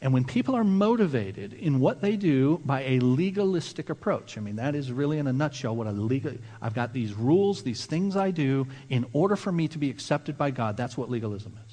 And 0.00 0.12
when 0.12 0.24
people 0.24 0.54
are 0.54 0.64
motivated 0.64 1.52
in 1.52 1.80
what 1.80 2.00
they 2.00 2.16
do 2.16 2.60
by 2.64 2.82
a 2.82 3.00
legalistic 3.00 3.90
approach, 3.90 4.38
I 4.38 4.40
mean, 4.40 4.56
that 4.56 4.76
is 4.76 4.92
really 4.92 5.18
in 5.18 5.26
a 5.26 5.32
nutshell 5.32 5.74
what 5.74 5.88
a 5.88 5.92
legal, 5.92 6.32
I've 6.62 6.74
got 6.74 6.92
these 6.92 7.14
rules, 7.14 7.62
these 7.62 7.84
things 7.84 8.16
I 8.16 8.30
do 8.30 8.68
in 8.90 9.06
order 9.12 9.34
for 9.34 9.50
me 9.50 9.66
to 9.68 9.78
be 9.78 9.90
accepted 9.90 10.38
by 10.38 10.52
God. 10.52 10.76
That's 10.76 10.96
what 10.96 11.10
legalism 11.10 11.56
is. 11.66 11.67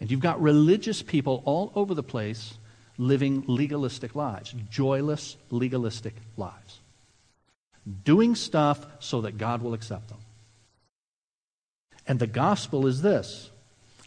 And 0.00 0.10
you've 0.10 0.20
got 0.20 0.40
religious 0.40 1.02
people 1.02 1.42
all 1.44 1.72
over 1.74 1.94
the 1.94 2.02
place 2.02 2.54
living 2.98 3.44
legalistic 3.46 4.14
lives, 4.14 4.54
joyless, 4.70 5.36
legalistic 5.50 6.14
lives. 6.36 6.80
Doing 8.04 8.34
stuff 8.34 8.86
so 8.98 9.22
that 9.22 9.38
God 9.38 9.62
will 9.62 9.74
accept 9.74 10.08
them. 10.08 10.18
And 12.06 12.18
the 12.18 12.26
gospel 12.26 12.86
is 12.86 13.02
this 13.02 13.50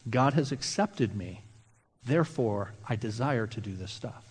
God 0.10 0.34
has 0.34 0.52
accepted 0.52 1.16
me, 1.16 1.42
therefore 2.06 2.74
I 2.88 2.96
desire 2.96 3.48
to 3.48 3.62
do 3.62 3.74
this 3.76 3.92
stuff. 3.92 4.27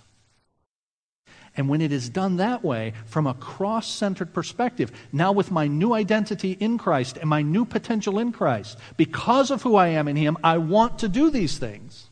And 1.57 1.69
when 1.69 1.81
it 1.81 1.91
is 1.91 2.09
done 2.11 2.37
that 2.37 2.63
way, 2.63 2.93
from 3.07 3.27
a 3.27 3.35
cross 3.35 3.87
centered 3.87 4.35
perspective, 4.35 4.93
now 5.13 5.33
with 5.33 5.51
my 5.51 5.67
new 5.67 5.95
identity 5.95 6.53
in 6.53 6.77
Christ 6.77 7.17
and 7.17 7.31
my 7.31 7.43
new 7.43 7.65
potential 7.65 8.19
in 8.19 8.31
Christ, 8.33 8.79
because 8.97 9.51
of 9.51 9.63
who 9.63 9.75
I 9.75 9.89
am 9.89 10.07
in 10.07 10.17
Him, 10.17 10.37
I 10.45 10.59
want 10.59 10.99
to 10.99 11.09
do 11.09 11.31
these 11.31 11.57
things. 11.57 12.09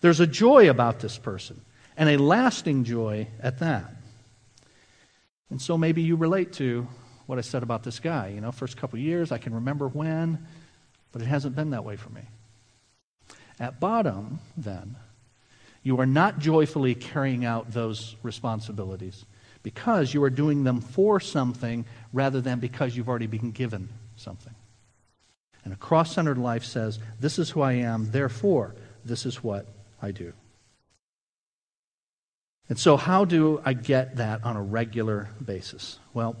There's 0.00 0.18
a 0.18 0.26
joy 0.26 0.68
about 0.68 0.98
this 0.98 1.18
person, 1.18 1.60
and 1.96 2.08
a 2.08 2.16
lasting 2.16 2.82
joy 2.82 3.28
at 3.40 3.60
that. 3.60 3.94
And 5.48 5.62
so 5.62 5.78
maybe 5.78 6.02
you 6.02 6.16
relate 6.16 6.54
to 6.54 6.88
what 7.26 7.38
I 7.38 7.42
said 7.42 7.62
about 7.62 7.84
this 7.84 8.00
guy. 8.00 8.28
You 8.28 8.40
know, 8.40 8.50
first 8.50 8.76
couple 8.76 8.98
years, 8.98 9.30
I 9.30 9.38
can 9.38 9.54
remember 9.54 9.86
when, 9.86 10.44
but 11.12 11.22
it 11.22 11.26
hasn't 11.26 11.54
been 11.54 11.70
that 11.70 11.84
way 11.84 11.94
for 11.94 12.10
me. 12.10 12.22
At 13.60 13.78
bottom, 13.78 14.40
then, 14.56 14.96
you 15.82 16.00
are 16.00 16.06
not 16.06 16.38
joyfully 16.38 16.94
carrying 16.94 17.44
out 17.44 17.72
those 17.72 18.16
responsibilities 18.22 19.24
because 19.62 20.12
you 20.12 20.22
are 20.22 20.30
doing 20.30 20.64
them 20.64 20.80
for 20.80 21.20
something 21.20 21.84
rather 22.12 22.40
than 22.40 22.58
because 22.58 22.96
you've 22.96 23.08
already 23.08 23.26
been 23.26 23.50
given 23.50 23.88
something. 24.16 24.54
And 25.64 25.72
a 25.72 25.76
cross 25.76 26.14
centered 26.14 26.38
life 26.38 26.64
says, 26.64 26.98
This 27.20 27.38
is 27.38 27.50
who 27.50 27.60
I 27.60 27.74
am, 27.74 28.10
therefore, 28.10 28.74
this 29.04 29.26
is 29.26 29.42
what 29.42 29.66
I 30.00 30.10
do. 30.10 30.32
And 32.68 32.78
so, 32.78 32.96
how 32.96 33.24
do 33.24 33.60
I 33.64 33.72
get 33.72 34.16
that 34.16 34.44
on 34.44 34.56
a 34.56 34.62
regular 34.62 35.28
basis? 35.44 35.98
Well, 36.14 36.36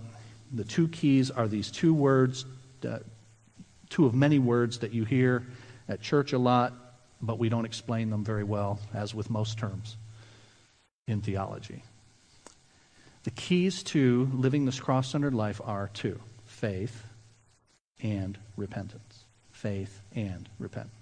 the 0.52 0.64
two 0.64 0.88
keys 0.88 1.30
are 1.30 1.48
these 1.48 1.70
two 1.70 1.94
words, 1.94 2.44
uh, 2.88 2.98
two 3.90 4.06
of 4.06 4.14
many 4.14 4.38
words 4.38 4.78
that 4.78 4.92
you 4.92 5.04
hear 5.04 5.44
at 5.88 6.00
church 6.00 6.32
a 6.32 6.38
lot 6.38 6.72
but 7.22 7.38
we 7.38 7.48
don't 7.48 7.64
explain 7.64 8.10
them 8.10 8.24
very 8.24 8.44
well, 8.44 8.80
as 8.92 9.14
with 9.14 9.30
most 9.30 9.56
terms 9.56 9.96
in 11.06 11.20
theology. 11.20 11.84
The 13.22 13.30
keys 13.30 13.84
to 13.84 14.28
living 14.34 14.64
this 14.64 14.80
cross 14.80 15.08
centered 15.08 15.34
life 15.34 15.60
are 15.64 15.88
two 15.94 16.18
faith 16.44 17.04
and 18.02 18.36
repentance. 18.56 19.24
Faith 19.52 20.00
and 20.14 20.48
repentance. 20.58 20.92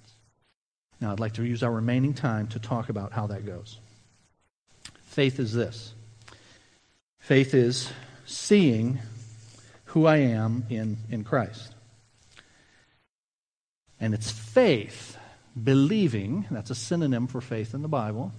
Now, 1.00 1.12
I'd 1.12 1.20
like 1.20 1.34
to 1.34 1.44
use 1.44 1.62
our 1.62 1.72
remaining 1.72 2.12
time 2.12 2.46
to 2.48 2.58
talk 2.58 2.90
about 2.90 3.12
how 3.12 3.26
that 3.28 3.46
goes. 3.46 3.78
Faith 5.04 5.40
is 5.40 5.54
this 5.54 5.94
faith 7.18 7.54
is 7.54 7.90
seeing 8.26 8.98
who 9.86 10.06
I 10.06 10.18
am 10.18 10.64
in, 10.68 10.98
in 11.10 11.24
Christ. 11.24 11.74
And 13.98 14.14
it's 14.14 14.30
faith 14.30 15.16
believing, 15.62 16.46
that's 16.50 16.70
a 16.70 16.74
synonym 16.74 17.26
for 17.26 17.40
faith 17.40 17.74
in 17.74 17.82
the 17.82 17.88
Bible, 17.88 18.32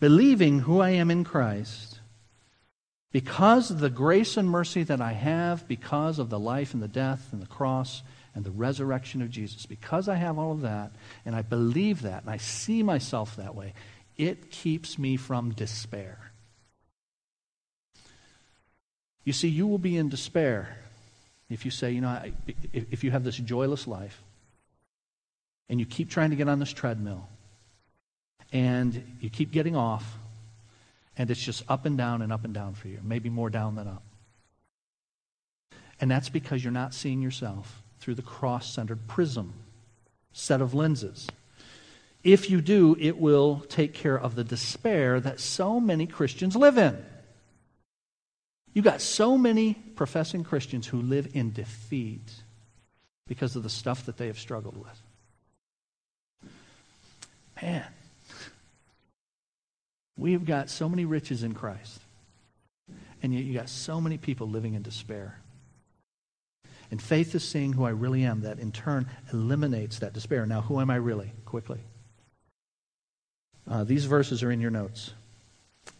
believing 0.00 0.60
who 0.60 0.80
I 0.80 0.90
am 0.90 1.10
in 1.10 1.24
Christ, 1.24 2.00
because 3.12 3.70
of 3.70 3.80
the 3.80 3.90
grace 3.90 4.36
and 4.36 4.48
mercy 4.48 4.82
that 4.82 5.00
I 5.00 5.12
have, 5.12 5.66
because 5.66 6.18
of 6.18 6.30
the 6.30 6.38
life 6.38 6.74
and 6.74 6.82
the 6.82 6.88
death 6.88 7.28
and 7.32 7.40
the 7.40 7.46
cross 7.46 8.02
and 8.34 8.44
the 8.44 8.50
resurrection 8.50 9.22
of 9.22 9.30
Jesus, 9.30 9.66
because 9.66 10.08
I 10.08 10.16
have 10.16 10.38
all 10.38 10.52
of 10.52 10.60
that, 10.60 10.92
and 11.24 11.34
I 11.34 11.42
believe 11.42 12.02
that, 12.02 12.22
and 12.22 12.30
I 12.30 12.36
see 12.36 12.82
myself 12.82 13.36
that 13.36 13.54
way, 13.54 13.72
it 14.16 14.50
keeps 14.50 14.98
me 14.98 15.16
from 15.16 15.52
despair. 15.52 16.18
You 19.24 19.32
see, 19.32 19.48
you 19.48 19.66
will 19.66 19.78
be 19.78 19.96
in 19.96 20.08
despair 20.08 20.78
if 21.50 21.64
you 21.64 21.70
say, 21.70 21.92
you 21.92 22.00
know, 22.00 22.20
if 22.72 23.04
you 23.04 23.10
have 23.10 23.24
this 23.24 23.36
joyless 23.36 23.86
life 23.86 24.22
and 25.68 25.78
you 25.80 25.86
keep 25.86 26.10
trying 26.10 26.30
to 26.30 26.36
get 26.36 26.48
on 26.48 26.58
this 26.58 26.72
treadmill 26.72 27.28
and 28.52 29.18
you 29.20 29.30
keep 29.30 29.50
getting 29.50 29.76
off 29.76 30.18
and 31.16 31.30
it's 31.30 31.42
just 31.42 31.64
up 31.68 31.84
and 31.84 31.98
down 31.98 32.22
and 32.22 32.32
up 32.32 32.44
and 32.44 32.54
down 32.54 32.74
for 32.74 32.88
you, 32.88 33.00
maybe 33.02 33.28
more 33.28 33.50
down 33.50 33.74
than 33.74 33.88
up. 33.88 34.02
And 36.00 36.10
that's 36.10 36.28
because 36.28 36.62
you're 36.62 36.72
not 36.72 36.94
seeing 36.94 37.20
yourself 37.20 37.82
through 37.98 38.14
the 38.14 38.22
cross 38.22 38.72
centered 38.72 39.08
prism, 39.08 39.52
set 40.32 40.60
of 40.60 40.74
lenses. 40.74 41.26
If 42.22 42.50
you 42.50 42.60
do, 42.60 42.96
it 43.00 43.18
will 43.18 43.64
take 43.68 43.94
care 43.94 44.18
of 44.18 44.36
the 44.36 44.44
despair 44.44 45.18
that 45.20 45.40
so 45.40 45.80
many 45.80 46.06
Christians 46.06 46.54
live 46.54 46.78
in. 46.78 47.04
You've 48.72 48.84
got 48.84 49.00
so 49.00 49.36
many 49.36 49.74
professing 49.74 50.44
Christians 50.44 50.86
who 50.86 51.02
live 51.02 51.28
in 51.34 51.52
defeat 51.52 52.30
because 53.26 53.56
of 53.56 53.64
the 53.64 53.70
stuff 53.70 54.06
that 54.06 54.18
they 54.18 54.28
have 54.28 54.38
struggled 54.38 54.76
with. 54.76 55.02
Man, 57.62 57.84
we've 60.16 60.44
got 60.44 60.70
so 60.70 60.88
many 60.88 61.04
riches 61.04 61.42
in 61.42 61.54
Christ, 61.54 62.00
and 63.22 63.34
yet 63.34 63.44
you 63.44 63.54
got 63.54 63.68
so 63.68 64.00
many 64.00 64.16
people 64.16 64.48
living 64.48 64.74
in 64.74 64.82
despair. 64.82 65.38
And 66.90 67.02
faith 67.02 67.34
is 67.34 67.42
seeing 67.46 67.72
who 67.72 67.84
I 67.84 67.90
really 67.90 68.24
am, 68.24 68.42
that 68.42 68.58
in 68.58 68.72
turn 68.72 69.08
eliminates 69.32 69.98
that 69.98 70.14
despair. 70.14 70.46
Now, 70.46 70.62
who 70.62 70.80
am 70.80 70.88
I 70.88 70.96
really? 70.96 71.32
Quickly. 71.44 71.80
Uh, 73.68 73.84
these 73.84 74.06
verses 74.06 74.42
are 74.42 74.50
in 74.50 74.60
your 74.60 74.70
notes 74.70 75.10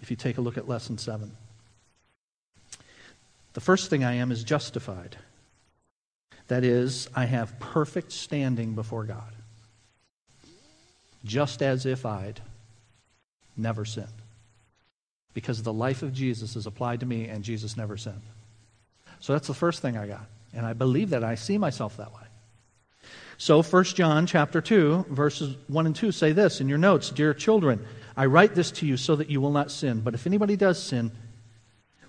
if 0.01 0.11
you 0.11 0.17
take 0.17 0.39
a 0.39 0.41
look 0.41 0.57
at 0.57 0.69
lesson 0.69 0.97
seven. 0.97 1.37
The 3.53 3.61
first 3.61 3.91
thing 3.91 4.05
I 4.05 4.15
am 4.15 4.31
is 4.31 4.45
justified. 4.45 5.17
That 6.47 6.65
is, 6.65 7.09
I 7.15 7.27
have 7.27 7.59
perfect 7.59 8.13
standing 8.13 8.75
before 8.75 9.05
God, 9.05 9.35
just 11.29 11.63
as 11.63 11.87
if 11.87 12.05
I'd 12.05 12.41
never 13.57 13.85
sinned. 13.85 14.09
Because 15.35 15.63
the 15.63 15.73
life 15.73 16.03
of 16.03 16.13
Jesus 16.13 16.57
is 16.57 16.67
applied 16.67 17.01
to 17.01 17.07
me, 17.07 17.29
and 17.29 17.45
Jesus 17.45 17.77
never 17.77 17.97
sinned. 17.97 18.23
So 19.21 19.33
that's 19.35 19.47
the 19.47 19.55
first 19.55 19.83
thing 19.83 19.97
I 19.97 20.07
got. 20.07 20.27
And 20.53 20.67
I 20.67 20.73
believe 20.73 21.11
that 21.11 21.23
I 21.23 21.37
see 21.37 21.59
myself 21.59 21.97
that 21.99 22.13
way. 22.13 22.23
So 23.37 23.63
1 23.63 23.85
John 23.85 24.27
chapter 24.27 24.61
2 24.61 25.07
verses 25.11 25.55
1 25.69 25.87
and 25.87 25.95
2 25.95 26.11
say 26.11 26.33
this 26.33 26.61
in 26.61 26.69
your 26.69 26.79
notes, 26.79 27.11
dear 27.11 27.33
children, 27.33 27.87
I 28.17 28.27
write 28.27 28.57
this 28.57 28.73
to 28.73 28.87
you 28.87 28.97
so 28.97 29.15
that 29.15 29.31
you 29.31 29.41
will 29.41 29.53
not 29.53 29.71
sin, 29.71 30.01
but 30.01 30.15
if 30.15 30.27
anybody 30.27 30.57
does 30.57 30.83
sin, 30.83 31.13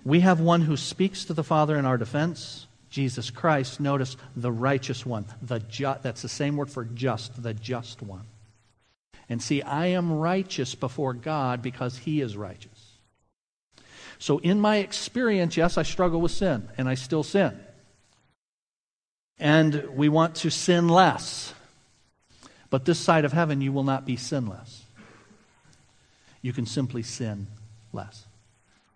we 0.04 0.20
have 0.20 0.40
one 0.40 0.62
who 0.62 0.76
speaks 0.76 1.24
to 1.26 1.34
the 1.34 1.44
Father 1.44 1.76
in 1.76 1.86
our 1.86 1.98
defense, 1.98 2.66
Jesus 2.88 3.30
Christ. 3.30 3.78
Notice 3.78 4.16
the 4.34 4.50
righteous 4.50 5.06
one. 5.06 5.24
The 5.40 5.60
ju- 5.60 5.94
that's 6.02 6.22
the 6.22 6.28
same 6.28 6.56
word 6.56 6.70
for 6.70 6.84
just, 6.84 7.40
the 7.40 7.54
just 7.54 8.02
one. 8.02 8.24
And 9.30 9.40
see, 9.40 9.62
I 9.62 9.86
am 9.86 10.12
righteous 10.12 10.74
before 10.74 11.14
God 11.14 11.62
because 11.62 11.96
he 11.98 12.20
is 12.20 12.36
righteous. 12.36 12.96
So, 14.18 14.38
in 14.38 14.60
my 14.60 14.78
experience, 14.78 15.56
yes, 15.56 15.78
I 15.78 15.84
struggle 15.84 16.20
with 16.20 16.32
sin, 16.32 16.68
and 16.76 16.88
I 16.88 16.94
still 16.94 17.22
sin. 17.22 17.58
And 19.38 19.88
we 19.94 20.10
want 20.10 20.34
to 20.36 20.50
sin 20.50 20.88
less. 20.88 21.54
But 22.68 22.84
this 22.84 22.98
side 22.98 23.24
of 23.24 23.32
heaven, 23.32 23.60
you 23.62 23.72
will 23.72 23.84
not 23.84 24.04
be 24.04 24.16
sinless. 24.16 24.84
You 26.42 26.52
can 26.52 26.66
simply 26.66 27.02
sin 27.02 27.46
less. 27.92 28.26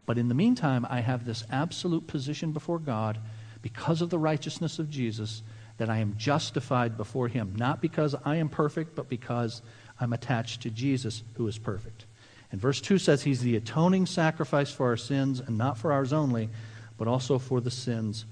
But 0.04 0.18
in 0.18 0.28
the 0.28 0.34
meantime, 0.34 0.86
I 0.90 1.00
have 1.00 1.24
this 1.24 1.44
absolute 1.50 2.06
position 2.06 2.52
before 2.52 2.78
God 2.78 3.18
because 3.62 4.02
of 4.02 4.10
the 4.10 4.18
righteousness 4.18 4.78
of 4.78 4.90
Jesus 4.90 5.42
that 5.78 5.88
I 5.88 5.98
am 5.98 6.16
justified 6.18 6.96
before 6.96 7.28
Him. 7.28 7.54
Not 7.56 7.80
because 7.80 8.14
I 8.24 8.36
am 8.36 8.48
perfect, 8.48 8.94
but 8.94 9.08
because 9.08 9.62
I'm 10.00 10.12
attached 10.12 10.62
to 10.62 10.70
Jesus 10.70 11.22
who 11.34 11.46
is 11.46 11.58
perfect. 11.58 12.04
And 12.52 12.60
verse 12.60 12.80
2 12.80 12.98
says 12.98 13.22
He's 13.22 13.40
the 13.40 13.56
atoning 13.56 14.06
sacrifice 14.06 14.70
for 14.70 14.86
our 14.86 14.96
sins, 14.96 15.40
and 15.40 15.58
not 15.58 15.78
for 15.78 15.92
ours 15.92 16.12
only, 16.12 16.48
but 16.96 17.08
also 17.08 17.38
for 17.38 17.60
the 17.60 17.70
sins 17.70 18.24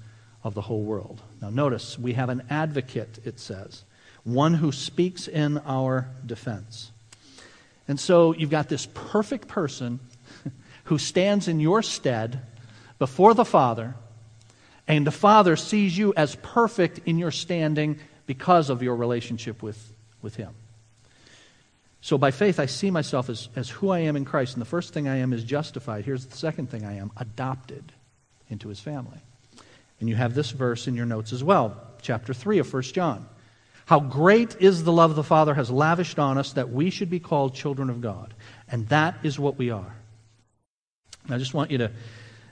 of 0.45 0.55
the 0.55 0.61
whole 0.61 0.83
world. 0.83 1.21
Now, 1.41 1.51
notice, 1.51 1.99
we 1.99 2.15
have 2.15 2.29
an 2.29 2.45
advocate, 2.51 3.19
it 3.25 3.39
says, 3.39 3.85
one 4.25 4.55
who 4.55 4.73
speaks 4.73 5.29
in 5.29 5.59
our 5.59 6.09
defense. 6.25 6.93
And 7.89 7.99
so 7.99 8.33
you've 8.33 8.51
got 8.51 8.69
this 8.69 8.87
perfect 8.95 9.49
person 9.49 10.01
who 10.85 10.99
stands 10.99 11.49
in 11.49 11.61
your 11.61 11.83
stead 11.83 12.41
before 12.99 13.35
the 13.35 13.45
Father, 13.45 13.95
and 14.87 15.07
the 15.07 15.11
Father 15.11 15.57
sees 15.57 15.97
you 15.97 16.13
as 16.17 16.37
perfect 16.37 17.01
in 17.07 17.19
your 17.19 17.31
standing 17.31 17.99
because 18.27 18.71
of 18.71 18.83
your 18.83 18.95
relationship 18.95 19.63
with, 19.63 19.93
with 20.23 20.37
Him. 20.37 20.55
So 22.03 22.19
by 22.19 22.33
faith, 22.33 22.59
I 22.59 22.67
see 22.67 22.91
myself 22.91 23.31
as, 23.31 23.49
as 23.55 23.71
who 23.71 23.91
I 23.91 24.01
am 24.01 24.17
in 24.17 24.25
Christ. 24.25 24.55
And 24.55 24.61
the 24.61 24.67
first 24.67 24.93
thing 24.93 25.09
I 25.09 25.19
am 25.19 25.33
is 25.33 25.45
justified. 25.45 26.05
Here's 26.05 26.27
the 26.27 26.37
second 26.37 26.69
thing 26.69 26.85
I 26.85 26.97
am 26.97 27.13
adopted 27.17 27.93
into 28.51 28.69
His 28.69 28.81
family. 28.81 29.19
And 30.01 30.09
you 30.09 30.17
have 30.17 30.35
this 30.35 30.51
verse 30.51 30.89
in 30.89 30.97
your 30.97 31.07
notes 31.07 31.33
as 31.33 31.45
well, 31.45 31.81
chapter 32.03 32.35
3 32.35 32.59
of 32.59 32.73
1 32.73 32.83
John. 32.83 33.27
How 33.87 34.01
great 34.01 34.57
is 34.59 34.83
the 34.83 34.91
love 34.91 35.15
the 35.15 35.23
Father 35.23 35.55
has 35.55 35.71
lavished 35.71 36.19
on 36.19 36.39
us 36.39 36.55
that 36.55 36.71
we 36.71 36.91
should 36.91 37.09
be 37.09 37.21
called 37.21 37.55
children 37.55 37.89
of 37.89 38.01
God. 38.01 38.35
And 38.69 38.89
that 38.89 39.17
is 39.23 39.39
what 39.39 39.57
we 39.57 39.71
are. 39.71 39.95
I 41.29 41.39
just 41.39 41.55
want 41.55 41.71
you 41.71 41.79
to 41.79 41.93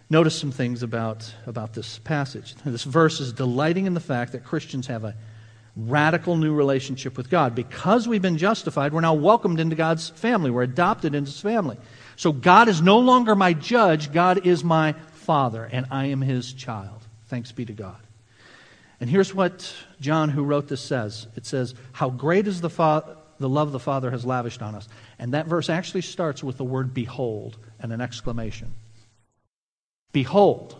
notice 0.08 0.38
some 0.38 0.52
things 0.52 0.84
about, 0.84 1.34
about 1.46 1.74
this 1.74 1.98
passage. 1.98 2.54
This 2.64 2.84
verse 2.84 3.18
is 3.18 3.32
delighting 3.32 3.86
in 3.86 3.94
the 3.94 4.00
fact 4.00 4.30
that 4.32 4.44
Christians 4.44 4.86
have 4.86 5.02
a 5.02 5.16
radical 5.76 6.36
new 6.36 6.54
relationship 6.54 7.16
with 7.16 7.30
God. 7.30 7.54
Because 7.54 8.08
we've 8.08 8.22
been 8.22 8.38
justified, 8.38 8.92
we're 8.92 9.00
now 9.00 9.14
welcomed 9.14 9.60
into 9.60 9.76
God's 9.76 10.10
family. 10.10 10.50
We're 10.50 10.62
adopted 10.62 11.14
into 11.14 11.30
His 11.30 11.40
family. 11.40 11.76
So 12.16 12.32
God 12.32 12.68
is 12.68 12.82
no 12.82 12.98
longer 12.98 13.34
my 13.34 13.52
judge, 13.52 14.12
God 14.12 14.46
is 14.46 14.62
my 14.62 14.92
Father, 15.12 15.68
and 15.70 15.86
I 15.90 16.06
am 16.06 16.20
His 16.20 16.52
child. 16.52 17.00
Thanks 17.26 17.52
be 17.52 17.64
to 17.64 17.72
God. 17.72 17.96
And 19.00 19.08
here's 19.08 19.34
what 19.34 19.72
John, 20.00 20.28
who 20.28 20.44
wrote 20.44 20.68
this, 20.68 20.82
says 20.82 21.26
it 21.36 21.46
says, 21.46 21.74
How 21.92 22.10
great 22.10 22.46
is 22.46 22.60
the, 22.60 22.70
fa- 22.70 23.16
the 23.38 23.48
love 23.48 23.72
the 23.72 23.78
Father 23.78 24.10
has 24.10 24.26
lavished 24.26 24.60
on 24.60 24.74
us. 24.74 24.88
And 25.18 25.32
that 25.32 25.46
verse 25.46 25.70
actually 25.70 26.02
starts 26.02 26.44
with 26.44 26.58
the 26.58 26.64
word 26.64 26.92
behold 26.92 27.56
and 27.80 27.92
an 27.92 28.00
exclamation. 28.00 28.74
Behold, 30.12 30.76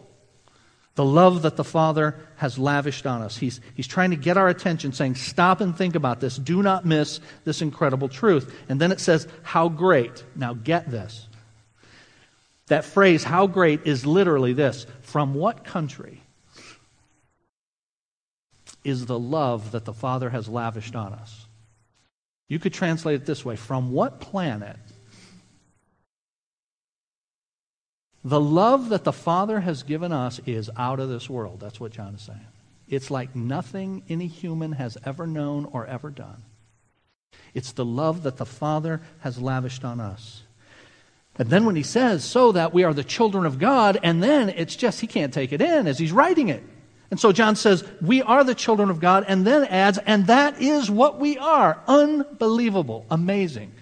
the 1.00 1.04
love 1.06 1.40
that 1.40 1.56
the 1.56 1.64
Father 1.64 2.14
has 2.36 2.58
lavished 2.58 3.06
on 3.06 3.22
us. 3.22 3.34
He's, 3.34 3.62
he's 3.72 3.86
trying 3.86 4.10
to 4.10 4.16
get 4.16 4.36
our 4.36 4.50
attention, 4.50 4.92
saying, 4.92 5.14
Stop 5.14 5.62
and 5.62 5.74
think 5.74 5.94
about 5.94 6.20
this. 6.20 6.36
Do 6.36 6.62
not 6.62 6.84
miss 6.84 7.20
this 7.44 7.62
incredible 7.62 8.10
truth. 8.10 8.54
And 8.68 8.78
then 8.78 8.92
it 8.92 9.00
says, 9.00 9.26
How 9.42 9.70
great. 9.70 10.22
Now 10.36 10.52
get 10.52 10.90
this. 10.90 11.26
That 12.66 12.84
phrase, 12.84 13.24
how 13.24 13.46
great, 13.46 13.86
is 13.86 14.04
literally 14.04 14.52
this 14.52 14.86
From 15.00 15.32
what 15.32 15.64
country 15.64 16.20
is 18.84 19.06
the 19.06 19.18
love 19.18 19.70
that 19.70 19.86
the 19.86 19.94
Father 19.94 20.28
has 20.28 20.48
lavished 20.50 20.94
on 20.94 21.14
us? 21.14 21.46
You 22.46 22.58
could 22.58 22.74
translate 22.74 23.22
it 23.22 23.24
this 23.24 23.42
way 23.42 23.56
From 23.56 23.90
what 23.90 24.20
planet 24.20 24.76
The 28.24 28.40
love 28.40 28.90
that 28.90 29.04
the 29.04 29.12
Father 29.12 29.60
has 29.60 29.82
given 29.82 30.12
us 30.12 30.40
is 30.44 30.70
out 30.76 31.00
of 31.00 31.08
this 31.08 31.30
world. 31.30 31.60
That's 31.60 31.80
what 31.80 31.92
John 31.92 32.14
is 32.14 32.22
saying. 32.22 32.40
It's 32.88 33.10
like 33.10 33.34
nothing 33.34 34.02
any 34.08 34.26
human 34.26 34.72
has 34.72 34.98
ever 35.04 35.26
known 35.26 35.64
or 35.72 35.86
ever 35.86 36.10
done. 36.10 36.42
It's 37.54 37.72
the 37.72 37.84
love 37.84 38.24
that 38.24 38.36
the 38.36 38.46
Father 38.46 39.00
has 39.20 39.40
lavished 39.40 39.84
on 39.84 40.00
us. 40.00 40.42
And 41.36 41.48
then 41.48 41.64
when 41.64 41.76
he 41.76 41.82
says, 41.82 42.24
so 42.24 42.52
that 42.52 42.74
we 42.74 42.84
are 42.84 42.92
the 42.92 43.04
children 43.04 43.46
of 43.46 43.58
God, 43.58 43.98
and 44.02 44.22
then 44.22 44.50
it's 44.50 44.76
just, 44.76 45.00
he 45.00 45.06
can't 45.06 45.32
take 45.32 45.52
it 45.52 45.62
in 45.62 45.86
as 45.86 45.98
he's 45.98 46.12
writing 46.12 46.48
it. 46.48 46.62
And 47.10 47.18
so 47.18 47.32
John 47.32 47.56
says, 47.56 47.84
we 48.02 48.22
are 48.22 48.44
the 48.44 48.54
children 48.54 48.90
of 48.90 49.00
God, 49.00 49.24
and 49.26 49.46
then 49.46 49.64
adds, 49.64 49.98
and 49.98 50.26
that 50.26 50.60
is 50.60 50.90
what 50.90 51.18
we 51.18 51.38
are. 51.38 51.80
Unbelievable. 51.86 53.06
Amazing. 53.10 53.72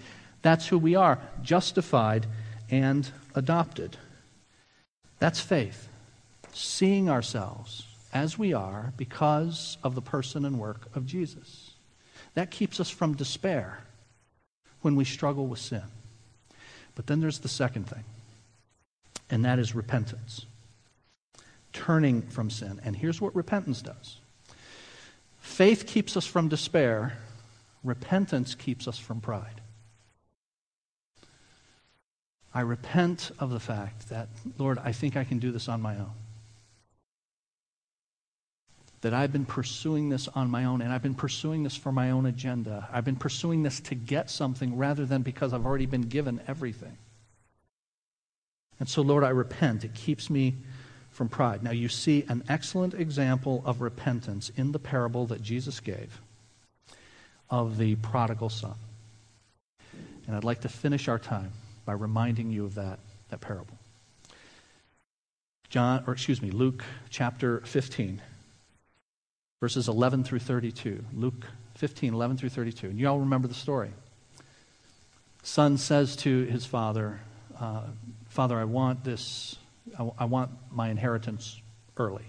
That's 0.41 0.67
who 0.67 0.77
we 0.77 0.95
are, 0.95 1.19
justified 1.41 2.25
and 2.71 3.09
adopted. 3.35 3.97
That's 5.19 5.39
faith. 5.39 5.87
Seeing 6.53 7.09
ourselves 7.09 7.85
as 8.13 8.37
we 8.37 8.53
are 8.53 8.93
because 8.97 9.77
of 9.83 9.95
the 9.95 10.01
person 10.01 10.45
and 10.45 10.59
work 10.59 10.87
of 10.95 11.05
Jesus. 11.05 11.71
That 12.33 12.51
keeps 12.51 12.79
us 12.79 12.89
from 12.89 13.15
despair 13.15 13.83
when 14.81 14.95
we 14.95 15.05
struggle 15.05 15.47
with 15.47 15.59
sin. 15.59 15.83
But 16.95 17.07
then 17.07 17.19
there's 17.19 17.39
the 17.39 17.47
second 17.47 17.87
thing, 17.87 18.03
and 19.29 19.45
that 19.45 19.59
is 19.59 19.75
repentance. 19.75 20.45
Turning 21.71 22.23
from 22.23 22.49
sin. 22.49 22.79
And 22.83 22.95
here's 22.95 23.21
what 23.21 23.35
repentance 23.35 23.81
does 23.81 24.17
faith 25.39 25.85
keeps 25.87 26.17
us 26.17 26.25
from 26.25 26.47
despair, 26.47 27.17
repentance 27.83 28.55
keeps 28.55 28.87
us 28.87 28.97
from 28.97 29.21
pride. 29.21 29.58
I 32.53 32.61
repent 32.61 33.31
of 33.39 33.51
the 33.51 33.59
fact 33.59 34.09
that, 34.09 34.27
Lord, 34.57 34.79
I 34.79 34.91
think 34.91 35.15
I 35.15 35.23
can 35.23 35.39
do 35.39 35.51
this 35.51 35.67
on 35.69 35.81
my 35.81 35.95
own. 35.95 36.13
that 39.01 39.13
I've 39.13 39.31
been 39.31 39.45
pursuing 39.45 40.09
this 40.09 40.27
on 40.27 40.49
my 40.49 40.65
own, 40.65 40.81
and 40.81 40.91
I've 40.91 41.01
been 41.01 41.15
pursuing 41.15 41.63
this 41.63 41.75
for 41.75 41.91
my 41.91 42.11
own 42.11 42.25
agenda. 42.25 42.87
I've 42.91 43.05
been 43.05 43.15
pursuing 43.15 43.63
this 43.63 43.79
to 43.81 43.95
get 43.95 44.29
something 44.29 44.77
rather 44.77 45.05
than 45.05 45.21
because 45.21 45.53
I've 45.53 45.65
already 45.65 45.85
been 45.85 46.01
given 46.01 46.41
everything. 46.47 46.97
And 48.79 48.89
so, 48.89 49.01
Lord, 49.01 49.23
I 49.23 49.29
repent. 49.29 49.85
It 49.85 49.93
keeps 49.93 50.29
me 50.29 50.55
from 51.11 51.29
pride. 51.29 51.63
Now, 51.63 51.71
you 51.71 51.87
see 51.87 52.25
an 52.27 52.43
excellent 52.49 52.93
example 52.93 53.63
of 53.65 53.81
repentance 53.81 54.51
in 54.55 54.71
the 54.71 54.79
parable 54.79 55.25
that 55.27 55.41
Jesus 55.41 55.79
gave 55.79 56.19
of 57.49 57.77
the 57.77 57.95
prodigal 57.95 58.49
son. 58.49 58.75
And 60.27 60.35
I'd 60.35 60.43
like 60.43 60.61
to 60.61 60.69
finish 60.69 61.07
our 61.07 61.19
time 61.19 61.51
by 61.89 61.93
reminding 61.93 62.51
you 62.51 62.65
of 62.65 62.75
that, 62.75 62.99
that 63.29 63.41
parable. 63.41 63.75
John, 65.69 66.03
or 66.05 66.13
excuse 66.13 66.39
me, 66.39 66.51
Luke 66.51 66.83
chapter 67.09 67.61
15 67.61 68.21
verses 69.59 69.87
11 69.87 70.23
through 70.23 70.37
32. 70.37 71.03
Luke 71.15 71.47
15, 71.77 72.13
11 72.13 72.37
through 72.37 72.49
32. 72.49 72.89
And 72.89 72.99
you 72.99 73.07
all 73.07 73.21
remember 73.21 73.47
the 73.47 73.55
story. 73.55 73.89
Son 75.41 75.79
says 75.79 76.15
to 76.17 76.43
his 76.43 76.63
father, 76.63 77.21
uh, 77.59 77.81
Father, 78.27 78.59
I 78.59 78.65
want 78.65 79.03
this, 79.03 79.55
I, 79.97 80.25
want 80.25 80.51
my 80.71 80.89
inheritance 80.89 81.59
early. 81.97 82.25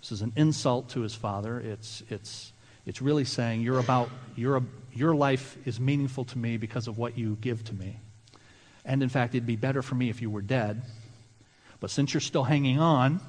This 0.00 0.10
is 0.10 0.22
an 0.22 0.32
insult 0.36 0.88
to 0.92 1.02
his 1.02 1.14
father. 1.14 1.60
It's, 1.60 2.02
it's, 2.08 2.50
it's 2.86 3.02
really 3.02 3.26
saying, 3.26 3.60
you're 3.60 3.78
about, 3.78 4.08
you're 4.36 4.56
a, 4.56 4.62
Your 4.94 5.14
life 5.14 5.58
is 5.66 5.78
meaningful 5.78 6.24
to 6.24 6.38
me 6.38 6.56
because 6.56 6.88
of 6.88 6.96
what 6.96 7.18
you 7.18 7.36
give 7.42 7.62
to 7.64 7.74
me. 7.74 7.98
And 8.84 9.02
in 9.02 9.08
fact, 9.08 9.34
it'd 9.34 9.46
be 9.46 9.56
better 9.56 9.82
for 9.82 9.94
me 9.94 10.10
if 10.10 10.20
you 10.20 10.30
were 10.30 10.42
dead. 10.42 10.82
But 11.80 11.90
since 11.90 12.14
you're 12.14 12.20
still 12.20 12.44
hanging 12.44 12.80
on, 12.80 13.20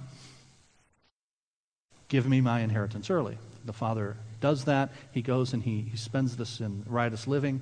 Give 2.08 2.28
me 2.28 2.42
my 2.42 2.62
inheritance 2.62 3.10
early. 3.10 3.38
The 3.66 3.74
father 3.74 4.18
does 4.40 4.66
that. 4.66 4.92
He 5.12 5.22
goes 5.22 5.54
and 5.54 5.64
he, 5.64 5.82
he 5.82 5.98
spends 5.98 6.38
this 6.38 6.60
in 6.60 6.84
riotous 6.88 7.28
living. 7.28 7.62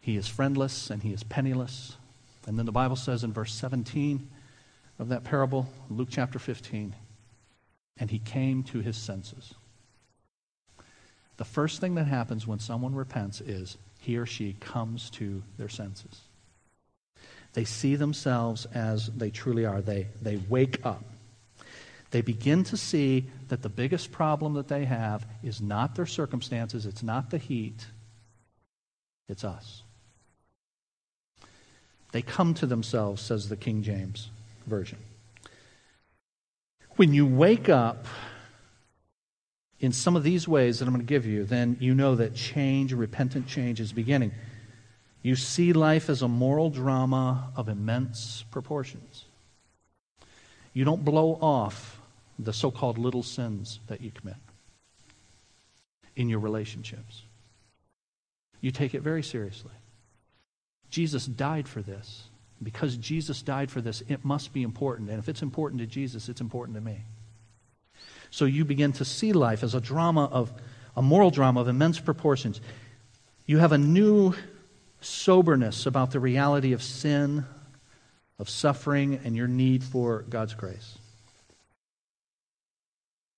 He 0.00 0.16
is 0.16 0.26
friendless 0.26 0.90
and 0.90 1.02
he 1.02 1.12
is 1.12 1.22
penniless. 1.22 1.96
And 2.46 2.58
then 2.58 2.66
the 2.66 2.72
Bible 2.72 2.96
says 2.96 3.24
in 3.24 3.32
verse 3.32 3.52
17 3.52 4.28
of 4.98 5.10
that 5.10 5.24
parable, 5.24 5.68
Luke 5.90 6.08
chapter 6.10 6.38
15, 6.38 6.94
and 7.98 8.10
he 8.10 8.18
came 8.18 8.62
to 8.64 8.80
his 8.80 8.96
senses. 8.96 9.54
The 11.36 11.44
first 11.44 11.80
thing 11.80 11.94
that 11.96 12.06
happens 12.06 12.46
when 12.46 12.58
someone 12.58 12.94
repents 12.94 13.40
is 13.40 13.76
he 14.00 14.16
or 14.16 14.26
she 14.26 14.54
comes 14.54 15.10
to 15.10 15.42
their 15.58 15.68
senses. 15.68 16.22
They 17.58 17.64
see 17.64 17.96
themselves 17.96 18.66
as 18.66 19.08
they 19.08 19.30
truly 19.30 19.66
are. 19.66 19.80
They, 19.80 20.06
they 20.22 20.36
wake 20.48 20.86
up. 20.86 21.02
They 22.12 22.20
begin 22.20 22.62
to 22.62 22.76
see 22.76 23.26
that 23.48 23.62
the 23.62 23.68
biggest 23.68 24.12
problem 24.12 24.54
that 24.54 24.68
they 24.68 24.84
have 24.84 25.26
is 25.42 25.60
not 25.60 25.96
their 25.96 26.06
circumstances, 26.06 26.86
it's 26.86 27.02
not 27.02 27.30
the 27.30 27.38
heat, 27.38 27.84
it's 29.28 29.42
us. 29.42 29.82
They 32.12 32.22
come 32.22 32.54
to 32.54 32.66
themselves, 32.66 33.22
says 33.22 33.48
the 33.48 33.56
King 33.56 33.82
James 33.82 34.30
Version. 34.68 34.98
When 36.90 37.12
you 37.12 37.26
wake 37.26 37.68
up 37.68 38.06
in 39.80 39.90
some 39.90 40.14
of 40.14 40.22
these 40.22 40.46
ways 40.46 40.78
that 40.78 40.86
I'm 40.86 40.94
going 40.94 41.04
to 41.04 41.10
give 41.10 41.26
you, 41.26 41.42
then 41.42 41.76
you 41.80 41.92
know 41.92 42.14
that 42.14 42.36
change, 42.36 42.92
repentant 42.92 43.48
change, 43.48 43.80
is 43.80 43.92
beginning. 43.92 44.30
You 45.22 45.36
see 45.36 45.72
life 45.72 46.08
as 46.08 46.22
a 46.22 46.28
moral 46.28 46.70
drama 46.70 47.52
of 47.56 47.68
immense 47.68 48.44
proportions. 48.50 49.24
You 50.72 50.84
don't 50.84 51.04
blow 51.04 51.38
off 51.40 52.00
the 52.38 52.52
so 52.52 52.70
called 52.70 52.98
little 52.98 53.22
sins 53.22 53.80
that 53.88 54.00
you 54.00 54.10
commit 54.10 54.36
in 56.14 56.28
your 56.28 56.38
relationships. 56.38 57.22
You 58.60 58.70
take 58.70 58.94
it 58.94 59.02
very 59.02 59.22
seriously. 59.22 59.72
Jesus 60.90 61.26
died 61.26 61.68
for 61.68 61.82
this. 61.82 62.24
Because 62.62 62.96
Jesus 62.96 63.40
died 63.42 63.70
for 63.70 63.80
this, 63.80 64.02
it 64.08 64.24
must 64.24 64.52
be 64.52 64.62
important. 64.62 65.10
And 65.10 65.18
if 65.18 65.28
it's 65.28 65.42
important 65.42 65.80
to 65.80 65.86
Jesus, 65.86 66.28
it's 66.28 66.40
important 66.40 66.76
to 66.76 66.80
me. 66.80 67.02
So 68.30 68.46
you 68.46 68.64
begin 68.64 68.92
to 68.94 69.04
see 69.04 69.32
life 69.32 69.62
as 69.62 69.74
a 69.74 69.80
drama 69.80 70.24
of 70.24 70.52
a 70.96 71.02
moral 71.02 71.30
drama 71.30 71.60
of 71.60 71.68
immense 71.68 72.00
proportions. 72.00 72.60
You 73.46 73.58
have 73.58 73.72
a 73.72 73.78
new 73.78 74.34
soberness 75.00 75.86
about 75.86 76.10
the 76.10 76.20
reality 76.20 76.72
of 76.72 76.82
sin, 76.82 77.44
of 78.38 78.48
suffering, 78.48 79.20
and 79.24 79.36
your 79.36 79.48
need 79.48 79.84
for 79.84 80.22
God's 80.28 80.54
grace. 80.54 80.98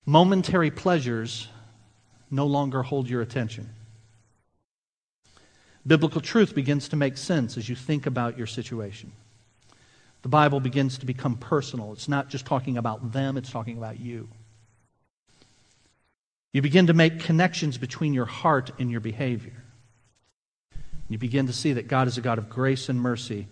Momentary 0.07 0.71
pleasures 0.71 1.49
no 2.31 2.47
longer 2.47 2.83
hold 2.83 3.09
your 3.09 3.23
attention. 3.23 3.69
Biblical 5.87 6.21
truth 6.21 6.55
begins 6.55 6.89
to 6.89 6.97
make 6.97 7.17
sense 7.17 7.57
as 7.57 7.69
you 7.69 7.77
think 7.77 8.07
about 8.07 8.37
your 8.37 8.47
situation. 8.47 9.13
The 10.23 10.29
Bible 10.29 10.61
begins 10.61 10.99
to 10.99 11.07
become 11.07 11.37
personal. 11.37 11.93
It's 11.93 12.09
not 12.09 12.29
just 12.29 12.45
talking 12.45 12.77
about 12.77 13.13
them, 13.13 13.37
it's 13.37 13.51
talking 13.51 13.79
about 13.79 13.99
you. 13.99 14.29
You 16.53 16.63
begin 16.63 16.89
to 16.89 16.95
make 16.95 17.21
connections 17.21 17.79
between 17.79 18.13
your 18.13 18.27
heart 18.27 18.73
and 18.79 18.91
your 18.91 19.01
behavior. 19.01 19.65
You 21.11 21.19
begin 21.19 21.49
to 21.49 21.53
see 21.53 21.73
that 21.73 21.89
God 21.89 22.07
is 22.07 22.17
a 22.19 22.21
God 22.21 22.39
of 22.39 22.49
grace 22.49 22.89
and 22.89 22.99
mercy, 22.99 23.49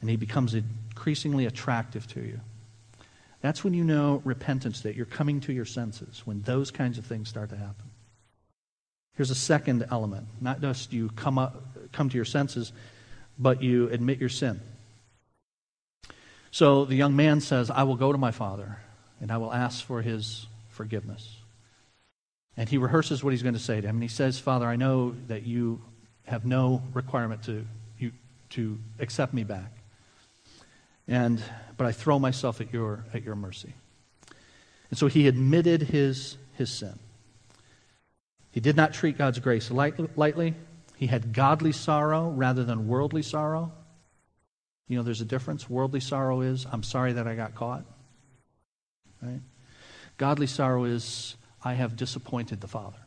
and 0.00 0.10
He 0.10 0.16
becomes 0.16 0.54
increasingly 0.54 1.46
attractive 1.46 2.08
to 2.08 2.20
you. 2.20 2.40
That's 3.40 3.62
when 3.62 3.72
you 3.72 3.84
know 3.84 4.20
repentance, 4.24 4.80
that 4.80 4.96
you're 4.96 5.06
coming 5.06 5.40
to 5.42 5.52
your 5.52 5.64
senses, 5.64 6.22
when 6.24 6.42
those 6.42 6.72
kinds 6.72 6.98
of 6.98 7.06
things 7.06 7.28
start 7.28 7.50
to 7.50 7.56
happen. 7.56 7.86
Here's 9.16 9.30
a 9.30 9.36
second 9.36 9.86
element. 9.92 10.26
Not 10.40 10.60
just 10.60 10.92
you 10.92 11.10
come, 11.10 11.38
up, 11.38 11.62
come 11.92 12.08
to 12.08 12.16
your 12.16 12.24
senses, 12.24 12.72
but 13.38 13.62
you 13.62 13.88
admit 13.90 14.18
your 14.18 14.28
sin. 14.28 14.60
So 16.50 16.84
the 16.84 16.96
young 16.96 17.14
man 17.14 17.40
says, 17.40 17.70
I 17.70 17.84
will 17.84 17.94
go 17.94 18.10
to 18.10 18.18
my 18.18 18.32
father, 18.32 18.78
and 19.20 19.30
I 19.30 19.36
will 19.36 19.52
ask 19.52 19.84
for 19.84 20.02
his 20.02 20.48
forgiveness. 20.68 21.36
And 22.56 22.68
he 22.68 22.76
rehearses 22.76 23.22
what 23.22 23.32
he's 23.32 23.44
going 23.44 23.54
to 23.54 23.60
say 23.60 23.80
to 23.80 23.86
him. 23.86 23.96
And 23.96 24.02
he 24.02 24.08
says, 24.08 24.40
Father, 24.40 24.66
I 24.66 24.74
know 24.74 25.14
that 25.28 25.44
you 25.44 25.80
have 26.28 26.44
no 26.44 26.82
requirement 26.92 27.42
to, 27.44 27.66
you, 27.98 28.12
to 28.50 28.78
accept 28.98 29.32
me 29.32 29.44
back. 29.44 29.72
And, 31.06 31.42
but 31.76 31.86
I 31.86 31.92
throw 31.92 32.18
myself 32.18 32.60
at 32.60 32.72
your, 32.72 33.04
at 33.14 33.22
your 33.24 33.34
mercy. 33.34 33.72
And 34.90 34.98
so 34.98 35.06
he 35.06 35.26
admitted 35.26 35.82
his, 35.82 36.36
his 36.54 36.70
sin. 36.70 36.98
He 38.52 38.60
did 38.60 38.76
not 38.76 38.92
treat 38.92 39.16
God's 39.16 39.38
grace 39.38 39.70
lightly. 39.70 40.54
He 40.96 41.06
had 41.06 41.32
godly 41.32 41.72
sorrow 41.72 42.28
rather 42.28 42.64
than 42.64 42.88
worldly 42.88 43.22
sorrow. 43.22 43.72
You 44.86 44.96
know, 44.96 45.02
there's 45.02 45.20
a 45.20 45.26
difference. 45.26 45.68
Worldly 45.68 46.00
sorrow 46.00 46.40
is, 46.40 46.66
I'm 46.70 46.82
sorry 46.82 47.14
that 47.14 47.26
I 47.26 47.34
got 47.36 47.54
caught. 47.54 47.84
Right? 49.22 49.40
Godly 50.16 50.46
sorrow 50.46 50.84
is, 50.84 51.36
I 51.64 51.74
have 51.74 51.96
disappointed 51.96 52.60
the 52.60 52.68
Father. 52.68 52.98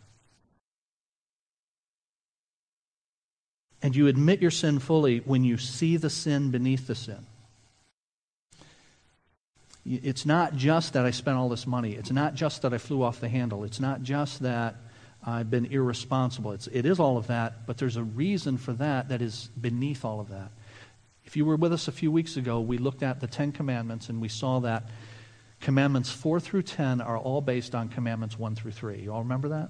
And 3.81 3.95
you 3.95 4.07
admit 4.07 4.41
your 4.41 4.51
sin 4.51 4.79
fully 4.79 5.19
when 5.19 5.43
you 5.43 5.57
see 5.57 5.97
the 5.97 6.09
sin 6.09 6.51
beneath 6.51 6.87
the 6.87 6.95
sin. 6.95 7.25
It's 9.85 10.25
not 10.25 10.55
just 10.55 10.93
that 10.93 11.05
I 11.05 11.11
spent 11.11 11.37
all 11.37 11.49
this 11.49 11.65
money. 11.65 11.93
It's 11.93 12.11
not 12.11 12.35
just 12.35 12.61
that 12.61 12.73
I 12.73 12.77
flew 12.77 13.01
off 13.01 13.19
the 13.19 13.29
handle. 13.29 13.63
It's 13.63 13.79
not 13.79 14.03
just 14.03 14.41
that 14.41 14.75
I've 15.25 15.49
been 15.49 15.65
irresponsible. 15.65 16.51
It's, 16.51 16.67
it 16.67 16.85
is 16.85 16.99
all 16.99 17.17
of 17.17 17.27
that, 17.27 17.65
but 17.65 17.77
there's 17.77 17.97
a 17.97 18.03
reason 18.03 18.57
for 18.57 18.73
that 18.73 19.09
that 19.09 19.21
is 19.21 19.49
beneath 19.59 20.05
all 20.05 20.19
of 20.19 20.29
that. 20.29 20.51
If 21.25 21.35
you 21.35 21.45
were 21.45 21.55
with 21.55 21.73
us 21.73 21.87
a 21.87 21.91
few 21.91 22.11
weeks 22.11 22.37
ago, 22.37 22.59
we 22.59 22.77
looked 22.77 23.01
at 23.01 23.21
the 23.21 23.27
Ten 23.27 23.51
Commandments 23.51 24.09
and 24.09 24.21
we 24.21 24.27
saw 24.27 24.59
that 24.59 24.83
Commandments 25.61 26.11
4 26.11 26.39
through 26.39 26.63
10 26.63 27.01
are 27.01 27.17
all 27.17 27.39
based 27.41 27.75
on 27.75 27.89
Commandments 27.89 28.37
1 28.37 28.55
through 28.55 28.71
3. 28.71 28.99
You 28.99 29.13
all 29.13 29.21
remember 29.21 29.49
that? 29.49 29.69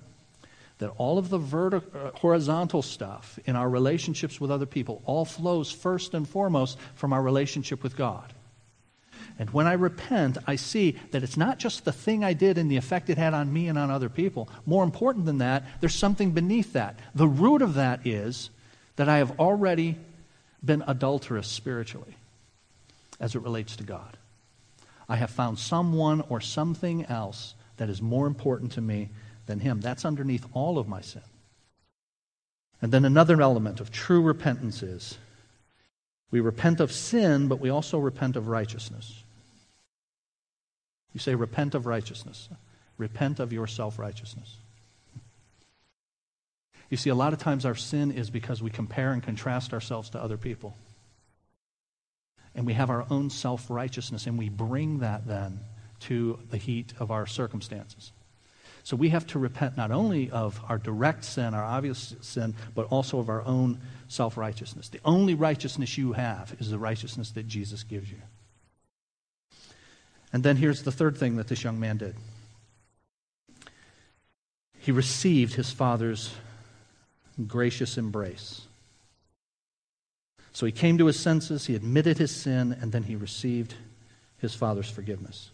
That 0.81 0.89
all 0.97 1.19
of 1.19 1.29
the 1.29 1.37
vertical, 1.37 1.89
uh, 1.95 2.09
horizontal 2.17 2.81
stuff 2.81 3.37
in 3.45 3.55
our 3.55 3.69
relationships 3.69 4.41
with 4.41 4.49
other 4.49 4.65
people 4.65 5.03
all 5.05 5.25
flows 5.25 5.71
first 5.71 6.15
and 6.15 6.27
foremost 6.27 6.75
from 6.95 7.13
our 7.13 7.21
relationship 7.21 7.83
with 7.83 7.95
God. 7.95 8.33
And 9.37 9.51
when 9.51 9.67
I 9.67 9.73
repent, 9.73 10.39
I 10.47 10.55
see 10.55 10.97
that 11.11 11.21
it's 11.21 11.37
not 11.37 11.59
just 11.59 11.85
the 11.85 11.91
thing 11.91 12.23
I 12.23 12.33
did 12.33 12.57
and 12.57 12.69
the 12.69 12.77
effect 12.77 13.11
it 13.11 13.19
had 13.19 13.35
on 13.35 13.53
me 13.53 13.67
and 13.67 13.77
on 13.77 13.91
other 13.91 14.09
people. 14.09 14.49
More 14.65 14.83
important 14.83 15.27
than 15.27 15.37
that, 15.37 15.63
there's 15.81 15.93
something 15.93 16.31
beneath 16.31 16.73
that. 16.73 16.99
The 17.13 17.27
root 17.27 17.61
of 17.61 17.75
that 17.75 18.05
is 18.05 18.49
that 18.95 19.07
I 19.07 19.17
have 19.17 19.39
already 19.39 19.97
been 20.65 20.83
adulterous 20.87 21.47
spiritually 21.47 22.15
as 23.19 23.35
it 23.35 23.43
relates 23.43 23.75
to 23.75 23.83
God. 23.83 24.17
I 25.07 25.17
have 25.17 25.29
found 25.29 25.59
someone 25.59 26.21
or 26.27 26.41
something 26.41 27.05
else 27.05 27.53
that 27.77 27.87
is 27.87 28.01
more 28.01 28.25
important 28.25 28.71
to 28.71 28.81
me 28.81 29.09
than 29.51 29.59
Him. 29.59 29.81
That's 29.81 30.05
underneath 30.05 30.45
all 30.53 30.79
of 30.79 30.87
my 30.87 31.01
sin. 31.01 31.21
And 32.81 32.91
then 32.91 33.03
another 33.03 33.41
element 33.41 33.81
of 33.81 33.91
true 33.91 34.21
repentance 34.21 34.81
is 34.81 35.17
we 36.31 36.39
repent 36.39 36.79
of 36.79 36.91
sin, 36.91 37.49
but 37.49 37.59
we 37.59 37.69
also 37.69 37.99
repent 37.99 38.37
of 38.37 38.47
righteousness. 38.47 39.23
You 41.13 41.19
say, 41.19 41.35
repent 41.35 41.75
of 41.75 41.85
righteousness. 41.85 42.47
Repent 42.97 43.41
of 43.41 43.51
your 43.51 43.67
self 43.67 43.99
righteousness. 43.99 44.55
You 46.89 46.95
see, 46.95 47.09
a 47.09 47.15
lot 47.15 47.33
of 47.33 47.39
times 47.39 47.65
our 47.65 47.75
sin 47.75 48.11
is 48.11 48.29
because 48.29 48.61
we 48.61 48.69
compare 48.69 49.11
and 49.11 49.21
contrast 49.21 49.73
ourselves 49.73 50.09
to 50.11 50.23
other 50.23 50.37
people. 50.37 50.75
And 52.55 52.65
we 52.65 52.73
have 52.73 52.89
our 52.89 53.05
own 53.09 53.29
self 53.29 53.69
righteousness, 53.69 54.27
and 54.27 54.37
we 54.37 54.47
bring 54.47 54.99
that 54.99 55.27
then 55.27 55.59
to 56.01 56.39
the 56.49 56.57
heat 56.57 56.93
of 56.99 57.11
our 57.11 57.25
circumstances. 57.25 58.13
So 58.83 58.95
we 58.95 59.09
have 59.09 59.27
to 59.27 59.39
repent 59.39 59.77
not 59.77 59.91
only 59.91 60.29
of 60.31 60.59
our 60.67 60.77
direct 60.77 61.23
sin, 61.23 61.53
our 61.53 61.63
obvious 61.63 62.15
sin, 62.21 62.55
but 62.73 62.87
also 62.87 63.19
of 63.19 63.29
our 63.29 63.43
own 63.43 63.79
self 64.07 64.37
righteousness. 64.37 64.89
The 64.89 64.99
only 65.05 65.35
righteousness 65.35 65.97
you 65.97 66.13
have 66.13 66.55
is 66.59 66.71
the 66.71 66.79
righteousness 66.79 67.31
that 67.31 67.47
Jesus 67.47 67.83
gives 67.83 68.09
you. 68.09 68.17
And 70.33 70.43
then 70.43 70.55
here's 70.55 70.83
the 70.83 70.91
third 70.91 71.17
thing 71.17 71.35
that 71.35 71.47
this 71.47 71.63
young 71.63 71.79
man 71.79 71.97
did 71.97 72.15
he 74.79 74.91
received 74.91 75.53
his 75.53 75.69
father's 75.71 76.33
gracious 77.47 77.99
embrace. 77.99 78.61
So 80.53 80.65
he 80.65 80.71
came 80.71 80.97
to 80.97 81.05
his 81.05 81.19
senses, 81.19 81.67
he 81.67 81.75
admitted 81.75 82.17
his 82.17 82.35
sin, 82.35 82.75
and 82.81 82.91
then 82.91 83.03
he 83.03 83.15
received 83.15 83.75
his 84.39 84.55
father's 84.55 84.89
forgiveness. 84.89 85.50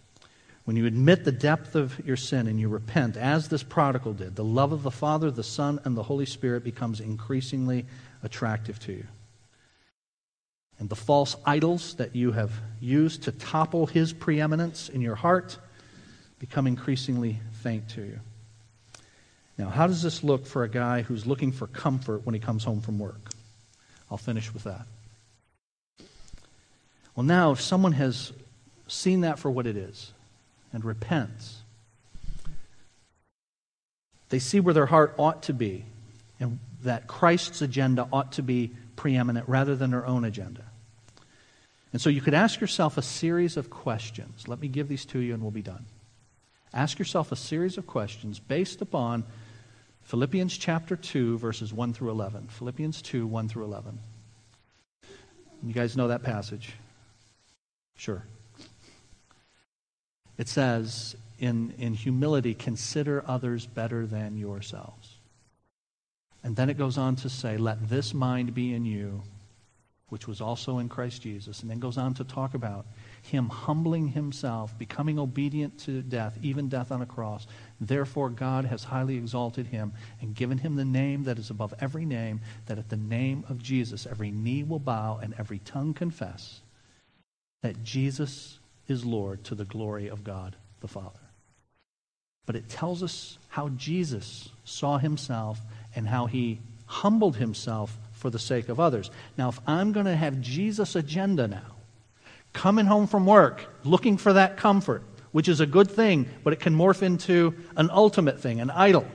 When 0.68 0.76
you 0.76 0.86
admit 0.86 1.24
the 1.24 1.32
depth 1.32 1.76
of 1.76 1.98
your 2.06 2.18
sin 2.18 2.46
and 2.46 2.60
you 2.60 2.68
repent, 2.68 3.16
as 3.16 3.48
this 3.48 3.64
prodigal 3.64 4.12
did, 4.12 4.36
the 4.36 4.44
love 4.44 4.74
of 4.74 4.84
the 4.84 4.92
Father, 4.92 5.32
the 5.32 5.42
Son, 5.42 5.80
and 5.86 5.96
the 5.96 6.04
Holy 6.04 6.26
Spirit 6.26 6.66
becomes 6.66 7.00
increasingly 7.00 7.86
attractive 8.22 8.78
to 8.80 8.92
you. 8.92 9.08
And 10.78 10.90
the 10.90 10.96
false 10.98 11.38
idols 11.46 11.96
that 11.96 12.18
you 12.18 12.34
have 12.34 12.52
used 12.82 13.24
to 13.24 13.32
topple 13.32 13.86
his 13.86 14.12
preeminence 14.12 14.90
in 14.90 15.00
your 15.00 15.16
heart 15.16 15.58
become 16.38 16.68
increasingly 16.68 17.40
faint 17.62 17.88
to 17.92 18.02
you. 18.02 18.20
Now, 19.58 19.70
how 19.70 19.88
does 19.88 20.02
this 20.02 20.22
look 20.22 20.46
for 20.46 20.66
a 20.66 20.70
guy 20.70 21.02
who's 21.02 21.26
looking 21.26 21.54
for 21.54 21.68
comfort 21.68 22.26
when 22.26 22.36
he 22.36 22.42
comes 22.42 22.66
home 22.66 22.82
from 22.82 23.00
work? 23.00 23.30
I'll 24.12 24.18
finish 24.18 24.54
with 24.54 24.66
that. 24.66 24.86
Well, 27.16 27.24
now, 27.24 27.54
if 27.54 27.62
someone 27.62 27.94
has 27.94 28.34
seen 28.90 29.22
that 29.22 29.40
for 29.40 29.50
what 29.50 29.66
it 29.66 29.78
is 29.78 30.12
and 30.74 30.84
repents, 30.84 31.62
they 34.30 34.40
see 34.40 34.60
where 34.60 34.74
their 34.74 34.86
heart 34.86 35.14
ought 35.18 35.44
to 35.44 35.54
be 35.54 35.86
and 36.40 36.60
that 36.84 37.08
Christ's 37.08 37.62
agenda 37.62 38.08
ought 38.12 38.34
to 38.34 38.44
be 38.44 38.72
preeminent 38.96 39.48
rather 39.48 39.76
than 39.76 39.92
their 39.92 40.06
own 40.06 40.26
agenda. 40.26 40.64
And 41.94 42.02
so 42.02 42.10
you 42.10 42.22
could 42.22 42.34
ask 42.34 42.60
yourself 42.60 42.98
a 42.98 43.02
series 43.02 43.58
of 43.58 43.70
questions. 43.70 44.48
Let 44.48 44.60
me 44.60 44.68
give 44.68 44.88
these 44.88 45.06
to 45.06 45.20
you 45.20 45.34
and 45.34 45.42
we'll 45.42 45.52
be 45.52 45.62
done. 45.62 45.86
Ask 46.74 47.00
yourself 47.00 47.32
a 47.32 47.36
series 47.36 47.78
of 47.78 47.88
questions 47.88 48.40
based 48.40 48.82
upon 48.82 49.24
Philippians 50.04 50.58
chapter 50.58 50.96
2, 50.96 51.38
verses 51.38 51.74
1 51.74 51.94
through 51.94 52.12
11. 52.12 52.48
Philippians 52.48 53.02
2, 53.02 53.26
1 53.26 53.50
through 53.50 53.64
11. 53.64 54.00
You 55.64 55.74
guys 55.74 55.98
know 55.98 56.10
that 56.10 56.24
passage? 56.24 56.74
Sure. 57.96 58.24
It 60.38 60.48
says, 60.48 61.16
in, 61.40 61.74
in 61.78 61.94
humility, 61.94 62.54
consider 62.54 63.24
others 63.28 63.66
better 63.66 64.06
than 64.06 64.38
yourselves. 64.38 65.16
And 66.44 66.56
then 66.56 66.70
it 66.70 66.78
goes 66.78 66.98
on 66.98 67.16
to 67.18 67.30
say, 67.30 67.58
let 67.58 67.90
this 67.90 68.14
mind 68.14 68.54
be 68.54 68.74
in 68.74 68.86
you, 68.86 69.24
which 70.10 70.28
was 70.28 70.40
also 70.40 70.78
in 70.78 70.88
Christ 70.88 71.22
Jesus. 71.22 71.62
And 71.62 71.70
then 71.70 71.80
goes 71.80 71.98
on 71.98 72.14
to 72.16 72.24
talk 72.24 72.54
about 72.54 72.86
him 73.24 73.50
humbling 73.50 74.08
himself, 74.10 74.78
becoming 74.78 75.20
obedient 75.20 75.78
to 75.80 76.02
death, 76.02 76.38
even 76.42 76.70
death 76.70 76.92
on 76.92 77.02
a 77.02 77.06
cross. 77.06 77.46
Therefore, 77.82 78.30
God 78.30 78.66
has 78.66 78.86
highly 78.86 79.18
exalted 79.18 79.68
him 79.68 79.92
and 80.22 80.36
given 80.36 80.60
him 80.60 80.76
the 80.76 80.86
name 80.86 81.24
that 81.24 81.38
is 81.38 81.50
above 81.50 81.74
every 81.82 82.06
name, 82.06 82.40
that 82.68 82.78
at 82.78 82.90
the 82.90 82.96
name 82.96 83.44
of 83.50 83.62
Jesus 83.62 84.06
every 84.06 84.32
knee 84.32 84.64
will 84.64 84.80
bow 84.80 85.20
and 85.22 85.34
every 85.38 85.60
tongue 85.60 85.94
confess 85.94 86.62
that 87.64 87.84
Jesus 87.84 88.60
is 88.88 89.06
Lord 89.06 89.44
to 89.46 89.56
the 89.56 89.66
glory 89.66 90.08
of 90.08 90.24
God 90.24 90.56
the 90.80 90.88
Father. 90.88 91.20
But 92.46 92.56
it 92.56 92.70
tells 92.70 93.04
us 93.04 93.38
how 93.50 93.70
Jesus 93.70 94.50
saw 94.64 94.98
himself 94.98 95.60
and 95.96 96.08
how 96.08 96.28
he 96.28 96.60
humbled 96.86 97.36
himself 97.36 97.98
for 98.14 98.30
the 98.30 98.40
sake 98.40 98.70
of 98.70 98.80
others. 98.80 99.12
Now, 99.38 99.50
if 99.50 99.60
I'm 99.68 99.92
going 99.92 100.06
to 100.06 100.16
have 100.16 100.42
Jesus' 100.42 100.96
agenda 100.96 101.48
now, 101.48 101.76
coming 102.54 102.86
home 102.86 103.08
from 103.08 103.26
work, 103.26 103.66
looking 103.84 104.18
for 104.18 104.34
that 104.34 104.58
comfort, 104.58 105.04
which 105.32 105.48
is 105.48 105.60
a 105.60 105.66
good 105.66 105.92
thing, 105.92 106.28
but 106.44 106.54
it 106.54 106.60
can 106.60 106.76
morph 106.76 107.02
into 107.02 107.54
an 107.76 107.90
ultimate 107.92 108.40
thing, 108.40 108.62
an 108.62 108.72
idol. 108.72 109.06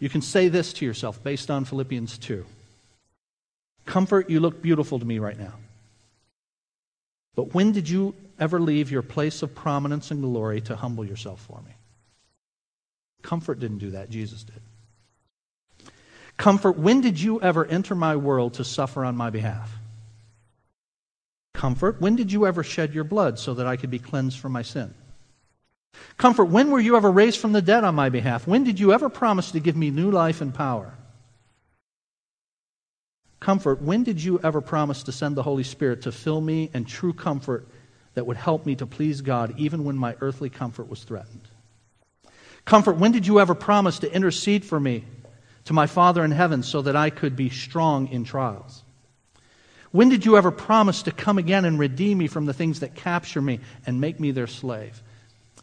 You 0.00 0.08
can 0.08 0.22
say 0.22 0.48
this 0.48 0.72
to 0.74 0.84
yourself 0.84 1.22
based 1.22 1.50
on 1.50 1.64
Philippians 1.64 2.18
2 2.18 2.44
Comfort, 3.86 4.30
you 4.30 4.40
look 4.40 4.62
beautiful 4.62 4.98
to 4.98 5.04
me 5.04 5.18
right 5.18 5.38
now. 5.38 5.52
But 7.34 7.54
when 7.54 7.72
did 7.72 7.88
you 7.88 8.14
ever 8.38 8.60
leave 8.60 8.90
your 8.90 9.02
place 9.02 9.42
of 9.42 9.54
prominence 9.54 10.10
and 10.10 10.22
glory 10.22 10.60
to 10.62 10.76
humble 10.76 11.04
yourself 11.04 11.40
for 11.40 11.60
me? 11.62 11.72
Comfort 13.22 13.58
didn't 13.58 13.78
do 13.78 13.90
that, 13.92 14.10
Jesus 14.10 14.44
did. 14.44 14.60
Comfort, 16.36 16.78
when 16.78 17.00
did 17.00 17.20
you 17.20 17.40
ever 17.40 17.64
enter 17.64 17.94
my 17.94 18.16
world 18.16 18.54
to 18.54 18.64
suffer 18.64 19.04
on 19.04 19.16
my 19.16 19.30
behalf? 19.30 19.72
Comfort, 21.54 22.00
when 22.00 22.16
did 22.16 22.32
you 22.32 22.46
ever 22.46 22.62
shed 22.62 22.92
your 22.92 23.04
blood 23.04 23.38
so 23.38 23.54
that 23.54 23.66
I 23.66 23.76
could 23.76 23.90
be 23.90 24.00
cleansed 24.00 24.38
from 24.38 24.52
my 24.52 24.62
sin? 24.62 24.92
Comfort, 26.16 26.46
when 26.46 26.70
were 26.70 26.80
you 26.80 26.96
ever 26.96 27.10
raised 27.10 27.38
from 27.38 27.52
the 27.52 27.62
dead 27.62 27.84
on 27.84 27.94
my 27.94 28.08
behalf? 28.08 28.46
When 28.46 28.64
did 28.64 28.80
you 28.80 28.92
ever 28.92 29.08
promise 29.08 29.52
to 29.52 29.60
give 29.60 29.76
me 29.76 29.90
new 29.90 30.10
life 30.10 30.40
and 30.40 30.52
power? 30.52 30.94
Comfort, 33.44 33.82
when 33.82 34.04
did 34.04 34.24
you 34.24 34.40
ever 34.42 34.62
promise 34.62 35.02
to 35.02 35.12
send 35.12 35.36
the 35.36 35.42
Holy 35.42 35.64
Spirit 35.64 36.00
to 36.02 36.12
fill 36.12 36.40
me 36.40 36.70
and 36.72 36.88
true 36.88 37.12
comfort 37.12 37.68
that 38.14 38.24
would 38.24 38.38
help 38.38 38.64
me 38.64 38.74
to 38.76 38.86
please 38.86 39.20
God 39.20 39.52
even 39.58 39.84
when 39.84 39.98
my 39.98 40.16
earthly 40.22 40.48
comfort 40.48 40.88
was 40.88 41.04
threatened? 41.04 41.46
Comfort, 42.64 42.96
when 42.96 43.12
did 43.12 43.26
you 43.26 43.38
ever 43.38 43.54
promise 43.54 43.98
to 43.98 44.10
intercede 44.10 44.64
for 44.64 44.80
me 44.80 45.04
to 45.66 45.74
my 45.74 45.86
Father 45.86 46.24
in 46.24 46.30
heaven 46.30 46.62
so 46.62 46.80
that 46.80 46.96
I 46.96 47.10
could 47.10 47.36
be 47.36 47.50
strong 47.50 48.08
in 48.08 48.24
trials? 48.24 48.82
When 49.90 50.08
did 50.08 50.24
you 50.24 50.38
ever 50.38 50.50
promise 50.50 51.02
to 51.02 51.12
come 51.12 51.36
again 51.36 51.66
and 51.66 51.78
redeem 51.78 52.16
me 52.16 52.28
from 52.28 52.46
the 52.46 52.54
things 52.54 52.80
that 52.80 52.94
capture 52.94 53.42
me 53.42 53.60
and 53.84 54.00
make 54.00 54.18
me 54.18 54.30
their 54.30 54.46
slave? 54.46 55.02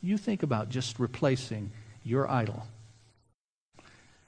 You 0.03 0.19
think 0.19 0.43
about 0.43 0.69
just 0.69 0.99
replacing 0.99 1.71
your 2.03 2.29
idol, 2.29 2.61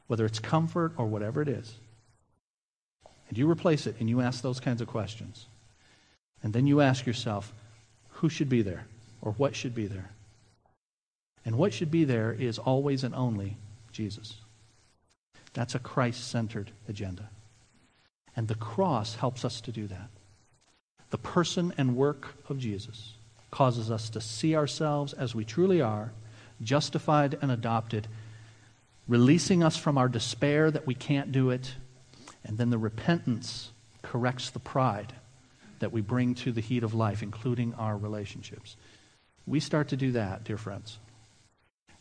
whether 0.08 0.26
it's 0.26 0.40
comfort 0.40 0.94
or 0.98 1.06
whatever 1.06 1.40
it 1.44 1.48
is. 1.48 1.76
And 3.30 3.38
you 3.38 3.50
replace 3.50 3.88
it 3.88 3.96
and 4.00 4.10
you 4.10 4.22
ask 4.22 4.42
those 4.42 4.60
kinds 4.60 4.82
of 4.82 4.88
questions. 4.88 5.46
And 6.42 6.54
then 6.54 6.68
you 6.68 6.82
ask 6.82 7.06
yourself, 7.06 7.54
who 8.10 8.30
should 8.30 8.50
be 8.50 8.62
there 8.62 8.86
or 9.22 9.32
what 9.34 9.56
should 9.56 9.74
be 9.74 9.88
there? 9.88 10.12
And 11.46 11.58
what 11.58 11.74
should 11.74 11.92
be 11.92 12.04
there 12.04 12.32
is 12.32 12.58
always 12.58 13.04
and 13.04 13.14
only 13.16 13.58
Jesus. 13.92 14.36
That's 15.54 15.76
a 15.76 15.80
Christ 15.80 16.30
centered 16.30 16.72
agenda. 16.88 17.30
And 18.36 18.48
the 18.48 18.56
cross 18.56 19.16
helps 19.16 19.46
us 19.46 19.62
to 19.62 19.72
do 19.72 19.88
that. 19.88 20.10
The 21.12 21.18
person 21.18 21.74
and 21.78 21.96
work 21.96 22.36
of 22.50 22.58
Jesus 22.58 23.14
causes 23.52 23.92
us 23.92 24.10
to 24.10 24.22
see 24.22 24.56
ourselves 24.56 25.14
as 25.14 25.36
we 25.36 25.46
truly 25.46 25.80
are, 25.80 26.12
justified 26.62 27.38
and 27.42 27.52
adopted, 27.52 28.08
releasing 29.08 29.64
us 29.64 29.78
from 29.78 29.98
our 29.98 30.10
despair 30.10 30.72
that 30.72 30.88
we 30.88 30.96
can't 30.96 31.32
do 31.32 31.52
it, 31.52 31.76
and 32.44 32.58
then 32.58 32.70
the 32.70 32.78
repentance 32.78 33.72
corrects 34.02 34.50
the 34.50 34.60
pride 34.60 35.14
that 35.80 35.92
we 35.92 36.02
bring 36.02 36.36
to 36.36 36.52
the 36.52 36.62
heat 36.62 36.84
of 36.84 36.94
life, 36.94 37.24
including 37.24 37.74
our 37.76 37.98
relationships. 37.98 38.76
We 39.46 39.60
start 39.60 39.90
to 39.90 39.98
do 39.98 40.14
that, 40.14 40.44
dear 40.44 40.58
friends. 40.58 40.98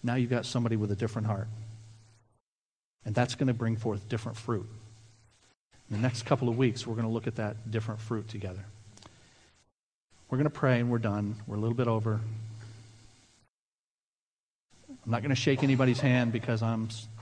Now 0.03 0.15
you've 0.15 0.31
got 0.31 0.47
somebody 0.47 0.77
with 0.77 0.91
a 0.91 0.97
different 0.97 1.27
heart. 1.27 1.49
And 3.05 3.15
that's 3.15 3.35
going 3.35 3.49
to 3.49 3.55
bring 3.55 3.77
forth 3.77 4.09
different 4.09 4.39
fruit. 4.39 4.69
In 5.91 5.97
the 5.97 6.03
next 6.03 6.23
couple 6.23 6.49
of 6.49 6.57
weeks, 6.57 6.87
we're 6.87 6.95
going 6.95 7.07
to 7.07 7.13
look 7.13 7.27
at 7.27 7.37
that 7.37 7.71
different 7.71 8.01
fruit 8.01 8.29
together. 8.29 8.65
We're 10.31 10.39
going 10.39 10.45
to 10.45 10.51
pray 10.51 10.81
and 10.81 10.91
we're 10.91 10.99
done. 10.99 11.37
We're 11.47 11.57
a 11.57 11.61
little 11.61 11.77
bit 11.77 11.89
over. 11.89 12.21
I'm 15.05 15.11
not 15.11 15.23
going 15.23 15.31
to 15.31 15.41
shake 15.41 15.63
anybody's 15.63 16.01
hand 16.01 16.33
because 16.33 16.63
I 16.63 16.77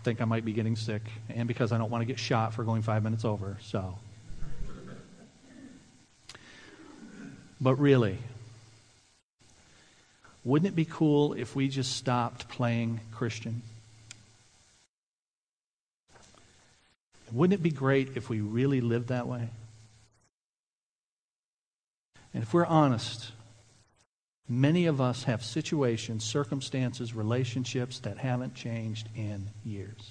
think 0.05 0.21
I 0.21 0.27
might 0.27 0.45
be 0.45 0.53
getting 0.53 0.77
sick 0.77 1.03
and 1.31 1.49
because 1.49 1.73
I 1.73 1.79
don't 1.79 1.91
want 1.91 2.03
to 2.03 2.07
get 2.07 2.19
shot 2.19 2.53
for 2.53 2.63
going 2.63 2.83
five 2.83 3.03
minutes 3.03 3.25
over. 3.25 3.57
So, 3.63 3.99
but 7.61 7.77
really, 7.77 8.19
wouldn't 10.45 10.71
it 10.71 10.77
be 10.77 10.85
cool 10.85 11.33
if 11.33 11.57
we 11.57 11.69
just 11.69 11.97
stopped 11.97 12.49
playing 12.49 13.01
Christian? 13.13 13.63
Wouldn't 17.33 17.59
it 17.59 17.63
be 17.63 17.71
great 17.71 18.17
if 18.17 18.29
we 18.29 18.41
really 18.41 18.81
lived 18.81 19.09
that 19.09 19.27
way? 19.27 19.49
And 22.35 22.43
if 22.43 22.53
we're 22.53 22.67
honest, 22.67 23.33
Many 24.53 24.87
of 24.87 25.01
us 25.01 25.23
have 25.25 25.45
situations, 25.45 26.25
circumstances, 26.25 27.15
relationships 27.15 28.01
that 28.01 28.19
haven't 28.19 28.57
changed 28.57 29.09
in 29.15 29.47
years. 29.65 30.11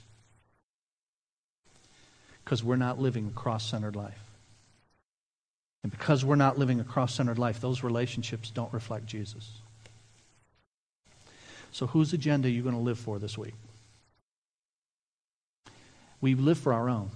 Because 2.46 2.64
we're 2.64 2.78
not 2.78 3.02
living 3.02 3.28
a 3.28 3.38
cross 3.38 3.70
centered 3.70 3.98
life. 3.98 4.24
And 5.84 5.92
because 5.92 6.24
we're 6.24 6.38
not 6.38 6.58
living 6.58 6.80
a 6.80 6.86
cross 6.86 7.14
centered 7.14 7.38
life, 7.38 7.60
those 7.60 7.84
relationships 7.84 8.50
don't 8.50 8.72
reflect 8.72 9.08
Jesus. 9.08 9.52
So, 11.74 11.88
whose 11.88 12.14
agenda 12.14 12.48
are 12.48 12.52
you 12.52 12.62
going 12.62 12.76
to 12.76 12.82
live 12.82 12.98
for 12.98 13.20
this 13.20 13.38
week? 13.38 13.56
We 16.22 16.36
live 16.36 16.58
for 16.58 16.72
our 16.72 16.90
own. 16.90 17.12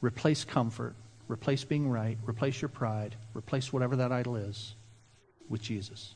Replace 0.00 0.44
comfort, 0.44 0.96
replace 1.28 1.62
being 1.62 1.88
right, 1.88 2.18
replace 2.26 2.60
your 2.60 2.68
pride, 2.68 3.14
replace 3.32 3.72
whatever 3.72 3.94
that 3.96 4.10
idol 4.10 4.34
is 4.34 4.74
with 5.48 5.62
Jesus. 5.62 6.14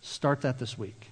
Start 0.00 0.40
that 0.42 0.58
this 0.58 0.76
week. 0.76 1.10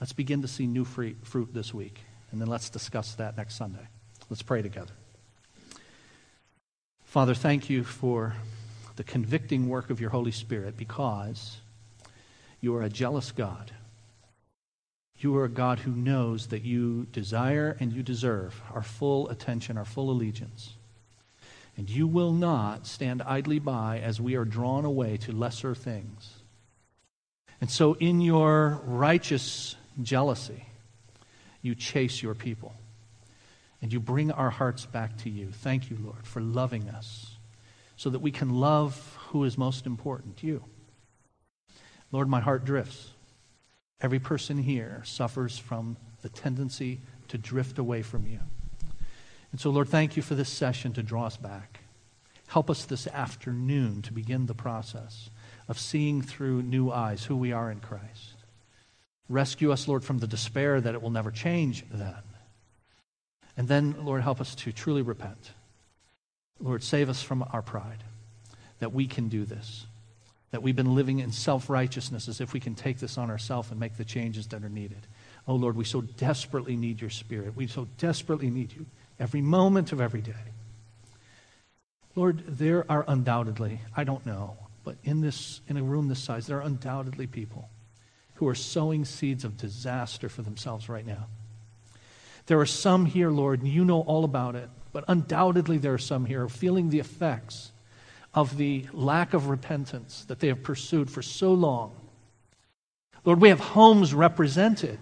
Let's 0.00 0.12
begin 0.12 0.42
to 0.42 0.48
see 0.48 0.66
new 0.66 0.84
fruit, 0.84 1.16
this 1.54 1.72
week, 1.72 2.00
and 2.30 2.40
then 2.40 2.48
let's 2.48 2.68
discuss 2.68 3.14
that 3.14 3.36
next 3.36 3.54
Sunday. 3.56 3.86
Let's 4.28 4.42
pray 4.42 4.60
together. 4.62 4.92
Father, 7.04 7.34
thank 7.34 7.70
you 7.70 7.84
for 7.84 8.34
the 8.96 9.04
convicting 9.04 9.68
work 9.68 9.90
of 9.90 10.00
your 10.00 10.10
Holy 10.10 10.32
Spirit 10.32 10.76
because 10.76 11.58
you 12.60 12.74
are 12.74 12.82
a 12.82 12.88
jealous 12.88 13.30
God. 13.30 13.70
You 15.18 15.36
are 15.36 15.44
a 15.44 15.48
God 15.48 15.78
who 15.80 15.92
knows 15.92 16.48
that 16.48 16.64
you 16.64 17.06
desire 17.12 17.76
and 17.78 17.92
you 17.92 18.02
deserve 18.02 18.60
our 18.72 18.82
full 18.82 19.28
attention, 19.28 19.78
our 19.78 19.84
full 19.84 20.10
allegiance. 20.10 20.74
And 21.76 21.88
you 21.88 22.06
will 22.06 22.32
not 22.32 22.86
stand 22.86 23.22
idly 23.22 23.58
by 23.58 24.00
as 24.00 24.20
we 24.20 24.34
are 24.34 24.44
drawn 24.44 24.84
away 24.84 25.16
to 25.18 25.32
lesser 25.32 25.74
things. 25.74 26.43
And 27.64 27.70
so, 27.70 27.94
in 27.94 28.20
your 28.20 28.78
righteous 28.84 29.74
jealousy, 30.02 30.66
you 31.62 31.74
chase 31.74 32.22
your 32.22 32.34
people 32.34 32.74
and 33.80 33.90
you 33.90 34.00
bring 34.00 34.30
our 34.30 34.50
hearts 34.50 34.84
back 34.84 35.16
to 35.22 35.30
you. 35.30 35.48
Thank 35.50 35.88
you, 35.88 35.96
Lord, 35.98 36.26
for 36.26 36.42
loving 36.42 36.90
us 36.90 37.36
so 37.96 38.10
that 38.10 38.18
we 38.18 38.30
can 38.30 38.50
love 38.50 39.16
who 39.28 39.44
is 39.44 39.56
most 39.56 39.86
important, 39.86 40.42
you. 40.42 40.62
Lord, 42.12 42.28
my 42.28 42.40
heart 42.40 42.66
drifts. 42.66 43.12
Every 43.98 44.18
person 44.18 44.58
here 44.58 45.00
suffers 45.06 45.56
from 45.56 45.96
the 46.20 46.28
tendency 46.28 47.00
to 47.28 47.38
drift 47.38 47.78
away 47.78 48.02
from 48.02 48.26
you. 48.26 48.40
And 49.52 49.58
so, 49.58 49.70
Lord, 49.70 49.88
thank 49.88 50.18
you 50.18 50.22
for 50.22 50.34
this 50.34 50.50
session 50.50 50.92
to 50.92 51.02
draw 51.02 51.24
us 51.24 51.38
back. 51.38 51.80
Help 52.46 52.68
us 52.68 52.84
this 52.84 53.06
afternoon 53.06 54.02
to 54.02 54.12
begin 54.12 54.44
the 54.44 54.54
process 54.54 55.30
of 55.68 55.78
seeing 55.78 56.22
through 56.22 56.62
new 56.62 56.90
eyes 56.90 57.24
who 57.24 57.36
we 57.36 57.52
are 57.52 57.70
in 57.70 57.80
Christ. 57.80 58.34
Rescue 59.28 59.72
us, 59.72 59.88
Lord, 59.88 60.04
from 60.04 60.18
the 60.18 60.26
despair 60.26 60.80
that 60.80 60.94
it 60.94 61.02
will 61.02 61.10
never 61.10 61.30
change 61.30 61.84
then. 61.90 62.14
And 63.56 63.68
then, 63.68 64.04
Lord, 64.04 64.22
help 64.22 64.40
us 64.40 64.54
to 64.56 64.72
truly 64.72 65.02
repent. 65.02 65.52
Lord, 66.60 66.82
save 66.82 67.08
us 67.08 67.22
from 67.22 67.44
our 67.52 67.62
pride 67.62 68.04
that 68.80 68.92
we 68.92 69.06
can 69.06 69.28
do 69.28 69.44
this, 69.44 69.86
that 70.50 70.62
we've 70.62 70.76
been 70.76 70.94
living 70.94 71.20
in 71.20 71.32
self 71.32 71.70
righteousness 71.70 72.28
as 72.28 72.40
if 72.40 72.52
we 72.52 72.60
can 72.60 72.74
take 72.74 72.98
this 72.98 73.16
on 73.16 73.30
ourselves 73.30 73.70
and 73.70 73.80
make 73.80 73.96
the 73.96 74.04
changes 74.04 74.48
that 74.48 74.62
are 74.62 74.68
needed. 74.68 75.06
Oh, 75.46 75.54
Lord, 75.54 75.76
we 75.76 75.84
so 75.84 76.00
desperately 76.00 76.76
need 76.76 77.00
your 77.00 77.10
Spirit. 77.10 77.56
We 77.56 77.66
so 77.66 77.86
desperately 77.98 78.50
need 78.50 78.72
you 78.72 78.86
every 79.18 79.42
moment 79.42 79.92
of 79.92 80.00
every 80.00 80.20
day. 80.20 80.32
Lord, 82.16 82.44
there 82.46 82.90
are 82.90 83.04
undoubtedly, 83.08 83.80
I 83.96 84.04
don't 84.04 84.24
know, 84.24 84.56
but 84.84 84.96
in 85.02 85.20
this 85.20 85.60
in 85.68 85.76
a 85.76 85.82
room 85.82 86.08
this 86.08 86.22
size, 86.22 86.46
there 86.46 86.58
are 86.58 86.66
undoubtedly 86.66 87.26
people 87.26 87.68
who 88.34 88.48
are 88.48 88.54
sowing 88.54 89.04
seeds 89.04 89.44
of 89.44 89.56
disaster 89.56 90.28
for 90.28 90.42
themselves 90.42 90.88
right 90.88 91.06
now. 91.06 91.26
There 92.46 92.60
are 92.60 92.66
some 92.66 93.06
here, 93.06 93.30
Lord, 93.30 93.60
and 93.60 93.68
you 93.68 93.84
know 93.84 94.00
all 94.00 94.24
about 94.24 94.54
it, 94.54 94.68
but 94.92 95.04
undoubtedly 95.08 95.78
there 95.78 95.94
are 95.94 95.98
some 95.98 96.26
here 96.26 96.48
feeling 96.48 96.90
the 96.90 97.00
effects 97.00 97.72
of 98.34 98.56
the 98.56 98.86
lack 98.92 99.32
of 99.32 99.48
repentance 99.48 100.24
that 100.26 100.40
they 100.40 100.48
have 100.48 100.62
pursued 100.62 101.10
for 101.10 101.22
so 101.22 101.54
long. 101.54 101.94
Lord, 103.24 103.40
we 103.40 103.48
have 103.48 103.60
homes 103.60 104.12
represented 104.12 104.98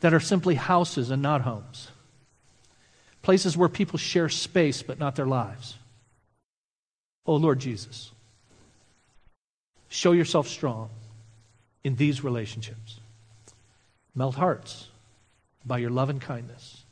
that 0.00 0.14
are 0.14 0.20
simply 0.20 0.54
houses 0.54 1.10
and 1.10 1.20
not 1.20 1.42
homes. 1.42 1.88
Places 3.22 3.56
where 3.56 3.68
people 3.68 3.98
share 3.98 4.28
space 4.28 4.82
but 4.82 4.98
not 4.98 5.16
their 5.16 5.26
lives. 5.26 5.76
Oh, 7.26 7.36
Lord 7.36 7.60
Jesus, 7.60 8.10
show 9.92 10.12
yourself 10.12 10.48
strong 10.48 10.88
in 11.84 11.96
these 11.96 12.24
relationships. 12.24 13.00
Melt 14.14 14.36
hearts 14.36 14.88
by 15.64 15.78
your 15.78 15.90
love 15.90 16.10
and 16.10 16.20
kindness. 16.20 16.84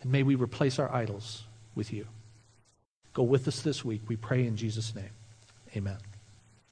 And 0.00 0.10
may 0.10 0.22
we 0.22 0.34
replace 0.34 0.78
our 0.78 0.92
idols 0.92 1.44
with 1.74 1.92
you. 1.92 2.06
Go 3.12 3.22
with 3.22 3.46
us 3.46 3.60
this 3.60 3.84
week. 3.84 4.02
We 4.08 4.16
pray 4.16 4.46
in 4.46 4.56
Jesus' 4.56 4.94
name. 4.94 5.10
Amen. 5.76 5.98